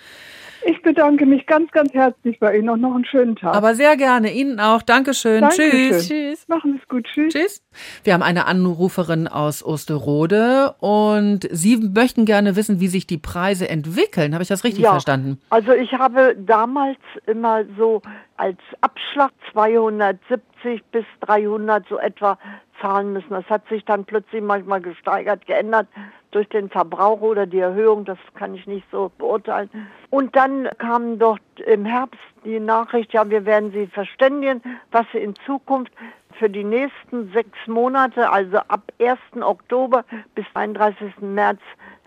Ich 0.67 0.83
bedanke 0.83 1.25
mich 1.27 1.47
ganz, 1.47 1.71
ganz 1.71 1.93
herzlich 1.95 2.39
bei 2.41 2.57
Ihnen 2.57 2.69
und 2.71 2.81
noch 2.81 2.95
einen 2.95 3.05
schönen 3.05 3.37
Tag. 3.37 3.55
Aber 3.55 3.75
sehr 3.75 3.97
gerne. 3.97 4.33
Ihnen 4.33 4.59
auch. 4.61 4.83
Dankeschön. 4.83 5.41
Dankeschön. 5.41 5.71
Tschüss. 5.71 6.09
Tschüss. 6.09 6.49
Machen 6.49 6.73
Sie 6.73 6.79
es 6.83 6.89
gut. 6.89 7.05
Tschüss. 7.13 7.33
Tschüss. 7.33 7.63
Wir 8.05 8.15
haben 8.15 8.23
eine 8.23 8.47
Anruferin 8.47 9.29
aus 9.29 9.65
Osterode 9.65 10.75
und 10.81 11.49
Sie 11.51 11.77
möchten 11.77 12.25
gerne 12.25 12.57
wissen, 12.57 12.81
wie 12.81 12.89
sich 12.89 13.07
die 13.07 13.19
Preise 13.19 13.69
entwickeln. 13.69 14.35
Habe 14.35 14.43
ich 14.43 14.49
das 14.49 14.65
richtig 14.65 14.83
Ja. 14.83 14.91
verstanden? 14.93 15.41
Also 15.51 15.73
ich 15.73 15.93
habe 15.93 16.37
damals 16.39 16.99
immer 17.27 17.63
so 17.77 18.03
als 18.37 18.59
Abschlag 18.81 19.31
270 19.53 20.83
bis 20.93 21.05
300 21.21 21.87
so 21.89 21.99
etwa 21.99 22.39
zahlen 22.81 23.13
müssen. 23.13 23.31
Das 23.31 23.49
hat 23.49 23.67
sich 23.69 23.85
dann 23.85 24.05
plötzlich 24.05 24.43
manchmal 24.43 24.81
gesteigert, 24.81 25.47
geändert 25.47 25.89
durch 26.31 26.49
den 26.49 26.69
Verbrauch 26.69 27.21
oder 27.21 27.47
die 27.47 27.59
Erhöhung. 27.59 28.05
Das 28.05 28.19
kann 28.35 28.55
ich 28.55 28.67
nicht 28.67 28.87
so 28.91 29.11
beurteilen. 29.19 29.71
Und 30.11 30.37
dann 30.37 30.69
kam 30.79 31.19
dort 31.19 31.41
im 31.67 31.85
Herbst 31.85 32.21
die 32.45 32.61
Nachricht, 32.61 33.13
ja, 33.13 33.29
wir 33.29 33.45
werden 33.45 33.73
Sie 33.73 33.87
verständigen, 33.87 34.63
was 34.91 35.07
Sie 35.13 35.19
in 35.19 35.35
Zukunft 35.47 35.93
für 36.33 36.49
die 36.49 36.65
nächsten 36.65 37.33
sechs 37.33 37.59
Monate, 37.67 38.31
also 38.31 38.59
ab 38.59 38.83
1. 39.01 39.19
Oktober 39.41 40.05
bis 40.35 40.47
31. 40.55 41.19
März, 41.21 41.61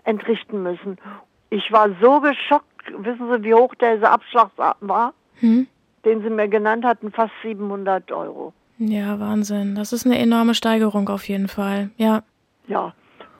entrichten 0.04 0.62
müssen. 0.62 0.98
Ich 1.50 1.70
war 1.70 1.90
so 2.00 2.20
geschockt. 2.20 2.66
Wissen 2.96 3.30
Sie, 3.30 3.44
wie 3.44 3.54
hoch 3.54 3.74
dieser 3.74 4.10
Abschlag 4.10 4.50
war? 4.56 5.14
Hm? 5.40 5.66
Den 6.04 6.22
Sie 6.22 6.30
mir 6.30 6.48
genannt 6.48 6.84
hatten, 6.84 7.12
fast 7.12 7.32
700 7.42 8.10
Euro. 8.10 8.52
Ja, 8.88 9.20
Wahnsinn. 9.20 9.74
Das 9.74 9.92
ist 9.92 10.06
eine 10.06 10.18
enorme 10.18 10.54
Steigerung 10.54 11.08
auf 11.08 11.28
jeden 11.28 11.48
Fall. 11.48 11.90
Ja. 11.96 12.22
Ja. 12.66 12.94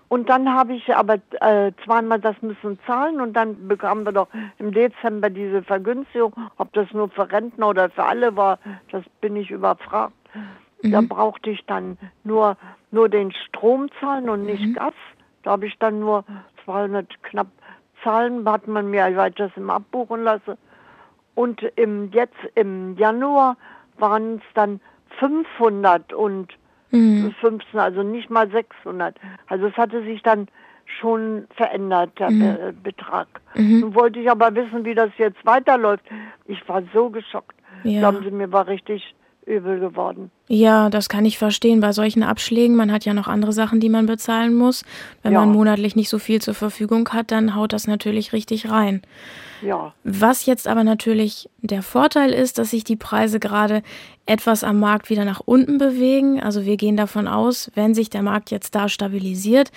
Und 0.09 0.29
dann 0.29 0.53
habe 0.53 0.75
ich 0.75 0.95
aber 0.95 1.15
äh, 1.41 1.73
zweimal 1.85 2.21
das 2.21 2.37
müssen 2.43 2.79
zahlen 2.87 3.21
und 3.21 3.33
dann 3.33 3.67
bekamen 3.67 4.05
wir 4.05 4.13
doch 4.13 4.29
im 4.59 4.73
Dezember 4.73 5.31
diese 5.31 5.63
Vergünstigung. 5.63 6.35
Ob 6.59 6.73
das 6.75 6.93
nur 6.93 7.09
für 7.09 7.31
Rentner 7.33 7.69
oder 7.69 7.89
für 7.89 8.05
alle 8.05 8.37
war, 8.37 8.59
das 8.91 9.05
bin 9.23 9.37
ich 9.37 9.51
überfragt. 9.51 10.13
Da 10.83 11.01
brauchte 11.01 11.51
ich 11.51 11.65
dann 11.67 11.97
nur, 12.25 12.57
nur 12.91 13.09
den 13.09 13.33
Strom 13.33 13.89
zahlen 14.01 14.29
und 14.29 14.45
nicht 14.45 14.75
Gas. 14.75 14.95
Da 15.45 15.53
habe 15.53 15.67
ich 15.67 15.79
dann 15.79 16.01
nur 16.01 16.25
200 16.65 17.23
knapp 17.23 17.47
zahlen, 18.03 18.49
hat 18.49 18.67
man 18.67 18.91
mir, 18.91 19.17
weil 19.17 19.31
ich 19.31 19.37
das 19.37 19.53
immer 19.57 19.75
abbuchen 19.75 20.25
lasse. 20.25 20.59
Und 21.35 21.63
im, 21.77 22.11
jetzt 22.13 22.37
im 22.55 22.97
Januar 22.99 23.57
waren 23.99 24.37
es 24.37 24.55
dann 24.55 24.81
500 25.19 26.13
und 26.13 26.49
Mhm. 26.93 27.35
15, 27.41 27.81
also 27.81 28.03
nicht 28.03 28.29
mal 28.29 28.51
600. 28.51 29.17
Also 29.47 29.67
es 29.67 29.77
hatte 29.79 30.03
sich 30.03 30.23
dann 30.23 30.47
schon 30.85 31.47
verändert, 31.57 32.19
der 32.19 32.29
Be 32.29 32.75
Betrag. 32.83 33.29
Nun 33.55 33.95
wollte 33.95 34.21
ich 34.21 34.31
aber 34.31 34.55
wissen, 34.55 34.85
wie 34.85 34.95
das 34.95 35.11
jetzt 35.17 35.45
weiterläuft. 35.47 36.05
Ich 36.47 36.69
war 36.69 36.83
so 36.93 37.09
geschockt. 37.09 37.57
Ja. 37.85 38.01
Glauben 38.01 38.25
Sie, 38.25 38.31
mir 38.31 38.53
war 38.53 38.67
richtig 38.67 39.15
übel 39.47 39.81
geworden. 39.81 40.31
Ja, 40.55 40.91
das 40.91 41.09
kann 41.09 41.25
ich 41.25 41.39
verstehen. 41.39 41.81
Bei 41.81 41.93
solchen 41.93 42.23
Abschlägen, 42.23 42.77
man 42.77 42.93
hat 42.93 43.07
ja 43.07 43.15
noch 43.15 43.27
andere 43.27 43.55
Sachen, 43.55 43.81
die 43.81 43.89
man 43.89 44.05
bezahlen 44.05 44.55
muss. 44.55 44.85
Wenn 45.23 45.33
Ja. 45.33 45.41
man 45.41 45.51
monatlich 45.51 45.97
nicht 45.97 46.11
so 46.11 46.19
viel 46.19 46.43
zur 46.43 46.53
Verfügung 46.53 47.09
hat, 47.09 47.31
dann 47.31 47.55
haut 47.55 47.73
das 47.73 47.87
natürlich 47.87 48.35
richtig 48.35 48.69
rein. 48.69 49.01
Ja, 49.63 49.95
Was 50.03 50.45
jetzt 50.45 50.67
aber 50.67 50.83
natürlich 50.83 51.49
der 51.61 51.83
Vorteil 51.83 52.33
ist, 52.33 52.59
dass 52.59 52.71
sich 52.71 52.83
die 52.83 52.97
Preise 52.97 53.39
gerade 53.39 53.83
etwas 54.27 54.65
am 54.65 54.81
Markt 54.81 55.09
wieder 55.09 55.25
nach 55.25 55.41
unten 55.45 55.79
bewegen. 55.79 56.41
Also 56.43 56.65
wir 56.65 56.77
gehen 56.77 56.97
davon 56.97 57.29
aus, 57.29 57.71
wenn 57.75 57.95
sich 57.95 58.11
der 58.11 58.23
Markt 58.23 58.51
jetzt 58.51 58.75
da 58.75 58.89
stabilisiert, 58.89 59.71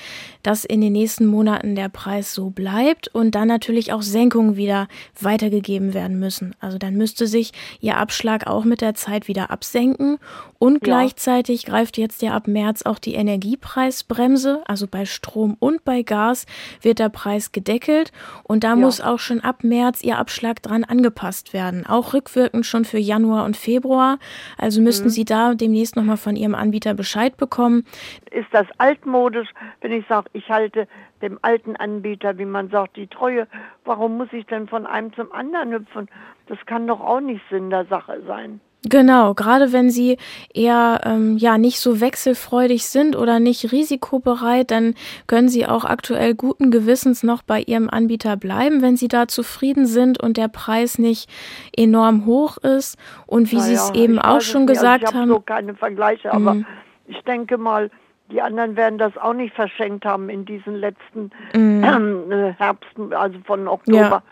dass 0.44 0.66
in 0.66 0.82
den 0.82 0.94
nächsten 0.94 1.26
Monaten 1.28 1.76
der 1.76 1.90
Preis 1.90 2.34
so 2.34 2.50
bleibt 2.50 3.08
und 3.10 3.36
dann 3.36 3.48
natürlich 3.48 3.94
auch 3.94 4.02
Senkungen 4.02 4.56
wieder 4.56 4.88
weitergegeben 5.22 5.94
werden 5.94 6.20
müssen. 6.20 6.56
Also 6.60 6.78
dann 6.80 6.96
müsste 6.96 7.28
sich 7.28 7.52
Ihr 7.80 7.98
Abschlag 7.98 8.48
auch 8.48 8.66
mit 8.66 8.82
der 8.82 8.96
Zeit 8.96 9.28
wieder 9.28 9.52
absenken 9.52 10.18
und 10.66 10.82
gleichzeitig 10.82 11.66
greift 11.66 11.98
jetzt 11.98 12.24
ja 12.24 12.34
ab 12.34 12.48
März 12.48 12.82
auch 12.86 12.98
die 12.98 13.14
Energiepreisbremse. 13.14 14.64
Also 14.66 14.88
bei 14.88 15.06
Strom 15.06 15.56
und 15.60 15.86
bei 15.86 16.02
Gas 16.02 16.48
wird 16.82 16.98
der 16.98 17.10
Preis 17.10 17.52
gedeckelt 17.52 18.12
und 18.44 18.64
da 18.64 18.76
muss 18.76 19.00
auch 19.00 19.20
schon 19.20 19.42
ab 19.42 19.64
März 19.64 20.04
Ihr 20.04 20.18
Abschlag 20.18 20.64
dran 20.64 20.84
angepasst 20.84 21.54
werden. 21.54 21.86
Auch 21.86 22.14
rückwirkend 22.14 22.66
schon 22.66 22.84
für 22.84 22.98
Januar 22.98 23.46
und 23.46 23.56
Februar. 23.56 24.18
Also 24.58 24.82
müssten 24.82 25.10
Sie 25.10 25.24
da 25.24 25.54
demnächst 25.54 25.96
nochmal 25.96 26.18
von 26.18 26.36
Ihrem 26.36 26.56
Anbieter 26.56 26.96
Bescheid 26.96 27.38
bekommen. 27.38 27.86
ist 28.32 28.48
das 28.52 28.66
altmodisch, 28.80 29.50
wenn 29.82 29.92
ich 29.92 30.08
sage, 30.08 30.30
ich 30.34 30.50
halte 30.50 30.88
dem 31.22 31.38
alten 31.44 31.76
Anbieter, 31.76 32.38
wie 32.38 32.46
man 32.46 32.70
sagt, 32.70 32.98
die 32.98 33.08
Treue. 33.08 33.48
Warum 33.84 34.18
muss 34.18 34.32
ich 34.32 34.46
denn 34.48 34.68
von 34.68 34.88
einem 34.88 35.14
zum 35.14 35.32
anderen 35.32 35.72
hüpfen? 35.72 36.10
Das 36.48 36.58
kann 36.66 36.88
doch 36.88 37.02
auch 37.02 37.22
nicht 37.22 37.42
Sinn 37.50 37.70
der 37.70 37.86
Sache 37.86 38.22
sein. 38.26 38.62
Genau, 38.88 39.34
gerade 39.34 39.74
wenn 39.74 39.90
Sie 39.90 40.18
eher 40.54 41.02
ähm, 41.06 41.38
ja 41.38 41.58
nicht 41.58 41.80
so 41.80 42.02
wechselfreudig 42.02 42.86
sind 42.86 43.16
oder 43.16 43.40
nicht 43.40 43.72
risikobereit, 43.72 44.70
dann 44.70 44.94
können 45.28 45.50
Sie 45.50 45.66
auch 45.66 45.86
aktuell 45.86 46.36
guten 46.36 46.70
Gewissens 46.70 47.24
noch 47.24 47.42
bei 47.42 47.62
Ihrem 47.62 47.90
Anbieter 47.90 48.38
bleiben, 48.38 48.82
wenn 48.84 48.96
Sie 48.96 49.08
da 49.08 49.28
zufrieden 49.28 49.88
sind 49.88 50.22
und 50.22 50.38
der 50.38 50.50
Preis 50.50 51.00
nicht 51.00 51.30
enorm 51.76 52.26
hoch 52.28 52.58
ist. 52.58 52.98
Und 53.26 53.52
wie 53.52 53.60
Sie 53.60 53.74
es 53.74 53.90
Naja, 53.90 54.04
eben 54.04 54.16
ich 54.16 54.24
auch 54.24 54.42
schon 54.42 54.66
nicht. 54.66 54.76
gesagt 54.76 55.04
also 55.04 55.10
ich 55.10 55.22
haben, 55.22 55.30
habe 55.32 55.40
so 55.40 55.40
keine 55.40 55.76
Vergleiche, 55.76 56.32
aber 56.32 56.54
Mhm. 56.54 56.66
ich 57.08 57.20
denke 57.24 57.58
mal, 57.58 57.90
die 58.32 58.42
anderen 58.42 58.76
werden 58.76 58.98
das 59.00 59.16
auch 59.18 59.34
nicht 59.34 59.54
verschenkt 59.56 60.06
haben 60.06 60.30
in 60.30 60.46
diesen 60.46 60.76
letzten 60.76 61.32
Mhm. 61.56 61.84
äh, 62.32 62.54
Herbst, 62.54 62.90
also 63.12 63.38
von 63.46 63.68
Oktober 63.68 63.98
Ja. 63.98 64.24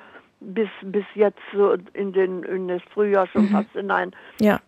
Bis 0.46 0.70
bis 0.84 1.06
jetzt 1.16 1.40
so 1.54 1.76
in 1.94 2.14
den 2.14 2.44
in 2.44 2.68
das 2.68 2.82
Frühjahr 2.94 3.28
schon 3.28 3.50
fast 3.50 3.70
hinein. 3.74 4.12
ja. 4.40 4.60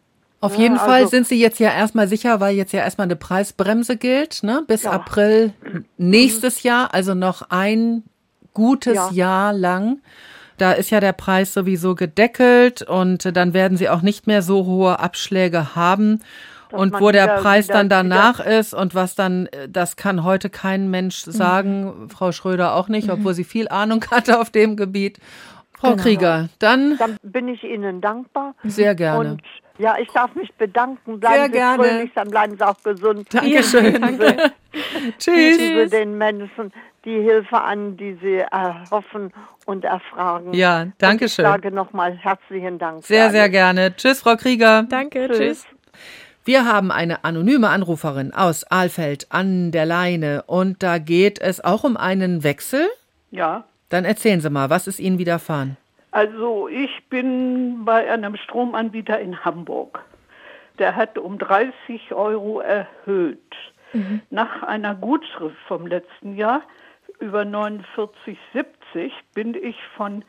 Auf 0.41 0.55
Ja, 0.55 0.61
jeden 0.63 0.77
Fall 0.77 0.99
also- 1.01 1.07
sind 1.09 1.25
Sie 1.25 1.39
jetzt 1.41 1.59
ja 1.59 1.71
erstmal 1.71 2.07
sicher, 2.07 2.39
weil 2.39 2.55
jetzt 2.55 2.71
ja 2.71 2.81
erstmal 2.81 3.05
eine 3.05 3.15
Preisbremse 3.15 3.97
gilt, 3.97 4.43
ne? 4.43 4.63
Bis 4.67 4.83
Ja. 4.83 4.91
April 4.91 5.53
nächstes 5.97 6.61
Jahr, 6.61 6.93
also 6.93 7.15
noch 7.15 7.49
ein 7.49 8.03
gutes 8.53 8.95
Ja. 8.95 9.09
Jahr 9.11 9.53
lang. 9.53 10.01
Da 10.57 10.73
ist 10.73 10.89
ja 10.91 10.99
der 10.99 11.13
Preis 11.13 11.53
sowieso 11.53 11.95
gedeckelt 11.95 12.81
und 12.83 13.35
dann 13.35 13.53
werden 13.53 13.77
Sie 13.77 13.89
auch 13.89 14.01
nicht 14.03 14.27
mehr 14.27 14.41
so 14.41 14.65
hohe 14.65 14.99
Abschläge 14.99 15.75
haben. 15.75 16.19
Dass 16.69 16.79
Und 16.81 16.99
wo 16.99 17.11
der 17.11 17.23
wieder- 17.25 17.35
Preis 17.37 17.67
wieder- 17.69 17.77
dann 17.77 17.89
danach 17.89 18.39
ist 18.39 18.73
und 18.73 18.93
was 18.93 19.15
dann, 19.15 19.47
das 19.69 19.95
kann 19.95 20.23
heute 20.23 20.49
kein 20.49 20.89
Mensch 20.91 21.25
Mhm. 21.25 21.31
sagen, 21.31 22.09
Frau 22.09 22.31
Schröder 22.31 22.75
auch 22.75 22.87
nicht, 22.89 23.09
obwohl 23.09 23.33
sie 23.33 23.43
viel 23.45 23.67
Ahnung 23.69 24.03
hatte 24.11 24.39
auf 24.39 24.49
dem 24.49 24.75
Gebiet. 24.75 25.19
Frau 25.79 25.91
Genau. 25.91 26.01
Krieger, 26.03 26.49
dann 26.59 26.97
Dann 26.97 27.17
bin 27.23 27.47
ich 27.47 27.63
Ihnen 27.63 28.01
dankbar. 28.01 28.55
sehr 28.63 28.95
gerne. 28.95 29.31
Und 29.31 29.41
ja, 29.77 29.97
ich 29.99 30.07
darf 30.09 30.33
mich 30.35 30.53
bedanken. 30.53 31.19
Bleiben 31.19 31.35
Sehr 31.35 31.45
Sie 31.47 31.51
gerne. 31.51 31.83
fröhlich, 31.83 32.11
dann 32.15 32.29
bleiben 32.29 32.55
Sie 32.57 32.65
auch 32.65 32.81
gesund. 32.81 33.27
Dankeschön. 33.33 33.93
Tschüss. 35.19 35.57
Bieten 35.57 35.89
Sie 35.89 35.89
den 35.89 36.17
Menschen 36.17 36.71
die 37.05 37.21
Hilfe 37.21 37.61
an, 37.61 37.97
die 37.97 38.17
sie 38.21 38.37
erhoffen 38.51 39.31
und 39.65 39.85
erfragen. 39.85 40.53
Ja, 40.53 40.87
danke 40.97 41.25
und 41.25 41.27
ich 41.27 41.33
schön. 41.33 41.45
sage 41.45 41.71
nochmal 41.71 42.13
herzlichen 42.17 42.79
Dank. 42.79 43.03
Sehr, 43.05 43.29
sehr 43.29 43.47
gerne. 43.49 43.95
Tschüss, 43.95 44.21
Frau 44.21 44.35
Krieger. 44.35 44.83
Danke, 44.89 45.27
Tschüss. 45.27 45.37
tschüss. 45.37 45.65
Wir 46.45 46.65
haben 46.65 46.91
eine 46.91 47.23
anonyme 47.23 47.69
Anruferin 47.69 48.33
aus 48.33 48.63
Ahlfeld 48.69 49.27
an 49.31 49.71
der 49.71 49.85
Leine 49.85 50.43
und 50.47 50.81
da 50.83 50.97
geht 50.99 51.39
es 51.39 51.63
auch 51.63 51.83
um 51.83 51.95
einen 51.97 52.43
Wechsel. 52.43 52.87
Ja, 53.31 53.65
Dann 53.89 54.05
erzählen 54.05 54.41
Sie 54.41 54.49
mal, 54.49 54.69
was 54.69 54.87
ist 54.87 54.99
Ihnen 54.99 55.17
widerfahren? 55.17 55.77
also 56.15 56.69
ich 56.69 57.03
bin 57.09 57.83
bei 57.83 58.09
einem 58.09 58.37
Stromanbieter 58.37 59.19
in 59.19 59.43
Hamburg. 59.43 60.01
Der 60.79 60.95
hat 60.95 61.17
um 61.17 61.37
30 61.37 62.13
Euro 62.13 62.61
erhöht. 62.61 63.39
Nach 64.29 64.63
einer 64.63 64.95
Gutschrift 64.95 65.57
vom 65.67 65.87
letzten 65.87 66.37
Jahr 66.37 66.61
über 67.19 67.41
49,70 67.41 69.11
bin 69.33 69.55
ich 69.55 69.75
von 69.97 70.23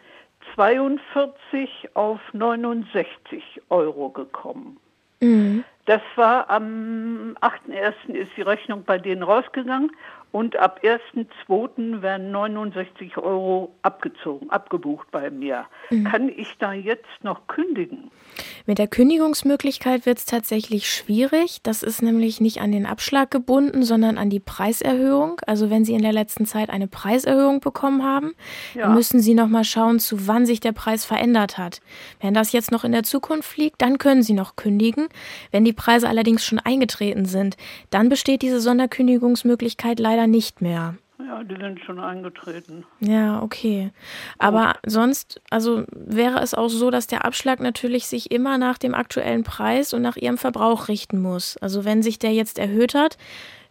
42 0.54 1.90
auf 1.94 2.20
69 2.32 3.62
Euro 3.70 4.10
gekommen. 4.10 4.78
Das 5.86 6.02
war 6.16 6.50
am 6.50 7.36
8.1. 7.40 8.12
ist 8.12 8.36
die 8.36 8.42
Rechnung 8.42 8.82
bei 8.84 8.98
denen 8.98 9.22
rausgegangen 9.22 9.92
und 10.36 10.56
ab 10.56 10.80
1.2. 10.82 12.02
werden 12.02 12.30
69 12.30 13.16
Euro 13.16 13.74
abgezogen, 13.80 14.50
abgebucht 14.50 15.10
bei 15.10 15.30
mir. 15.30 15.64
Mhm. 15.88 16.04
Kann 16.04 16.28
ich 16.28 16.58
da 16.58 16.74
jetzt 16.74 17.06
noch 17.22 17.46
kündigen? 17.46 18.10
Mit 18.66 18.76
der 18.76 18.86
Kündigungsmöglichkeit 18.86 20.04
wird 20.04 20.18
es 20.18 20.26
tatsächlich 20.26 20.90
schwierig. 20.90 21.60
Das 21.62 21.82
ist 21.82 22.02
nämlich 22.02 22.42
nicht 22.42 22.60
an 22.60 22.70
den 22.70 22.84
Abschlag 22.84 23.30
gebunden, 23.30 23.82
sondern 23.82 24.18
an 24.18 24.28
die 24.28 24.40
Preiserhöhung. 24.40 25.40
Also 25.46 25.70
wenn 25.70 25.86
Sie 25.86 25.94
in 25.94 26.02
der 26.02 26.12
letzten 26.12 26.44
Zeit 26.44 26.68
eine 26.68 26.86
Preiserhöhung 26.86 27.60
bekommen 27.60 28.04
haben, 28.04 28.34
ja. 28.74 28.82
dann 28.82 28.94
müssen 28.94 29.20
Sie 29.20 29.32
noch 29.32 29.48
mal 29.48 29.64
schauen, 29.64 30.00
zu 30.00 30.26
wann 30.26 30.44
sich 30.44 30.60
der 30.60 30.72
Preis 30.72 31.06
verändert 31.06 31.56
hat. 31.56 31.80
Wenn 32.20 32.34
das 32.34 32.52
jetzt 32.52 32.72
noch 32.72 32.84
in 32.84 32.92
der 32.92 33.04
Zukunft 33.04 33.56
liegt, 33.56 33.80
dann 33.80 33.96
können 33.96 34.22
Sie 34.22 34.34
noch 34.34 34.54
kündigen. 34.56 35.08
Wenn 35.50 35.64
die 35.64 35.72
Preise 35.72 36.10
allerdings 36.10 36.44
schon 36.44 36.58
eingetreten 36.58 37.24
sind, 37.24 37.56
dann 37.88 38.10
besteht 38.10 38.42
diese 38.42 38.60
Sonderkündigungsmöglichkeit 38.60 39.98
leider 39.98 40.25
nicht 40.26 40.60
mehr. 40.60 40.94
Ja, 41.18 41.42
die 41.42 41.56
sind 41.56 41.80
schon 41.80 41.98
eingetreten. 41.98 42.84
Ja, 43.00 43.42
okay. 43.42 43.90
Aber 44.38 44.74
oh. 44.76 44.90
sonst, 44.90 45.40
also 45.50 45.84
wäre 45.90 46.40
es 46.40 46.52
auch 46.52 46.68
so, 46.68 46.90
dass 46.90 47.06
der 47.06 47.24
Abschlag 47.24 47.58
natürlich 47.60 48.06
sich 48.06 48.30
immer 48.30 48.58
nach 48.58 48.76
dem 48.76 48.94
aktuellen 48.94 49.42
Preis 49.42 49.94
und 49.94 50.02
nach 50.02 50.16
ihrem 50.16 50.36
Verbrauch 50.36 50.88
richten 50.88 51.20
muss. 51.20 51.56
Also 51.56 51.84
wenn 51.84 52.02
sich 52.02 52.18
der 52.18 52.32
jetzt 52.32 52.58
erhöht 52.58 52.94
hat, 52.94 53.16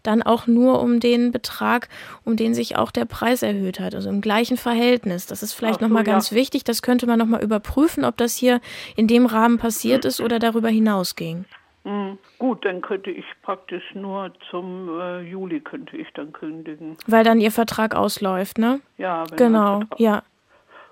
dann 0.02 0.24
auch 0.24 0.48
nur 0.48 0.82
um 0.82 1.00
den 1.00 1.32
Betrag, 1.32 1.90
um 2.24 2.36
den 2.36 2.54
sich 2.54 2.78
auch 2.78 2.92
der 2.92 3.06
Preis 3.06 3.42
erhöht 3.42 3.80
hat, 3.80 3.96
also 3.96 4.10
im 4.10 4.22
gleichen 4.22 4.58
Verhältnis. 4.58 5.26
Das 5.26 5.44
ist 5.44 5.54
vielleicht 5.54 5.80
so, 5.80 5.86
nochmal 5.86 6.06
ja. 6.06 6.14
ganz 6.14 6.32
wichtig. 6.32 6.64
Das 6.64 6.82
könnte 6.82 7.08
man 7.08 7.20
nochmal 7.20 7.44
überprüfen, 7.44 8.06
ob 8.06 8.18
das 8.18 8.36
hier 8.36 8.60
in 8.96 9.08
dem 9.08 9.26
Rahmen 9.26 9.58
passiert 9.58 10.06
ist 10.06 10.22
oder 10.22 10.40
darüber 10.40 10.70
hinausging. 10.70 11.46
Mhm. 11.86 12.18
Gut, 12.40 12.66
dann 12.66 12.82
könnte 12.82 13.12
ich 13.12 13.26
praktisch 13.44 13.94
nur 13.94 14.34
zum 14.50 14.90
äh, 15.00 15.22
Juli 15.22 15.60
könnte 15.60 15.96
ich 15.96 16.12
dann 16.14 16.34
kündigen. 16.34 16.98
Weil 17.06 17.24
dann 17.24 17.40
Ihr 17.40 17.52
Vertrag 17.52 17.96
ausläuft, 17.96 18.58
ne? 18.58 18.82
Ja, 18.98 19.24
genau, 19.36 19.84
ja. 19.98 20.24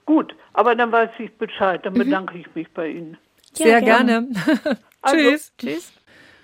Gut, 0.06 0.36
aber 0.54 0.76
dann 0.76 0.92
weiß 0.92 1.10
ich 1.18 1.34
Bescheid. 1.34 1.86
Dann 1.86 1.94
mhm. 1.94 2.00
bedanke 2.00 2.38
ich 2.38 2.54
mich 2.56 2.70
bei 2.72 2.90
Ihnen. 2.90 3.18
Ja, 3.56 3.66
Sehr 3.66 3.82
gerne. 3.82 4.28
gerne. 4.28 4.78
also, 5.02 5.18
tschüss. 5.18 5.54
Tschüss. 5.58 5.94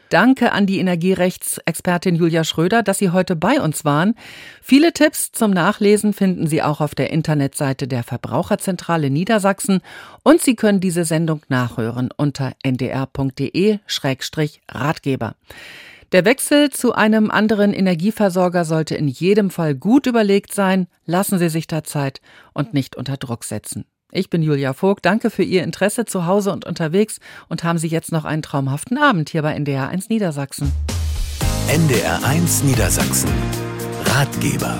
Danke 0.09 0.51
an 0.51 0.65
die 0.65 0.79
Energierechtsexpertin 0.79 2.15
Julia 2.15 2.43
Schröder, 2.43 2.81
dass 2.81 2.97
Sie 2.97 3.11
heute 3.11 3.35
bei 3.35 3.61
uns 3.61 3.85
waren. 3.85 4.15
Viele 4.61 4.91
Tipps 4.91 5.31
zum 5.31 5.51
Nachlesen 5.51 6.13
finden 6.13 6.47
Sie 6.47 6.63
auch 6.63 6.81
auf 6.81 6.95
der 6.95 7.11
Internetseite 7.11 7.87
der 7.87 8.01
Verbraucherzentrale 8.03 9.11
Niedersachsen 9.11 9.81
und 10.23 10.41
Sie 10.41 10.55
können 10.55 10.79
diese 10.79 11.05
Sendung 11.05 11.43
nachhören 11.47 12.09
unter 12.15 12.53
ndr.de-ratgeber. 12.63 15.35
Der 16.11 16.25
Wechsel 16.25 16.71
zu 16.71 16.95
einem 16.95 17.29
anderen 17.29 17.71
Energieversorger 17.71 18.65
sollte 18.65 18.95
in 18.95 19.07
jedem 19.07 19.51
Fall 19.51 19.75
gut 19.75 20.07
überlegt 20.07 20.55
sein. 20.55 20.87
Lassen 21.05 21.37
Sie 21.37 21.49
sich 21.49 21.67
da 21.67 21.83
Zeit 21.83 22.19
und 22.53 22.73
nicht 22.73 22.95
unter 22.95 23.17
Druck 23.17 23.43
setzen. 23.43 23.85
Ich 24.11 24.29
bin 24.29 24.41
Julia 24.41 24.73
Vogt. 24.73 25.05
Danke 25.05 25.29
für 25.29 25.43
Ihr 25.43 25.63
Interesse 25.63 26.05
zu 26.05 26.25
Hause 26.25 26.51
und 26.51 26.65
unterwegs 26.65 27.19
und 27.47 27.63
haben 27.63 27.77
Sie 27.77 27.87
jetzt 27.87 28.11
noch 28.11 28.25
einen 28.25 28.41
traumhaften 28.41 28.97
Abend 28.97 29.29
hier 29.29 29.43
bei 29.43 29.53
NDR 29.53 29.89
1 29.89 30.09
Niedersachsen. 30.09 30.71
NDR 31.67 32.23
1 32.23 32.63
Niedersachsen. 32.63 33.29
Ratgeber. 34.05 34.79